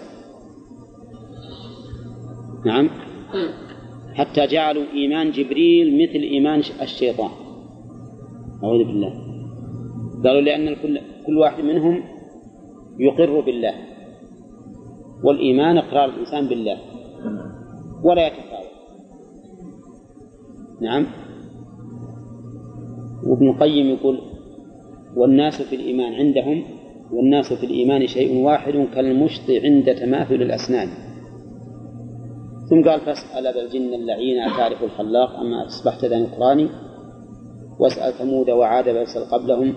نعم. 2.67 2.91
حتى 4.15 4.47
جعلوا 4.47 4.85
إيمان 4.95 5.31
جبريل 5.31 6.03
مثل 6.03 6.19
إيمان 6.19 6.59
الشيطان. 6.59 7.31
أعوذ 8.65 8.85
بالله. 8.85 9.36
قالوا 10.27 10.41
لأن 10.41 10.75
كل 10.75 11.01
كل 11.27 11.39
واحد 11.39 11.65
منهم 11.65 12.03
يقر 12.99 13.41
بالله 13.41 13.75
والإيمان 15.25 15.79
إقرار 15.79 16.05
الإنسان 16.05 16.49
بالله 16.49 16.79
ولا 18.05 18.27
يتفاوت. 18.27 18.67
نعم. 20.81 21.07
وابن 23.27 23.51
القيم 23.51 23.87
يقول 23.87 24.21
والناس 25.17 25.63
في 25.63 25.77
الإيمان 25.77 26.13
عندهم 26.13 26.65
والناس 27.13 27.53
في 27.53 27.67
الإيمان 27.67 28.07
شيء 28.07 28.45
واحد 28.45 28.87
كالمشط 28.95 29.51
عند 29.51 29.95
تماثل 29.95 30.35
الأسنان. 30.35 30.89
ثم 32.71 32.89
قال 32.89 33.01
فاسأل 33.01 33.47
أبا 33.47 33.63
الجن 33.63 33.95
اللعين 33.95 34.39
أتعرف 34.43 34.83
الخلاق؟ 34.83 35.37
أما 35.41 35.67
أصبحت 35.67 36.05
ذا 36.05 36.19
نكراني؟ 36.19 36.69
واسأل 37.79 38.13
ثمود 38.13 38.51
وعاد 38.51 38.85
بأسأل 38.85 39.25
قبلهم؟ 39.31 39.75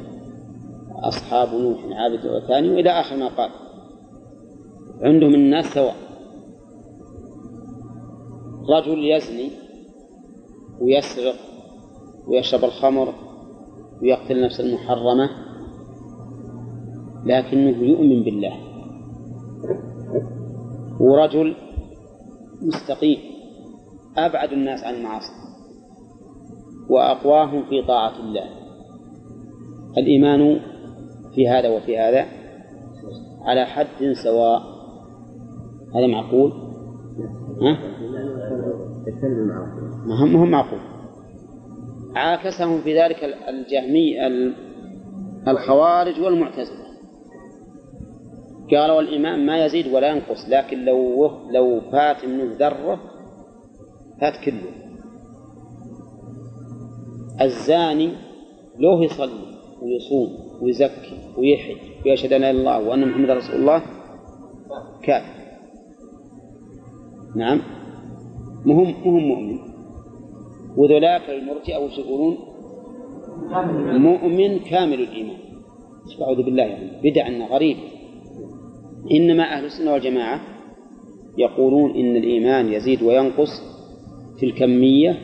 أصحاب 1.04 1.48
نوح 1.54 1.80
عابد 1.98 2.26
وثاني 2.26 2.70
وإلى 2.70 2.90
آخر 2.90 3.18
ما 3.18 3.28
قال. 3.28 3.50
عندهم 5.02 5.34
الناس 5.34 5.66
سواء. 5.66 5.96
رجل 8.70 9.12
يزني 9.12 9.52
ويسرق 10.82 11.36
ويشرب 12.28 12.64
الخمر 12.64 13.14
ويقتل 14.02 14.38
النفس 14.38 14.60
المحرمة 14.60 15.30
لكنه 17.26 17.78
يؤمن 17.78 18.24
بالله. 18.24 18.54
ورجل 21.00 21.56
مستقيم. 22.62 23.20
أبعد 24.18 24.52
الناس 24.52 24.84
عن 24.84 24.94
المعاصي. 24.94 25.34
وأقواهم 26.90 27.64
في 27.64 27.82
طاعة 27.88 28.20
الله. 28.20 28.50
الإيمان 29.98 30.60
في 31.40 31.50
هذا 31.50 31.70
وفي 31.70 31.98
هذا 31.98 32.26
على 33.42 33.66
حد 33.66 34.14
سواء 34.24 34.62
هذا 35.96 36.08
معقول؟ 36.08 36.52
ها؟ 37.62 37.78
ما 40.06 40.24
هم 40.24 40.36
هم 40.36 40.52
معقول. 40.52 40.80
عاكسهم 42.16 42.82
في 42.82 43.02
ذلك 43.02 43.24
الجهمي 43.24 44.28
الخوارج 45.48 46.22
والمعتزلة. 46.22 46.86
قالوا 48.72 49.02
الإيمان 49.02 49.46
ما 49.46 49.66
يزيد 49.66 49.94
ولا 49.94 50.08
ينقص 50.08 50.50
لكن 50.50 50.86
لو 50.86 51.32
لو 51.52 51.82
فات 51.92 52.26
منه 52.26 52.56
ذرة 52.60 53.00
فات 54.22 54.34
كله. 54.46 54.72
الزاني 57.42 58.12
لو 58.80 59.02
يصلي 59.02 59.60
ويصوم 59.82 60.49
ويزكي 60.62 61.18
ويحج 61.38 61.78
ويشهد 62.06 62.34
أن 62.34 62.42
لا 62.42 62.50
إله 62.50 62.62
إلا 62.62 62.78
الله 62.78 62.90
وأن 62.90 63.08
محمد 63.08 63.30
رسول 63.30 63.56
الله. 63.56 63.82
كافر 65.04 65.40
نعم. 67.36 67.62
مهم 68.66 68.96
مهم 69.06 69.28
مؤمن. 69.28 69.60
وذولاك 70.78 71.30
المرجئة 71.30 71.78
وش 71.78 71.98
يقولون؟ 71.98 72.38
مؤمن 74.00 74.60
كامل 74.60 75.00
الإيمان. 75.02 75.38
أعوذ 76.22 76.44
بالله 76.44 76.64
يعني 76.64 76.90
بدعة 77.04 77.48
غريب. 77.48 77.78
إنما 79.12 79.44
أهل 79.44 79.66
السنة 79.66 79.94
والجماعة 79.94 80.42
يقولون 81.38 81.92
إن 81.92 82.16
الإيمان 82.16 82.74
يزيد 82.74 83.04
وينقص 83.04 83.62
في 84.40 84.46
الكمية 84.46 85.18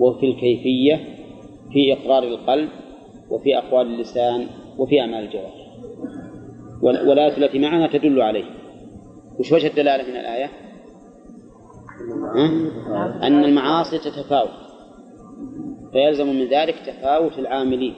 وفي 0.00 0.26
الكيفية 0.26 0.96
في 1.72 1.92
إقرار 1.92 2.22
القلب 2.22 2.68
وفي 3.30 3.58
أقوال 3.58 3.86
اللسان 3.86 4.46
وفي 4.78 5.00
أعمال 5.00 5.24
الجوارح. 5.24 5.68
والآية 6.82 7.36
التي 7.36 7.58
معنا 7.58 7.86
تدل 7.86 8.22
عليه. 8.22 8.44
وش 9.38 9.52
وجه 9.52 9.66
الدلالة 9.66 10.04
من 10.10 10.16
الآية؟ 10.16 10.50
أن 13.22 13.44
المعاصي 13.44 13.98
تتفاوت. 13.98 14.50
فيلزم 15.92 16.26
من 16.26 16.48
ذلك 16.48 16.74
تفاوت 16.86 17.38
العاملين. 17.38 17.94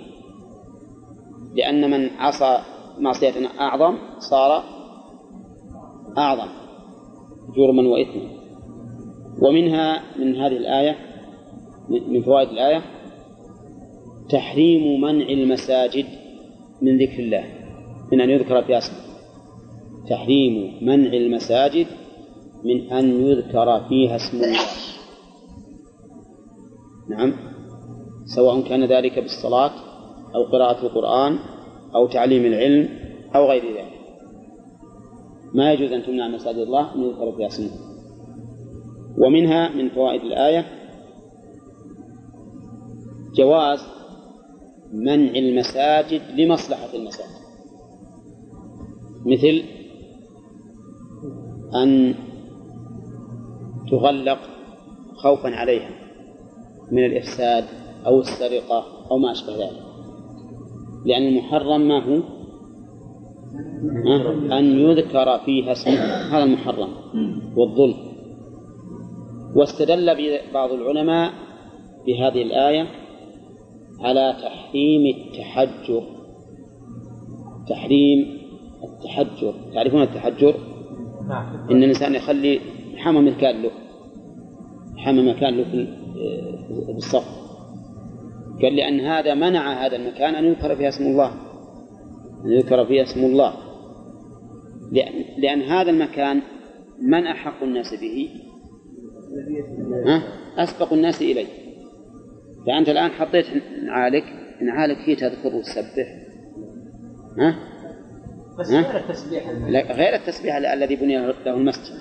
لأن 1.55 1.91
من 1.91 2.11
عصى 2.19 2.59
معصية 2.99 3.49
أعظم 3.61 3.99
صار 4.19 4.65
أعظم 6.19 6.49
جرما 7.57 7.89
وإثما 7.89 8.31
ومنها 9.43 10.03
من 10.19 10.37
هذه 10.37 10.57
الآية 10.57 10.97
من 11.89 12.23
فوائد 12.23 12.49
الآية 12.49 12.83
تحريم 14.31 15.01
منع 15.01 15.29
المساجد 15.29 16.07
من 16.83 16.99
ذكر 16.99 17.19
الله 17.19 17.45
من 18.13 18.21
أن 18.21 18.31
يذكر 18.31 18.63
فيها 18.63 18.79
اسمه 18.79 19.11
تحريم 20.09 20.79
منع 20.83 21.13
المساجد 21.13 21.87
من 22.65 22.93
أن 22.93 23.27
يذكر 23.27 23.81
فيها 23.89 24.17
اسم 24.17 24.37
الله. 24.37 24.59
نعم. 27.11 27.33
سواء 28.25 28.61
كان 28.61 28.85
ذلك 28.85 29.19
بالصلاة 29.19 29.73
أو 30.35 30.43
قراءة 30.45 30.87
القرآن 30.87 31.39
أو 31.95 32.07
تعليم 32.07 32.45
العلم 32.45 32.89
أو 33.35 33.47
غير 33.47 33.63
ذلك. 33.63 34.01
ما 35.55 35.73
يجوز 35.73 35.93
أن 35.93 36.03
تمنع 36.03 36.29
مساجد 36.29 36.59
الله 36.59 36.95
أن 36.95 37.03
يذكر 37.03 37.33
فيها 37.37 37.47
اسمه 37.47 37.71
ومنها 39.19 39.69
من 39.69 39.89
فوائد 39.89 40.23
الآية 40.23 40.67
جواز 43.35 44.00
منع 44.93 45.31
المساجد 45.31 46.21
لمصلحة 46.37 46.95
المساجد. 46.95 47.41
مثل 49.27 49.63
أن 51.75 52.15
تغلق 53.91 54.39
خوفا 55.15 55.49
عليها 55.49 55.91
من 56.93 57.05
الإفساد 57.05 57.65
أو 58.07 58.21
السرقة 58.21 58.85
أو 59.11 59.19
ما 59.19 59.33
أشبه 59.33 59.57
ذلك. 59.57 59.83
لأن 61.05 61.23
المحرم 61.23 61.89
ما 61.89 62.05
هو؟ 62.05 62.21
أن 64.59 64.81
يذكر 64.81 65.39
فيها 65.39 65.73
اسمه. 65.73 65.95
هذا 66.37 66.45
المحرم 66.45 66.89
والظلم. 67.57 68.11
واستدل 69.57 70.17
بعض 70.55 70.73
العلماء 70.73 71.33
بهذه 72.07 72.43
الآية 72.43 72.87
على 74.01 74.37
تحريم 74.43 75.17
التحجر. 75.17 76.03
تحريم 77.69 78.41
التحجر. 78.85 79.55
تعرفون 79.75 80.03
التحجر؟ 80.03 80.55
إن 81.71 81.77
الإنسان 81.77 82.15
يخلي 82.15 82.61
حمى 82.97 83.31
مكان 83.31 83.63
له. 83.63 83.71
حمى 84.97 85.33
مكان 85.33 85.57
له 85.57 85.65
في 85.65 85.89
الصف. 86.97 87.41
قال 88.63 88.77
لأن 88.77 89.01
هذا 89.01 89.35
منع 89.35 89.87
هذا 89.87 89.97
المكان 89.97 90.35
أن 90.35 90.45
يذكر 90.45 90.77
فيها 90.77 90.89
اسم 90.89 91.05
الله. 91.05 91.33
أن 92.45 92.53
يذكر 92.53 92.87
فيها 92.87 93.03
اسم 93.03 93.25
الله. 93.25 93.53
لأن, 94.93 95.13
لأن 95.39 95.63
هذا 95.63 95.91
المكان 95.91 96.43
من 97.03 97.27
أحق 97.27 97.63
الناس 97.63 97.95
به؟ 98.01 98.29
أسبق 100.59 100.93
الناس 100.93 101.23
إليه. 101.23 101.70
فأنت 102.67 102.89
الآن 102.89 103.11
حطيت 103.11 103.47
نعالك 103.85 104.25
نعالك 104.63 104.97
فيه 105.05 105.17
تذكر 105.17 105.57
وتسبح. 105.57 106.07
ها؟ 107.39 107.59
بس 108.59 108.71
ها؟ 108.71 108.81
غير 108.83 108.97
التسبيح 108.97 109.49
غير 109.91 110.15
التسبيح 110.15 110.57
الذي 110.57 110.97
بني 110.97 111.17
له 111.17 111.55
المسجد. 111.55 111.99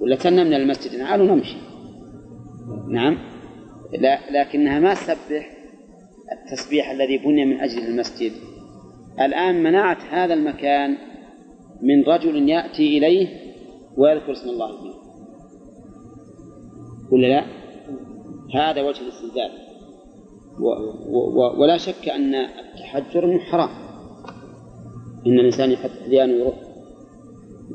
ولا 0.00 0.16
كنا 0.16 0.44
من 0.44 0.54
المسجد. 0.54 0.98
نعال 0.98 1.20
ونمشي. 1.20 1.56
نعم؟ 2.88 3.18
لا 3.92 4.18
لكنها 4.30 4.80
ما 4.80 4.94
تسبح 4.94 5.56
التسبيح 6.32 6.90
الذي 6.90 7.18
بني 7.18 7.44
من 7.44 7.60
أجل 7.60 7.86
المسجد. 7.86 8.32
الآن 9.20 9.62
منعت 9.62 10.02
هذا 10.10 10.34
المكان 10.34 10.96
من 11.82 12.04
رجل 12.04 12.48
يأتي 12.48 12.98
إليه 12.98 13.28
ويذكر 13.96 14.32
اسم 14.32 14.48
الله 14.48 14.82
فيه. 14.82 14.96
ولا 17.12 17.26
لا؟ 17.26 17.44
هذا 18.54 18.82
وجه 18.82 19.00
الاستدلال 19.00 19.65
و 20.60 20.68
و 21.36 21.60
ولا 21.60 21.76
شك 21.76 22.08
أن 22.08 22.34
التحجر 22.34 23.26
منه 23.26 23.38
حرام. 23.38 23.68
إن 25.26 25.38
الإنسان 25.38 25.70
يحط 25.70 25.90
أحيانا 26.02 26.32
يروح 26.32 26.54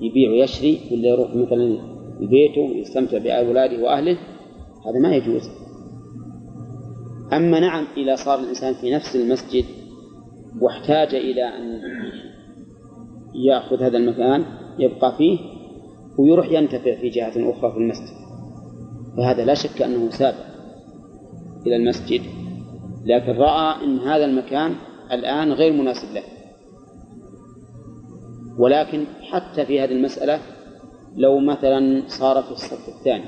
يبيع 0.02 0.32
ويشري 0.32 0.80
ولا 0.91 1.08
يروح 1.08 1.36
مثلا 1.36 1.78
بيته 2.20 2.62
يستمتع 2.62 3.18
بأولاده 3.18 3.84
وأهله 3.84 4.18
هذا 4.86 4.99
ما 5.02 5.16
يجوز. 5.16 5.49
أما 7.34 7.60
نعم 7.60 7.88
إذا 7.98 8.16
صار 8.16 8.40
الإنسان 8.40 8.74
في 8.74 8.91
نفس 8.91 9.16
المسجد 9.16 9.66
واحتاج 10.62 11.16
إلى 11.16 11.44
أن 11.44 11.82
يأخذ 13.36 13.84
هذا 13.84 13.98
المكان 13.98 14.45
يبقى 14.80 15.18
فيه 15.18 15.40
ويروح 16.18 16.52
ينتفع 16.52 16.95
في 16.95 17.10
جهة 17.10 17.52
أخرى 17.52 17.72
في 17.72 17.78
المسجد. 17.78 18.22
فهذا 19.18 19.45
لا 19.45 19.53
شك 19.53 19.82
أنه 19.82 20.10
سابق 20.10 20.45
إلى 21.68 21.76
المسجد. 21.76 22.22
لكن 23.06 23.32
رأى 23.32 23.84
أن 23.84 23.99
هذا 23.99 24.26
المكان 24.26 24.76
الآن 25.11 25.53
غير 25.53 25.73
مناسب 25.73 26.14
له. 26.14 26.23
ولكن 28.57 29.06
حتى 29.22 29.65
في 29.65 29.80
هذه 29.80 29.91
المسألة 29.91 30.40
لو 31.15 31.40
مثلا 31.40 32.03
صار 32.07 32.44
في 32.44 32.52
الصف 32.52 32.90
الثاني 32.90 33.26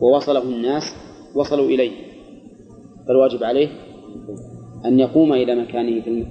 ووصله 0.00 0.42
الناس 0.42 0.82
وصلوا 1.34 1.66
إليه 1.66 1.92
فالواجب 3.08 3.44
عليه 3.44 3.68
أن 4.84 5.00
يقوم 5.00 5.32
إلى 5.32 5.54
مكانه 5.54 6.00
في 6.00 6.26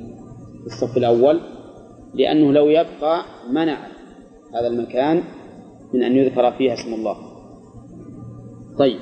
الصف 0.65 0.97
الأول 0.97 1.39
لأنه 2.13 2.53
لو 2.53 2.69
يبقى 2.69 3.25
منع 3.51 3.77
هذا 4.53 4.67
المكان 4.67 5.23
من 5.93 6.03
أن 6.03 6.15
يذكر 6.15 6.51
فيها 6.51 6.73
اسم 6.73 6.93
الله. 6.93 7.17
طيب. 8.77 8.99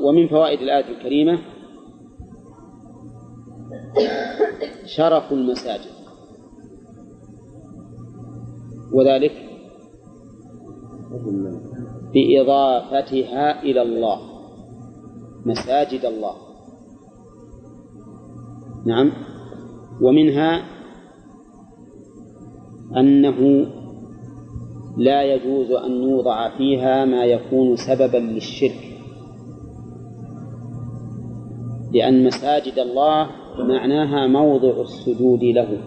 ومن 0.00 0.28
فوائد 0.28 0.60
الآية 0.60 0.96
الكريمة 0.98 1.38
شرف 4.84 5.32
المساجد. 5.32 5.98
وذلك 8.92 9.32
بإضافتها 12.14 13.62
إلى 13.62 13.82
الله 13.82 14.20
مساجد 15.46 16.04
الله. 16.04 16.34
نعم. 18.86 19.12
ومنها 20.02 20.62
أنه 22.96 23.66
لا 24.96 25.22
يجوز 25.22 25.70
أن 25.70 25.92
يوضع 25.92 26.58
فيها 26.58 27.04
ما 27.04 27.24
يكون 27.24 27.76
سببا 27.76 28.18
للشرك. 28.18 28.87
لأن 31.92 32.24
مساجد 32.24 32.78
الله 32.78 33.30
معناها 33.58 34.26
موضع 34.26 34.80
السجود 34.80 35.42
له. 35.42 35.78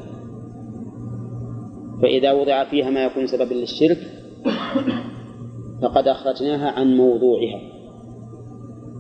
فإذا 2.02 2.32
وضع 2.32 2.64
فيها 2.64 2.90
ما 2.90 3.04
يكون 3.04 3.28
سببا 3.28 3.54
للشرك 3.54 3.98
فقد 5.82 6.08
أخرجناها 6.08 6.72
عن 6.72 6.98
موضوعها. 6.98 7.62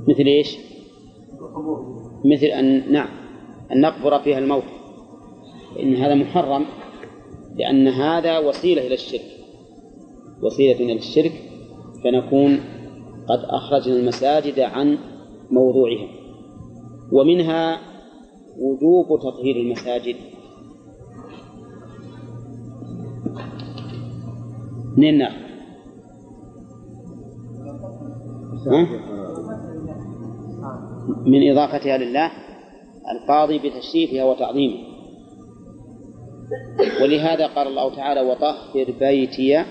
مثل 0.07 0.23
إيش؟ 0.23 0.57
مثل 2.25 2.45
أن 2.45 2.91
نعم 2.91 3.09
أن 3.71 3.81
نقبر 3.81 4.19
فيها 4.19 4.39
الموت. 4.39 4.63
فإن 5.75 5.95
هذا 5.95 6.15
محرم 6.15 6.65
لأن 7.55 7.87
هذا 7.87 8.39
وسيلة 8.39 8.87
إلى 8.87 8.93
الشرك. 8.93 9.25
وسيلة 10.41 10.79
إلى 10.79 10.93
الشرك 10.93 11.31
فنكون 12.03 12.59
قد 13.29 13.39
أخرجنا 13.43 13.95
المساجد 13.95 14.59
عن 14.59 14.97
موضوعها. 15.51 16.20
ومنها 17.11 17.79
وجوب 18.59 19.19
تطهير 19.19 19.55
المساجد 19.55 20.15
ناخذ؟ 24.97 25.51
ها؟ 28.67 28.87
من 31.25 31.51
إضافتها 31.51 31.97
لله 31.97 32.31
القاضي 33.11 33.59
بتشريفها 33.59 34.23
وتعظيمها 34.23 34.91
ولهذا 37.01 37.47
قال 37.47 37.67
الله 37.67 37.95
تعالى 37.95 38.21
وطهر 38.21 38.93
بيتي 38.99 39.65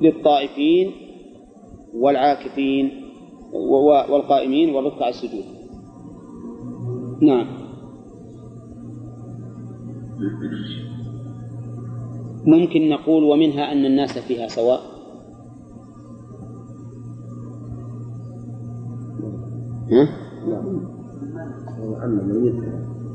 للطائفين 0.00 0.92
والعاكفين 1.94 3.02
والقائمين 4.10 4.74
والركع 4.74 5.08
السجود 5.08 5.55
نعم. 7.22 7.46
ممكن 12.46 12.88
نقول 12.88 13.24
ومنها 13.24 13.72
أن 13.72 13.86
الناس 13.86 14.18
فيها 14.18 14.48
سواء؟ 14.48 14.80
ها؟ 19.92 20.08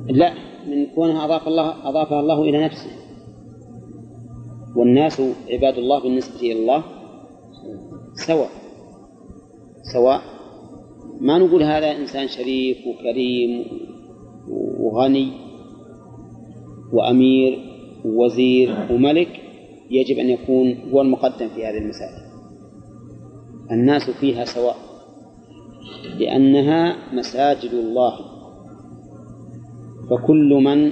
لا 0.09 0.33
من 0.67 0.85
كونها 0.95 1.25
أضاف 1.25 1.47
الله 1.47 1.89
أضافها 1.89 2.19
الله 2.19 2.41
إلى 2.41 2.65
نفسه. 2.65 2.91
والناس 4.75 5.21
عباد 5.49 5.77
الله 5.77 6.03
بالنسبة 6.03 6.39
إلى 6.39 6.61
الله 6.61 6.83
سواء. 8.27 8.49
سواء. 9.93 10.21
ما 11.21 11.37
نقول 11.37 11.63
هذا 11.63 11.91
إنسان 11.91 12.27
شريف 12.27 12.77
وكريم 12.87 13.65
وغني 14.91 15.31
وأمير 16.93 17.59
ووزير 18.05 18.87
وملك 18.91 19.41
يجب 19.89 20.17
أن 20.17 20.29
يكون 20.29 20.91
هو 20.91 21.01
المقدم 21.01 21.47
في 21.47 21.65
هذه 21.65 21.77
المسائل. 21.77 22.21
الناس 23.71 24.09
فيها 24.09 24.45
سواء 24.45 24.75
لأنها 26.19 26.95
مساجد 27.13 27.73
الله. 27.73 28.13
فكل 30.09 30.61
من 30.63 30.91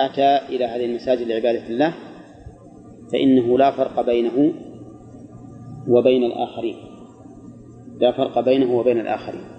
أتى 0.00 0.56
إلى 0.56 0.64
هذه 0.64 0.84
المساجد 0.84 1.28
لعبادة 1.28 1.68
الله 1.68 1.94
فإنه 3.12 3.58
لا 3.58 3.70
فرق 3.70 4.06
بينه 4.06 4.52
وبين 5.88 6.24
الآخرين. 6.24 6.76
لا 8.00 8.12
فرق 8.12 8.40
بينه 8.40 8.78
وبين 8.78 9.00
الآخرين. 9.00 9.51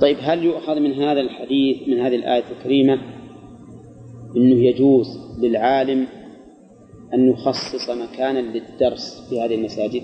طيب 0.00 0.16
هل 0.20 0.44
يؤخذ 0.44 0.80
من 0.80 0.92
هذا 0.92 1.20
الحديث 1.20 1.88
من 1.88 1.98
هذه 2.00 2.16
الآية 2.16 2.44
الكريمة 2.58 2.98
أنه 4.36 4.56
يجوز 4.56 5.06
للعالم 5.42 6.06
أن 7.14 7.28
يخصص 7.28 7.90
مكانا 7.90 8.38
للدرس 8.38 9.28
في 9.28 9.40
هذه 9.40 9.54
المساجد 9.54 10.02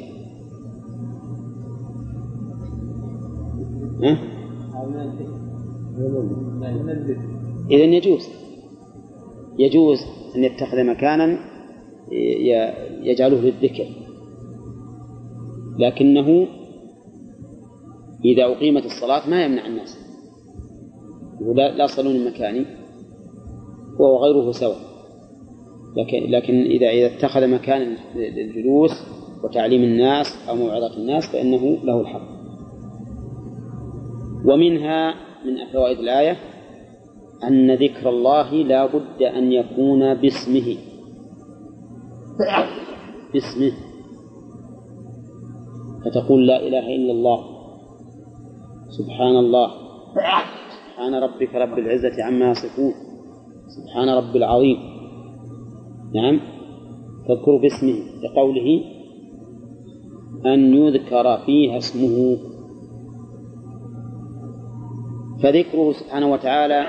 ها؟ 4.02 4.18
إذا 7.70 7.84
يجوز 7.84 8.28
يجوز 9.58 9.98
أن 10.36 10.44
يتخذ 10.44 10.84
مكانا 10.84 11.38
يجعله 13.02 13.40
للذكر 13.40 13.86
لكنه 15.78 16.46
إذا 18.32 18.44
أقيمت 18.44 18.84
الصلاة 18.84 19.30
ما 19.30 19.44
يمنع 19.44 19.66
الناس. 19.66 19.98
ولا 21.40 21.76
لا 21.76 21.86
صلون 21.86 22.26
مكاني. 22.26 22.66
هو 24.00 24.14
وغيره 24.14 24.52
سواء. 24.52 24.78
لكن 25.96 26.30
لكن 26.30 26.54
إذا 26.54 26.90
إذا 26.90 27.06
اتخذ 27.06 27.46
مكانا 27.46 27.96
للجلوس 28.16 28.90
وتعليم 29.44 29.82
الناس 29.82 30.48
أو 30.48 30.54
موعظة 30.54 30.96
الناس 30.96 31.26
فإنه 31.32 31.78
له 31.84 32.00
الحق. 32.00 32.36
ومنها 34.44 35.14
من 35.46 35.72
فوائد 35.72 35.98
الآية 35.98 36.36
أن 37.44 37.74
ذكر 37.74 38.08
الله 38.08 38.54
لا 38.54 38.86
بد 38.86 39.22
أن 39.22 39.52
يكون 39.52 40.14
باسمه. 40.14 40.76
باسمه. 43.32 43.72
فتقول 46.04 46.46
لا 46.46 46.66
إله 46.66 46.96
إلا 46.96 47.12
الله. 47.12 47.55
سبحان 48.88 49.36
الله 49.36 49.70
سبحان 50.96 51.14
ربك 51.14 51.54
رب 51.54 51.78
العزة 51.78 52.24
عما 52.24 52.50
يصفون. 52.50 52.94
سبحان 53.68 54.08
رب 54.08 54.36
العظيم. 54.36 54.78
نعم. 56.14 56.40
تذكر 57.28 57.56
باسمه 57.56 57.98
لقوله 58.22 58.84
أن 60.46 60.74
يذكر 60.74 61.38
فيها 61.46 61.78
اسمه. 61.78 62.36
فذكره 65.42 65.92
سبحانه 65.92 66.32
وتعالى 66.32 66.86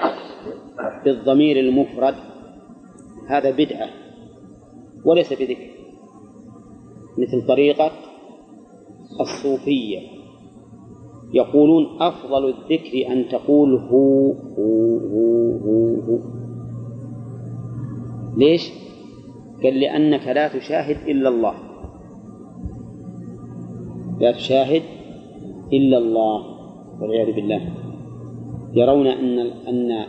بالضمير 1.06 1.60
المفرد. 1.60 2.16
هذا 3.28 3.52
بدعة 3.52 3.90
وليس 5.06 5.34
بذكر. 5.34 5.70
مثل 7.18 7.48
طريقة 7.48 7.92
الصوفية. 9.22 10.17
يقولون 11.34 12.02
أفضل 12.02 12.48
الذكر 12.48 13.12
أن 13.12 13.30
تقول 13.30 13.76
هو 13.76 14.32
هو 14.32 14.98
هو 14.98 15.58
هو, 15.58 15.96
هو. 15.96 16.20
ليش؟ 18.38 18.72
قال 19.64 19.80
لأنك 19.80 20.28
لا 20.28 20.48
تشاهد 20.48 20.98
إلا 21.08 21.30
الله 21.30 21.54
لا 24.20 24.32
تشاهد 24.32 24.82
إلا 25.74 25.98
الله 25.98 26.44
والعياذ 27.02 27.36
بالله 27.36 27.62
يرون 28.74 29.08
أن 29.08 29.40
أن 29.68 30.06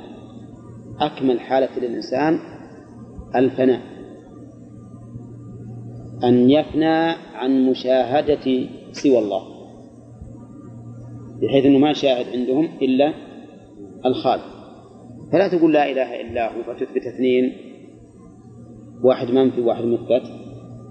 أكمل 1.01 1.40
حالة 1.40 1.69
للإنسان 1.78 2.39
الفناء 3.36 3.81
أن 6.24 6.51
يفنى 6.51 7.11
عن 7.35 7.70
مشاهدة 7.70 8.69
سوى 8.93 9.19
الله 9.19 9.57
بحيث 11.43 11.65
أنه 11.65 11.78
ما 11.78 11.93
شاهد 11.93 12.27
عندهم 12.36 12.69
إلا 12.82 13.12
الخالق. 14.06 14.59
فلا 15.32 15.48
تقول 15.48 15.73
لا 15.73 15.90
إله 15.90 16.20
إلا 16.20 16.56
هو 16.56 16.62
فتثبت 16.62 17.06
اثنين 17.06 17.52
واحد 19.05 19.31
منفي 19.31 19.60
وواحد 19.60 19.85
مثبت 19.85 20.23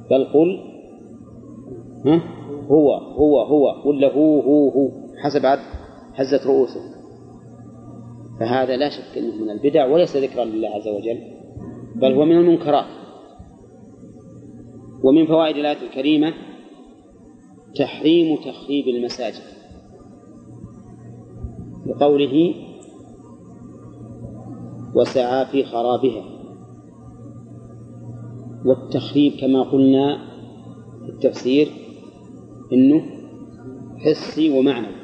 بل 0.10 0.24
قل 0.24 0.60
ها؟ 2.06 2.22
هو 2.68 2.94
هو 2.94 3.41
هو 3.41 3.90
ولا 3.90 4.14
هو 4.14 4.41
هو 4.41 4.69
هو 4.69 4.91
حسب 5.24 5.45
عد 5.45 5.60
هزة 6.15 6.41
رؤوسهم 6.45 6.98
فهذا 8.40 8.78
لا 8.78 8.90
شك 8.90 9.18
أنه 9.18 9.36
من 9.36 9.49
البدع 9.49 9.86
وليس 9.86 10.18
ذكرا 10.18 10.45
لله 10.45 10.69
عز 10.69 10.88
وجل 10.88 11.19
بل 11.95 12.14
هو 12.14 12.26
من 12.26 12.38
المنكرات. 12.38 12.86
ومن 15.03 15.26
فوائد 15.26 15.57
الآية 15.57 15.82
الكريمة 15.82 16.34
تحريم 17.76 18.36
تخريب 18.36 18.88
المساجد. 18.88 19.57
لقوله 21.98 22.53
وسعى 24.95 25.45
في 25.45 25.64
خرابها. 25.64 26.24
والتخريب 28.65 29.34
كما 29.41 29.61
قلنا 29.61 30.18
في 31.06 31.10
التفسير 31.10 31.68
إنه 32.74 33.02
حسي 33.98 34.60
ومعنوي. 34.60 34.95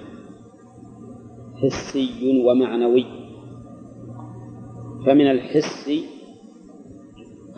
حسي 1.56 2.42
ومعنوي. 2.46 3.06
فمن 5.06 5.32
الحس 5.32 5.90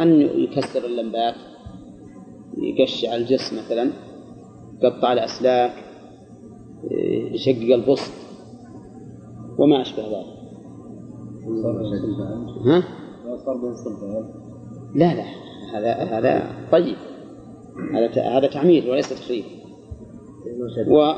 أن 0.02 0.22
يكسر 0.22 0.86
اللمبات 0.86 1.36
يقشع 2.58 3.16
الجسم 3.16 3.58
مثلا 3.58 3.92
يقطع 4.84 5.14
الأسلاك 5.14 5.72
يشقق 7.32 7.74
البسط. 7.74 8.25
وما 9.58 9.82
أشبه 9.82 10.04
ذلك. 10.04 10.26
ها؟ 12.66 12.84
لا 14.96 15.16
لا 15.16 15.26
هذا 15.74 15.94
هذا 15.94 16.52
طيب. 16.72 16.96
هذا 17.94 18.22
هذا 18.24 18.48
تعمير 18.48 18.92
وليس 18.92 19.10
تخريب. 19.10 19.44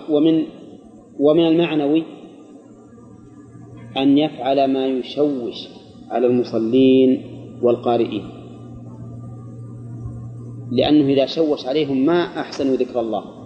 ومن 0.10 0.44
ومن 1.20 1.48
المعنوي 1.48 2.04
أن 3.98 4.18
يفعل 4.18 4.74
ما 4.74 4.88
يشوش 4.88 5.70
على 6.10 6.28
المصلين 6.28 7.22
والقارئين. 7.62 8.30
لأنه 10.72 11.14
إذا 11.14 11.26
شوش 11.26 11.66
عليهم 11.66 12.06
ما 12.06 12.24
أحسنوا 12.24 12.76
ذكر 12.76 13.00
الله. 13.00 13.37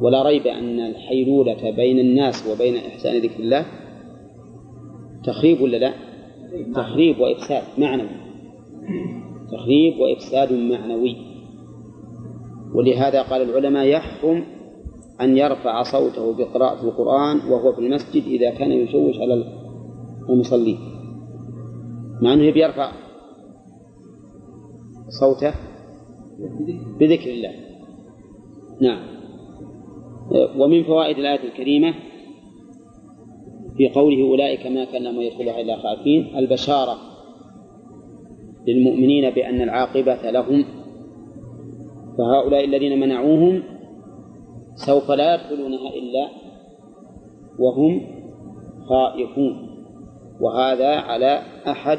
ولا 0.00 0.22
ريب 0.22 0.46
أن 0.46 0.80
الحيلولة 0.80 1.70
بين 1.70 1.98
الناس 1.98 2.46
وبين 2.46 2.76
إحسان 2.76 3.22
ذكر 3.22 3.40
الله 3.40 3.66
تخريب 5.24 5.60
ولا 5.60 5.76
لا؟ 5.76 5.92
تخريب 6.74 7.18
وإفساد 7.18 7.62
معنوي. 7.78 8.08
تخريب 9.52 9.98
وإفساد 10.00 10.52
معنوي. 10.52 11.16
ولهذا 12.74 13.22
قال 13.22 13.42
العلماء 13.42 13.86
يحرم 13.86 14.44
أن 15.20 15.36
يرفع 15.36 15.82
صوته 15.82 16.32
بقراءة 16.32 16.84
القرآن 16.84 17.36
وهو 17.36 17.72
في 17.72 17.78
المسجد 17.78 18.22
إذا 18.22 18.50
كان 18.50 18.72
يشوش 18.72 19.18
على 19.18 19.44
المصلين 20.28 20.78
مع 22.22 22.32
أنه 22.32 22.42
يرفع 22.42 22.92
صوته 25.20 25.54
بذكر 27.00 27.30
الله. 27.30 27.52
نعم. 28.80 29.13
ومن 30.58 30.82
فوائد 30.82 31.18
الآية 31.18 31.44
الكريمة 31.44 31.94
في 33.76 33.88
قوله 33.88 34.30
أولئك 34.30 34.66
ما 34.66 34.84
كان 34.84 35.02
لهم 35.02 35.20
يدخلها 35.20 35.60
إلا 35.60 35.76
خائفين 35.76 36.38
البشارة 36.38 36.96
للمؤمنين 38.66 39.30
بأن 39.30 39.62
العاقبة 39.62 40.30
لهم 40.30 40.64
فهؤلاء 42.18 42.64
الذين 42.64 43.00
منعوهم 43.00 43.62
سوف 44.74 45.10
لا 45.10 45.34
يدخلونها 45.34 45.88
إلا 45.94 46.28
وهم 47.58 48.00
خائفون. 48.88 49.70
وهذا 50.40 50.96
على 50.96 51.42
أحد 51.66 51.98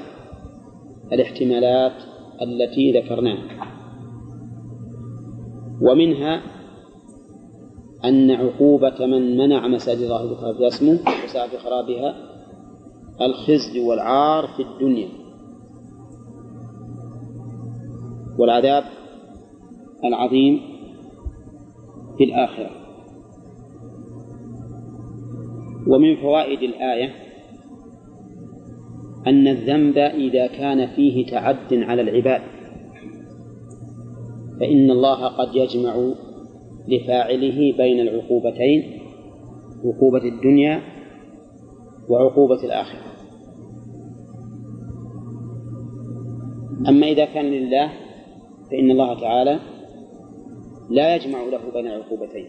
الاحتمالات 1.13 1.93
التي 2.41 2.91
ذكرناها. 2.91 3.67
ومنها 5.81 6.41
أن 8.03 8.31
عقوبة 8.31 9.05
من 9.05 9.37
منع 9.37 9.67
مساجد 9.67 10.01
الله 10.01 10.23
ذكر 10.23 10.53
فيها 10.53 10.67
اسمه 10.67 10.99
وسعى 11.23 11.49
في 11.49 11.57
خرابها. 11.57 12.15
الخزي 13.21 13.79
والعار 13.79 14.47
في 14.47 14.63
الدنيا. 14.63 15.07
والعذاب 18.39 18.83
العظيم 20.03 20.61
في 22.17 22.23
الآخرة. 22.23 22.69
ومن 25.87 26.15
فوائد 26.15 26.61
الآية 26.61 27.13
أن 29.27 29.47
الذنب 29.47 29.97
إذا 29.97 30.47
كان 30.47 30.87
فيه 30.87 31.25
تعد 31.25 31.73
على 31.73 32.01
العباد. 32.01 32.41
فإن 34.59 34.91
الله 34.91 35.27
قد 35.27 35.55
يجمع 35.55 36.13
لفاعله 36.87 37.73
بين 37.77 37.99
العقوبتين 37.99 38.99
عقوبة 39.85 40.23
الدنيا 40.23 40.81
وعقوبة 42.09 42.63
الآخرة. 42.63 43.05
أما 46.87 47.07
إذا 47.07 47.25
كان 47.25 47.45
لله 47.45 47.91
فإن 48.71 48.91
الله 48.91 49.19
تعالى 49.19 49.59
لا 50.89 51.15
يجمع 51.15 51.43
له 51.43 51.71
بين 51.73 51.87
العقوبتين. 51.87 52.45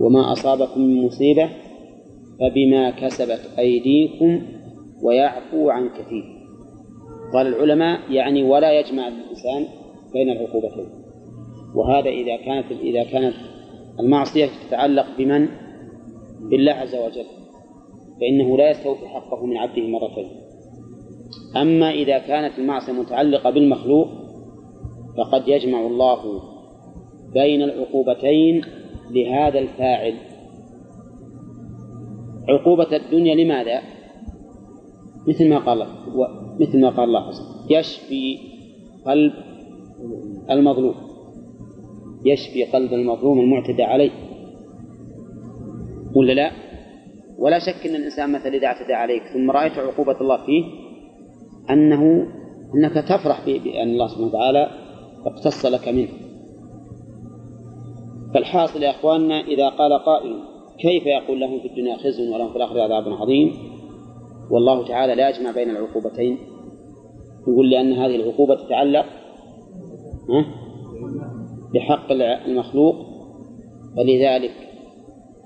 وما 0.00 0.32
أصابكم 0.32 0.80
من 0.80 1.02
مصيبة 1.02 1.50
فبما 2.40 2.90
كسبت 2.90 3.40
أيديكم 3.58 4.42
ويعفو 5.02 5.70
عن 5.70 5.88
كثير. 5.88 6.36
قال 7.34 7.46
العلماء 7.46 8.12
يعني 8.12 8.42
ولا 8.42 8.80
يجمع 8.80 9.08
الإنسان 9.08 9.85
بين 10.12 10.30
العقوبتين. 10.30 10.86
وهذا 11.74 12.08
إذا 12.08 12.36
كانت 12.36 12.72
إذا 12.72 13.04
كانت 13.04 13.34
المعصية 14.00 14.48
تتعلق 14.68 15.06
بمن؟ 15.18 15.48
بالله 16.50 16.72
عز 16.72 16.94
وجل. 16.94 17.24
فإنه 18.20 18.56
لا 18.56 18.70
يستوفي 18.70 19.08
حقه 19.08 19.46
من 19.46 19.56
عبده 19.56 19.82
مرتين. 19.88 20.26
أما 21.56 21.90
إذا 21.90 22.18
كانت 22.18 22.58
المعصية 22.58 22.92
متعلقة 22.92 23.50
بالمخلوق 23.50 24.08
فقد 25.16 25.48
يجمع 25.48 25.86
الله 25.86 26.42
بين 27.32 27.62
العقوبتين 27.62 28.62
لهذا 29.10 29.58
الفاعل. 29.58 30.14
عقوبة 32.48 32.96
الدنيا 32.96 33.34
لماذا؟ 33.34 33.80
مثل 35.28 35.48
ما 35.48 35.58
قال 35.58 35.86
مثل 36.60 36.80
ما 36.80 36.90
قال 36.90 37.04
الله 37.04 37.30
يشفي 37.70 38.38
قلب 39.06 39.32
المظلوم. 40.50 40.94
يشفي 42.24 42.64
قلب 42.64 42.92
المظلوم 42.92 43.40
المعتدى 43.40 43.82
عليه. 43.82 44.10
ولا 46.16 46.32
لا؟ 46.32 46.50
ولا 47.38 47.58
شك 47.58 47.86
أن 47.86 47.94
الإنسان 47.94 48.32
مثلا 48.32 48.54
إذا 48.54 48.66
اعتدى 48.66 48.92
عليك 48.92 49.22
ثم 49.22 49.50
رأيت 49.50 49.72
عقوبة 49.72 50.20
الله 50.20 50.46
فيه 50.46 50.64
أنه 51.70 52.26
أنك 52.74 52.94
تفرح 52.94 53.44
بأن 53.46 53.88
الله 53.88 54.08
سبحانه 54.08 54.26
وتعالى 54.26 54.70
اقتص 55.26 55.66
لك 55.66 55.88
منه. 55.88 56.08
فالحاصل 58.34 58.82
يا 58.82 58.90
أخواننا 58.90 59.40
إذا 59.40 59.68
قال 59.68 59.92
قائل 59.92 60.38
كيف 60.78 61.06
يقول 61.06 61.40
لهم 61.40 61.60
في 61.60 61.68
الدنيا 61.68 61.96
خزي 61.96 62.28
ولهم 62.28 62.50
في 62.50 62.56
الآخرة 62.56 62.82
عذاب 62.82 63.08
عظيم؟ 63.08 63.52
والله 64.50 64.88
تعالى 64.88 65.14
لا 65.14 65.28
يجمع 65.30 65.50
بين 65.50 65.70
العقوبتين. 65.70 66.38
يقول 67.48 67.70
لأن 67.70 67.92
هذه 67.92 68.16
العقوبة 68.16 68.54
تتعلق 68.54 69.06
بحق 71.74 72.12
المخلوق 72.46 72.96
فلذلك 73.96 74.52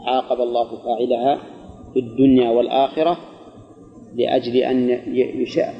عاقب 0.07 0.41
الله 0.41 0.69
فاعلها 0.77 1.39
في 1.95 2.01
الدنيا 2.01 2.51
والآخرة 2.51 3.17
لأجل 4.15 4.57
أن 4.57 4.89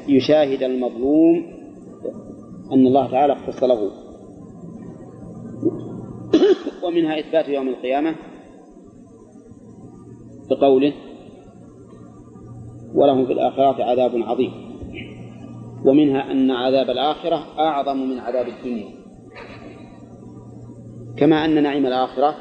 يشاهد 0.07 0.63
المظلوم 0.63 1.43
أن 2.71 2.87
الله 2.87 3.11
تعالى 3.11 3.33
اختص 3.33 3.63
له. 3.63 3.91
ومنها 6.83 7.19
إثبات 7.19 7.49
يوم 7.49 7.67
القيامة 7.67 8.15
بقوله 10.49 10.93
ولهم 12.95 13.25
في 13.25 13.33
الآخرة 13.33 13.83
عذاب 13.83 14.11
عظيم. 14.15 14.70
ومنها 15.85 16.31
أن 16.31 16.51
عذاب 16.51 16.89
الآخرة 16.89 17.59
أعظم 17.59 17.97
من 18.09 18.19
عذاب 18.19 18.47
الدنيا 18.47 18.89
كما 21.17 21.45
أن 21.45 21.63
نعيم 21.63 21.85
الآخرة 21.85 22.35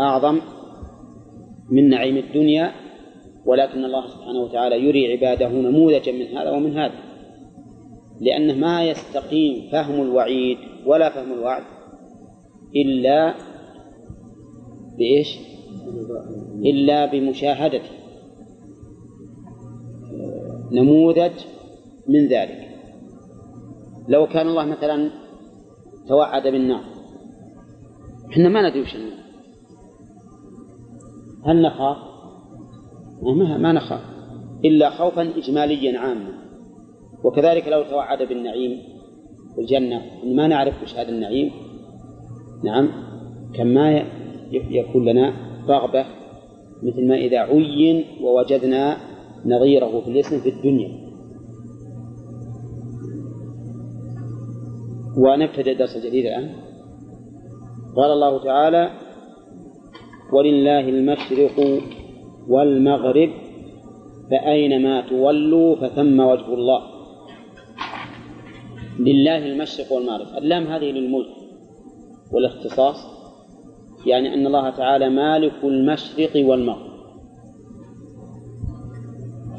أعظم 0.00 0.40
من 1.70 1.88
نعيم 1.88 2.16
الدنيا 2.16 2.72
ولكن 3.46 3.84
الله 3.84 4.06
سبحانه 4.06 4.40
وتعالى 4.40 4.84
يري 4.84 5.12
عباده 5.12 5.48
نموذجا 5.48 6.12
من 6.12 6.36
هذا 6.36 6.50
ومن 6.50 6.76
هذا 6.76 6.94
لأنه 8.20 8.54
ما 8.54 8.84
يستقيم 8.84 9.70
فهم 9.72 10.02
الوعيد 10.02 10.58
ولا 10.86 11.10
فهم 11.10 11.32
الوعد 11.32 11.62
إلا 12.76 13.34
بإيش؟ 14.98 15.38
إلا 16.64 17.06
بمشاهدة 17.06 17.80
نموذج 20.72 21.32
من 22.08 22.28
ذلك. 22.28 22.68
لو 24.08 24.26
كان 24.26 24.48
الله 24.48 24.64
مثلا 24.64 25.10
توعد 26.08 26.42
بالنار 26.42 26.80
إحنا 28.32 28.48
ما 28.48 28.68
ندري 28.68 28.80
وش 28.80 28.96
النار. 28.96 29.18
هل 31.46 31.62
نخاف؟ 31.62 31.96
ما, 33.58 33.72
نخاف. 33.72 34.00
إلا 34.64 34.90
خوفا 34.90 35.22
إجماليا 35.22 35.98
عاما. 35.98 36.32
وكذلك 37.24 37.68
لو 37.68 37.82
توعد 37.82 38.22
بالنعيم 38.22 38.78
الجنة 39.58 40.02
ما 40.24 40.46
نعرف 40.46 40.82
وش 40.82 40.94
هذا 40.94 41.08
النعيم. 41.08 41.50
نعم 42.64 42.88
كما 43.54 44.04
يكون 44.50 45.04
لنا 45.04 45.32
رغبة 45.68 46.04
مثل 46.82 47.08
ما 47.08 47.14
إذا 47.14 47.38
عين 47.38 48.04
ووجدنا 48.22 48.96
نظيره 49.46 50.00
في 50.00 50.10
الإسم 50.10 50.40
في 50.40 50.48
الدنيا. 50.48 51.09
ونبتدئ 55.18 55.72
الدرس 55.72 55.96
الجديد 55.96 56.26
الآن. 56.26 56.54
قال 57.96 58.12
الله 58.12 58.44
تعالى 58.44 58.90
ولله 60.32 60.88
المشرق 60.88 61.82
والمغرب 62.48 63.30
فأينما 64.30 65.00
تولوا 65.00 65.76
فثم 65.76 66.20
وجه 66.20 66.54
الله. 66.54 66.82
لله 68.98 69.46
المشرق 69.46 69.92
والمغرب. 69.92 70.26
اللام 70.38 70.66
هذه 70.66 70.84
للملك 70.84 71.36
والاختصاص 72.32 72.96
يعني 74.06 74.34
أن 74.34 74.46
الله 74.46 74.70
تعالى 74.70 75.08
مالك 75.08 75.64
المشرق 75.64 76.46
والمغرب. 76.48 76.90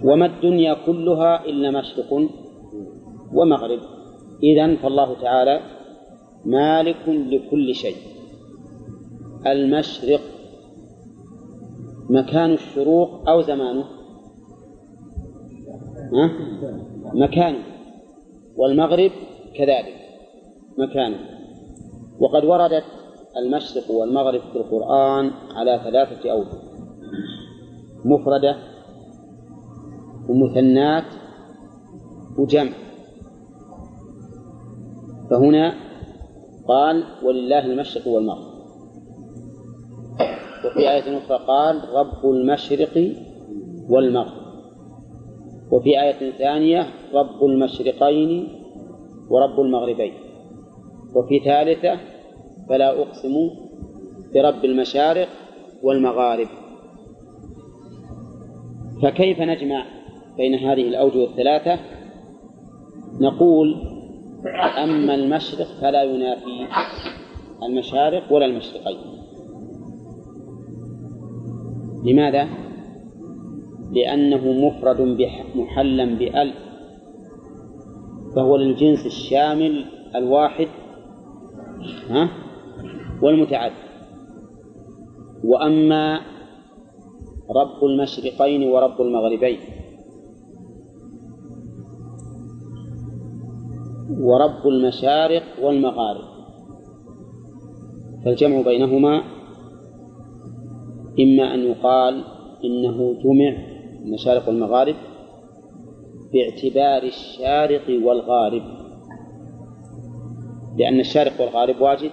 وما 0.04 0.26
الدنيا 0.26 0.74
كلها 0.86 1.46
إلا 1.46 1.72
مشرق 1.72 2.30
ومغرب. 3.34 3.80
إذن 4.44 4.76
فالله 4.76 5.22
تعالى 5.22 5.62
مالك 6.46 7.08
لكل 7.08 7.76
شيء. 7.76 7.96
المشرق 9.48 10.22
مكان 12.10 12.54
الشروق 12.54 13.30
أو 13.30 13.42
زمانه؟ 13.42 13.86
ها؟ 16.14 16.32
مكانه 17.14 17.64
والمغرب 18.56 19.12
كذلك 19.56 19.96
مكانه 20.78 21.18
وقد 22.20 22.46
وردت 22.46 22.84
المشرق 23.38 23.92
والمغرب 23.92 24.42
في 24.42 24.56
القرآن 24.56 25.32
على 25.56 25.82
ثلاثة 25.84 26.32
أوجه. 26.32 26.58
مفردة 28.06 28.56
ومثنات 30.30 31.04
وجمع. 32.38 32.72
فهنا 35.32 35.74
قال 36.68 37.04
ولله 37.24 37.66
المشرق 37.66 38.08
والمغرب. 38.08 38.52
وفي 40.66 40.80
آية 40.80 41.18
أخرى 41.18 41.46
قال 41.48 41.90
رب 41.94 42.26
المشرق 42.26 43.14
والمغرب. 43.90 44.42
وفي 45.72 46.02
آية 46.02 46.32
ثانية 46.32 46.88
رب 47.14 47.44
المشرقين 47.44 48.48
ورب 49.30 49.60
المغربين. 49.60 50.14
وفي 51.16 51.40
ثالثة 51.40 52.00
فلا 52.70 53.02
أقسم 53.02 53.50
برب 54.34 54.66
المشارق 54.66 55.28
والمغارب. 55.84 56.48
فكيف 59.04 59.40
نجمع 59.42 59.86
بين 60.38 60.56
هذه 60.56 60.88
الأوجه 60.88 61.24
الثلاثة؟ 61.24 61.80
نقول 63.22 63.91
أما 64.84 65.16
المشرق 65.16 65.68
فلا 65.82 66.04
ينافي 66.04 66.68
المشارق 67.64 68.34
ولا 68.34 68.46
المشرقين. 68.46 68.98
لماذا؟ 72.06 72.48
لأنه 73.92 74.52
مفرد 74.52 75.02
محلا 75.56 76.06
بأل 76.06 76.54
فهو 78.36 78.58
للجنس 78.58 79.06
الشامل 79.06 79.86
الواحد 80.16 80.68
ها؟ 82.10 82.30
والمتعدد. 83.22 83.74
وأما 85.44 86.20
رب 87.50 87.84
المشرقين 87.84 88.70
ورب 88.70 89.02
المغربين. 89.02 89.60
ورب 94.20 94.68
المشارق 94.68 95.44
والمغارب 95.62 96.24
فالجمع 98.26 98.62
بينهما 98.62 99.22
إما 101.20 101.54
أن 101.54 101.60
يقال 101.60 102.24
إنه 102.64 103.14
جمع 103.14 103.58
المشارق 104.06 104.48
والمغارب 104.48 104.96
باعتبار 106.34 107.04
الشارق 107.04 108.06
والغارب 108.06 108.62
لأن 110.78 111.00
الشارق 111.00 111.42
والغارب 111.42 111.82
واجد 111.82 112.12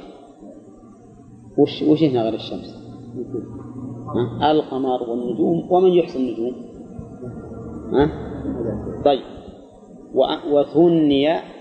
وش 1.58 1.82
وش 1.82 2.02
هنا 2.02 2.22
غير 2.22 2.34
الشمس؟ 2.34 2.78
ها؟ 4.40 4.50
القمر 4.52 5.02
والنجوم 5.02 5.72
ومن 5.72 5.92
يحصي 5.92 6.18
النجوم؟ 6.18 6.54
ها؟ 7.92 8.10
طيب 9.04 9.22
وثني 10.52 11.57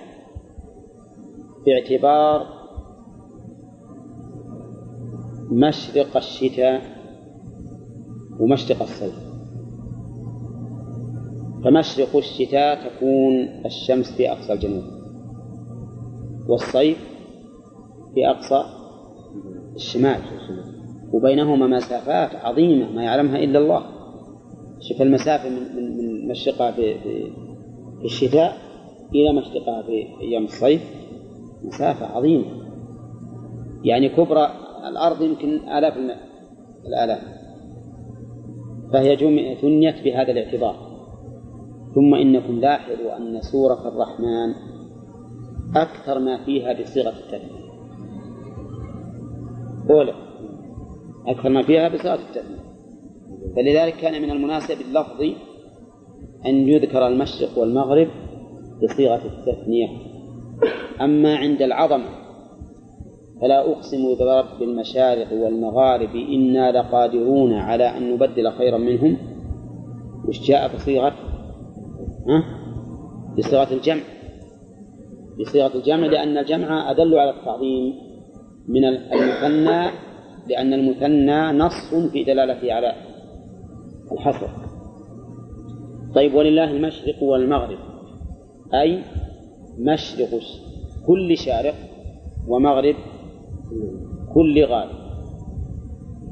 باعتبار 1.68 2.48
مشرق 5.52 6.18
الشتاء 6.18 6.81
ومشرق 8.39 8.81
الصيف. 8.81 9.27
فمشرق 11.64 12.15
الشتاء 12.15 12.89
تكون 12.89 13.34
الشمس 13.65 14.11
في 14.11 14.31
أقصى 14.31 14.53
الجنوب 14.53 14.84
والصيف 16.48 16.98
في 18.14 18.30
أقصى 18.30 18.64
الشمال 19.76 20.22
وبينهما 21.14 21.68
مسافات 21.68 22.35
عظيمة 22.35 22.91
ما 22.91 23.03
يعلمها 23.03 23.38
إلا 23.38 23.60
الله. 23.60 23.84
شوف 24.80 25.02
المسافة 25.02 25.49
من 25.49 25.76
من 25.76 25.98
من 25.98 26.27
مشرقها 26.27 26.72
في 26.72 26.95
الشتاء 28.06 28.57
إلى 29.15 29.34
مشرقها 29.34 29.81
في 29.81 30.22
أيام 30.22 30.44
الصيف. 30.44 31.07
مسافة 31.64 32.06
عظيمة. 32.06 32.46
يعني 33.84 34.10
كبرى 34.10 34.50
الأرض 34.88 35.22
يمكن 35.22 35.70
آلاف 35.70 35.98
الآلاف. 36.86 37.22
فهي 38.94 39.16
ثنيت 39.62 40.04
بهذا 40.04 40.32
الاعتبار. 40.32 40.88
ثم 41.96 42.16
إنكم 42.16 42.60
لاحظوا 42.60 43.18
أن 43.18 43.42
سورة 43.42 43.88
الرحمن 43.88 44.54
أكثر 45.76 46.20
ما 46.20 46.46
فيها 46.46 46.82
بصيغة 46.82 47.10
التثنية 47.10 47.68
أولى 49.90 50.14
أكثر 51.28 51.50
ما 51.50 51.64
فيها 51.64 51.90
بصيغة 51.90 52.16
التثنية 52.16 52.68
فلذلك 53.56 53.94
كان 53.94 54.22
من 54.22 54.32
المناسب 54.32 54.82
اللفظي 54.82 55.36
أن 56.46 56.56
يذكر 56.56 57.08
المشرق 57.08 57.58
والمغرب 57.58 58.08
بصيغة 58.84 59.22
التثنية. 59.26 59.88
أما 61.02 61.36
عند 61.36 61.62
العظمة 61.62 62.10
فلا 63.42 63.72
أقسم 63.72 64.16
برب 64.20 64.62
المشارق 64.62 65.34
والمغارب 65.34 66.16
إنا 66.16 66.72
لقادرون 66.72 67.54
على 67.54 67.98
أن 67.98 68.14
نبدل 68.14 68.52
خيرا 68.52 68.78
منهم. 68.78 69.18
وش 70.28 70.48
جاء 70.48 70.76
بصيغة 70.76 71.14
ها؟ 72.28 72.44
بصيغة 73.38 73.74
الجمع. 73.74 74.02
بصيغة 75.40 75.76
الجمع 75.76 76.08
لأن 76.08 76.38
الجمع 76.38 76.92
أدل 76.92 77.20
على 77.20 77.30
التعظيم 77.30 77.94
من 78.68 78.86
المثنى 78.86 79.92
لأن 80.50 80.74
المثنى 80.74 81.52
نص 81.52 81.94
في 82.12 82.24
دلالته 82.24 82.74
على 82.74 82.94
الحصر. 84.12 84.48
طيب 86.16 86.34
ولله 86.34 86.72
المشرق 86.72 87.24
والمغرب. 87.24 87.78
أي 88.74 89.04
مشرق 89.80 90.30
كل 91.08 91.38
شارق 91.38 91.76
ومغرب 92.48 92.95
كل 94.34 94.66
غارب. 94.66 95.08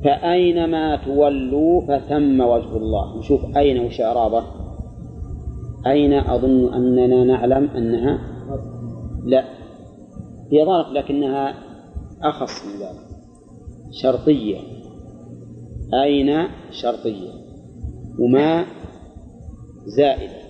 فأينما 0.03 0.95
تولوا 1.05 1.81
فثم 1.81 2.41
وجه 2.41 2.77
الله. 2.77 3.19
نشوف 3.19 3.57
أين 3.57 3.85
وش 3.85 4.01
إعرابه 4.01 4.43
أين 5.87 6.13
أظن 6.13 6.73
أننا 6.73 7.23
نعلم 7.23 7.69
أنها؟ 7.69 8.19
لا. 9.25 9.43
هي 10.51 10.65
ظرف 10.65 10.87
لكنها 10.87 11.53
أخص 12.21 12.65
من 12.65 12.79
ذلك. 12.79 13.05
شرطية. 13.91 14.57
أين 16.03 16.47
شرطية؟ 16.71 17.31
وما 18.19 18.65
زائدة. 19.85 20.45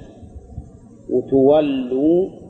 وتولوا 1.10 2.45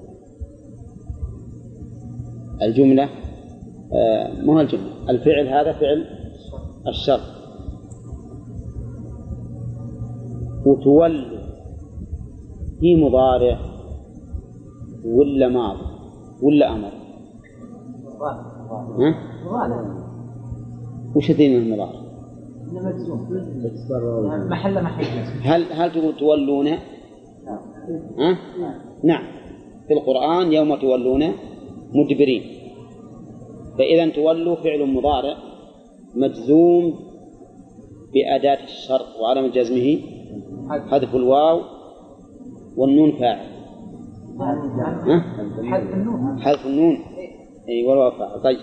الجملة 2.61 3.09
آه 3.93 4.41
ما 4.41 4.53
هو 4.53 4.59
الجملة 4.59 5.09
الفعل 5.09 5.47
هذا 5.47 5.71
فعل 5.71 6.05
الشرط 6.87 7.35
وتولوا 10.65 11.39
في 12.79 12.95
مضارع 12.95 13.59
ولا 15.05 15.47
ماضي 15.47 15.85
ولا 16.43 16.73
أمر؟ 16.73 16.91
ها؟ 18.99 19.15
وش 21.15 21.31
من 21.31 21.55
المضارع؟ 21.55 22.05
محل 24.49 24.83
محل 24.83 25.03
هل 25.41 25.63
هل 25.71 25.91
تقول 25.91 26.15
تولون؟ 26.15 26.67
ها؟ 26.67 28.37
نعم. 29.03 29.23
في 29.87 29.93
القرآن 29.93 30.53
يوم 30.53 30.75
تولون 30.75 31.23
مدبرين 31.95 32.43
فإذا 33.77 34.09
تولوا 34.09 34.55
فعل 34.55 34.85
مضارع 34.85 35.37
مجزوم 36.15 36.93
بأداة 38.13 38.63
الشرط 38.63 39.19
وعلامة 39.21 39.47
جزمه. 39.47 39.99
حذف 40.91 41.15
الواو 41.15 41.61
والنون 42.77 43.11
فاعل. 43.11 43.47
ها؟ 44.39 45.19
حذف 45.63 45.93
النون. 45.93 46.39
حذف 46.39 46.65
النون 46.65 46.97
أي 47.69 47.87
والواو 47.87 48.11
فاعل. 48.11 48.41
طيب. 48.43 48.59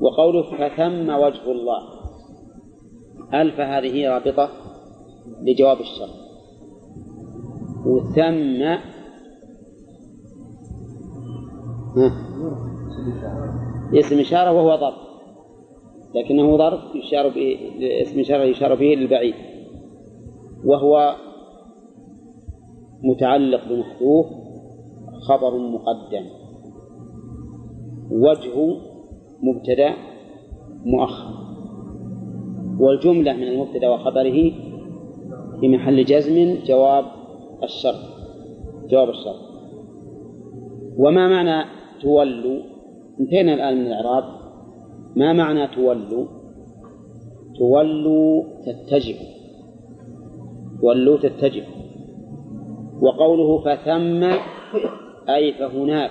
وقوله 0.00 0.42
فثم 0.42 1.10
وجه 1.10 1.52
الله. 1.52 1.82
ألف 3.34 3.60
هذه 3.60 4.08
رابطة 4.08 4.48
لجواب 5.42 5.80
الشرط 5.80 6.22
وثم 7.86 8.62
ها؟ 11.96 12.31
اسم 13.94 14.18
إشارة 14.18 14.52
وهو 14.52 14.76
ظرف 14.80 14.94
لكنه 16.14 16.56
ظرف 16.56 16.80
يشار 16.94 17.28
به 17.28 17.58
اسم 18.02 18.20
إشارة 18.20 18.42
يشار 18.42 18.74
به 18.74 18.84
للبعيد 18.84 19.34
وهو 20.64 21.16
متعلق 23.02 23.68
بمحذوف 23.68 24.26
خبر 25.28 25.58
مقدم. 25.58 26.26
وجه 28.10 28.76
مبتدأ 29.42 29.92
مؤخر. 30.84 31.34
والجملة 32.80 33.32
من 33.32 33.42
المبتدأ 33.42 33.88
وخبره 33.88 34.52
في 35.60 35.68
محل 35.68 36.04
جزم 36.04 36.64
جواب 36.64 37.04
الشرط. 37.62 38.00
جواب 38.90 39.08
الشرط. 39.08 39.40
وما 40.98 41.28
معنى 41.28 41.81
تولوا. 42.02 42.62
انتهينا 43.20 43.54
الآن 43.54 43.76
من 43.76 43.86
الإعراب. 43.86 44.24
ما 45.16 45.32
معنى 45.32 45.66
تولوا؟ 45.66 46.26
تولوا 47.58 48.42
تتجهوا. 48.66 49.26
تولوا 50.80 51.18
تتجهوا. 51.18 51.82
وقوله 53.02 53.58
فثم 53.58 54.24
أي 55.28 55.52
فهناك. 55.52 56.10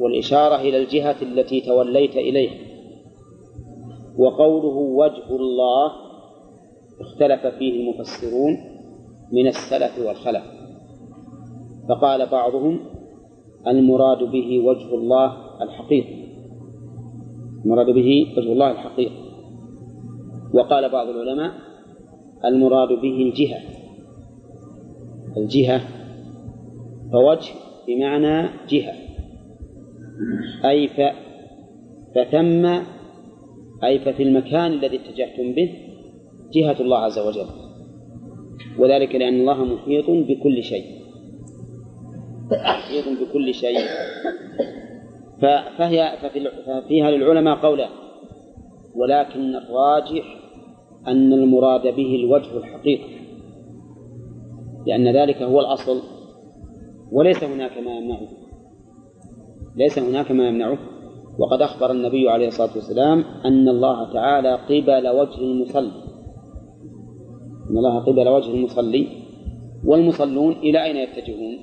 والإشارة 0.00 0.56
إلى 0.60 0.82
الجهة 0.82 1.16
التي 1.22 1.60
توليت 1.60 2.16
إليها. 2.16 2.58
وقوله 4.18 4.76
وجه 4.76 5.36
الله 5.36 5.92
اختلف 7.00 7.46
فيه 7.46 7.80
المفسرون 7.80 8.56
من 9.32 9.46
السلف 9.46 10.06
والخلف. 10.06 10.44
فقال 11.88 12.26
بعضهم 12.26 12.91
المراد 13.66 14.18
به 14.18 14.60
وجه 14.64 14.94
الله 14.94 15.36
الحقيقي. 15.62 16.22
المراد 17.64 17.86
به 17.86 18.26
وجه 18.36 18.52
الله 18.52 18.70
الحقيقي. 18.70 19.22
وقال 20.54 20.88
بعض 20.88 21.08
العلماء 21.08 21.52
المراد 22.44 22.88
به 22.88 23.22
الجهة. 23.22 23.60
الجهة 25.36 25.80
فوجه 27.12 27.50
بمعنى 27.88 28.48
جهة. 28.68 28.94
أي 30.64 30.88
ف 30.88 31.00
فثم 32.14 32.66
أي 33.84 33.98
ففي 33.98 34.22
المكان 34.22 34.72
الذي 34.72 34.96
اتجهتم 34.96 35.52
به 35.52 35.74
جهة 36.52 36.80
الله 36.80 36.98
عز 36.98 37.18
وجل. 37.18 37.46
وذلك 38.78 39.14
لأن 39.14 39.40
الله 39.40 39.64
محيط 39.64 40.10
بكل 40.10 40.62
شيء. 40.62 41.01
محيط 42.52 43.04
بكل 43.20 43.54
شيء. 43.54 43.78
فهي 45.78 46.16
ففي 46.22 46.50
ففيها 46.66 47.10
للعلماء 47.10 47.56
قولان 47.56 47.90
ولكن 48.94 49.54
الراجح 49.56 50.24
أن 51.06 51.32
المراد 51.32 51.82
به 51.82 52.14
الوجه 52.14 52.56
الحقيقي 52.56 53.22
لأن 54.86 55.16
ذلك 55.16 55.42
هو 55.42 55.60
الأصل 55.60 56.02
وليس 57.12 57.44
هناك 57.44 57.78
ما 57.78 57.96
يمنعه. 57.96 58.28
ليس 59.76 59.98
هناك 59.98 60.30
ما 60.30 60.48
يمنعه. 60.48 60.78
وقد 61.38 61.62
أخبر 61.62 61.90
النبي 61.90 62.30
عليه 62.30 62.48
الصلاة 62.48 62.74
والسلام 62.74 63.24
أن 63.44 63.68
الله 63.68 64.12
تعالى 64.12 64.54
قبل 64.54 65.08
وجه 65.08 65.40
المصلي. 65.40 65.92
أن 67.70 67.76
الله 67.78 67.98
قبل 67.98 68.28
وجه 68.28 68.50
المصلي 68.50 69.08
والمصلون 69.84 70.52
إلى 70.52 70.84
أين 70.84 70.96
يتجهون؟ 70.96 71.58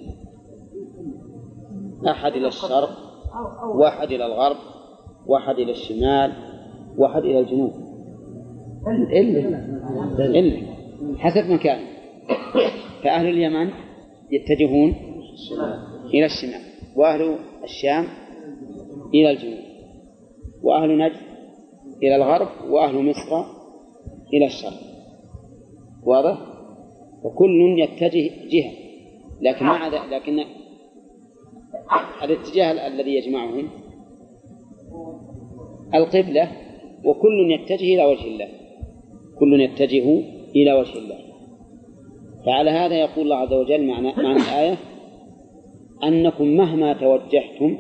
أحد 2.08 2.32
إلى 2.32 2.48
الشرق 2.48 2.90
واحد 3.76 4.12
إلى 4.12 4.26
الغرب 4.26 4.58
واحد 5.28 5.56
إلى 5.56 5.72
الشمال 5.72 6.34
واحد 6.98 7.22
إلى 7.22 7.40
الجنوب. 7.40 7.72
إلا 9.14 9.40
إلا 10.20 10.62
حسب 11.18 11.50
مكان. 11.52 11.80
فأهل 13.04 13.28
اليمن 13.28 13.70
يتجهون 14.32 14.96
إلى 16.14 16.26
الشمال 16.26 16.62
وأهل 16.96 17.36
الشام 17.64 18.06
إلى 19.14 19.32
الجنوب 19.32 19.60
وأهل 20.64 20.98
نجد 20.98 21.20
إلى 22.04 22.16
الغرب 22.16 22.48
وأهل 22.70 23.10
مصر 23.10 23.46
إلى 24.34 24.46
الشرق. 24.46 24.80
واضح؟ 26.04 26.38
وكل 27.24 27.80
يتجه 27.80 28.30
جهة 28.50 28.72
لكن 29.42 29.66
مع 29.66 29.88
لكن 29.88 30.40
الاتجاه 32.24 32.88
الذي 32.88 33.16
يجمعهم. 33.16 33.70
القبلة 35.94 36.52
وكل 37.06 37.52
يتجه 37.52 37.96
إلى 37.96 38.06
وجه 38.06 38.26
الله. 38.26 38.48
كل 39.40 39.62
يتجه 39.62 40.22
إلى 40.56 40.74
وجه 40.74 40.98
الله. 40.98 41.18
فعلى 42.46 42.72
هذا 42.72 42.96
يقول 42.96 43.24
الله 43.24 43.36
عز 43.36 43.54
وجل 43.54 43.88
معنى, 43.88 44.14
معنى 44.18 44.38
الآية 44.38 44.78
أنكم 46.04 46.48
مهما 46.48 46.94
توجهتم 46.94 47.78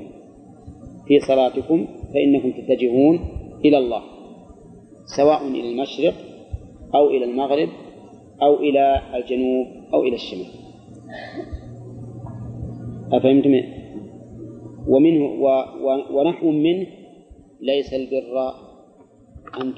في 1.07 1.19
صلاتكم 1.19 1.87
فإنكم 2.13 2.51
تتجهون 2.51 3.19
إلى 3.65 3.77
الله. 3.77 4.01
سواء 5.17 5.47
إلى 5.47 5.71
المشرق 5.71 6.13
أو 6.95 7.07
إلى 7.07 7.25
المغرب 7.25 7.69
أو 8.41 8.55
إلى 8.55 9.01
الجنوب 9.15 9.67
أو 9.93 10.03
إلى 10.03 10.15
الشمال. 10.15 10.47
أفهمتم؟ 13.11 13.78
ومنه 14.91 15.23
ونحو 16.15 16.51
منه 16.51 16.87
ليس 17.61 17.93
البر 17.93 18.35
أن 19.61 19.73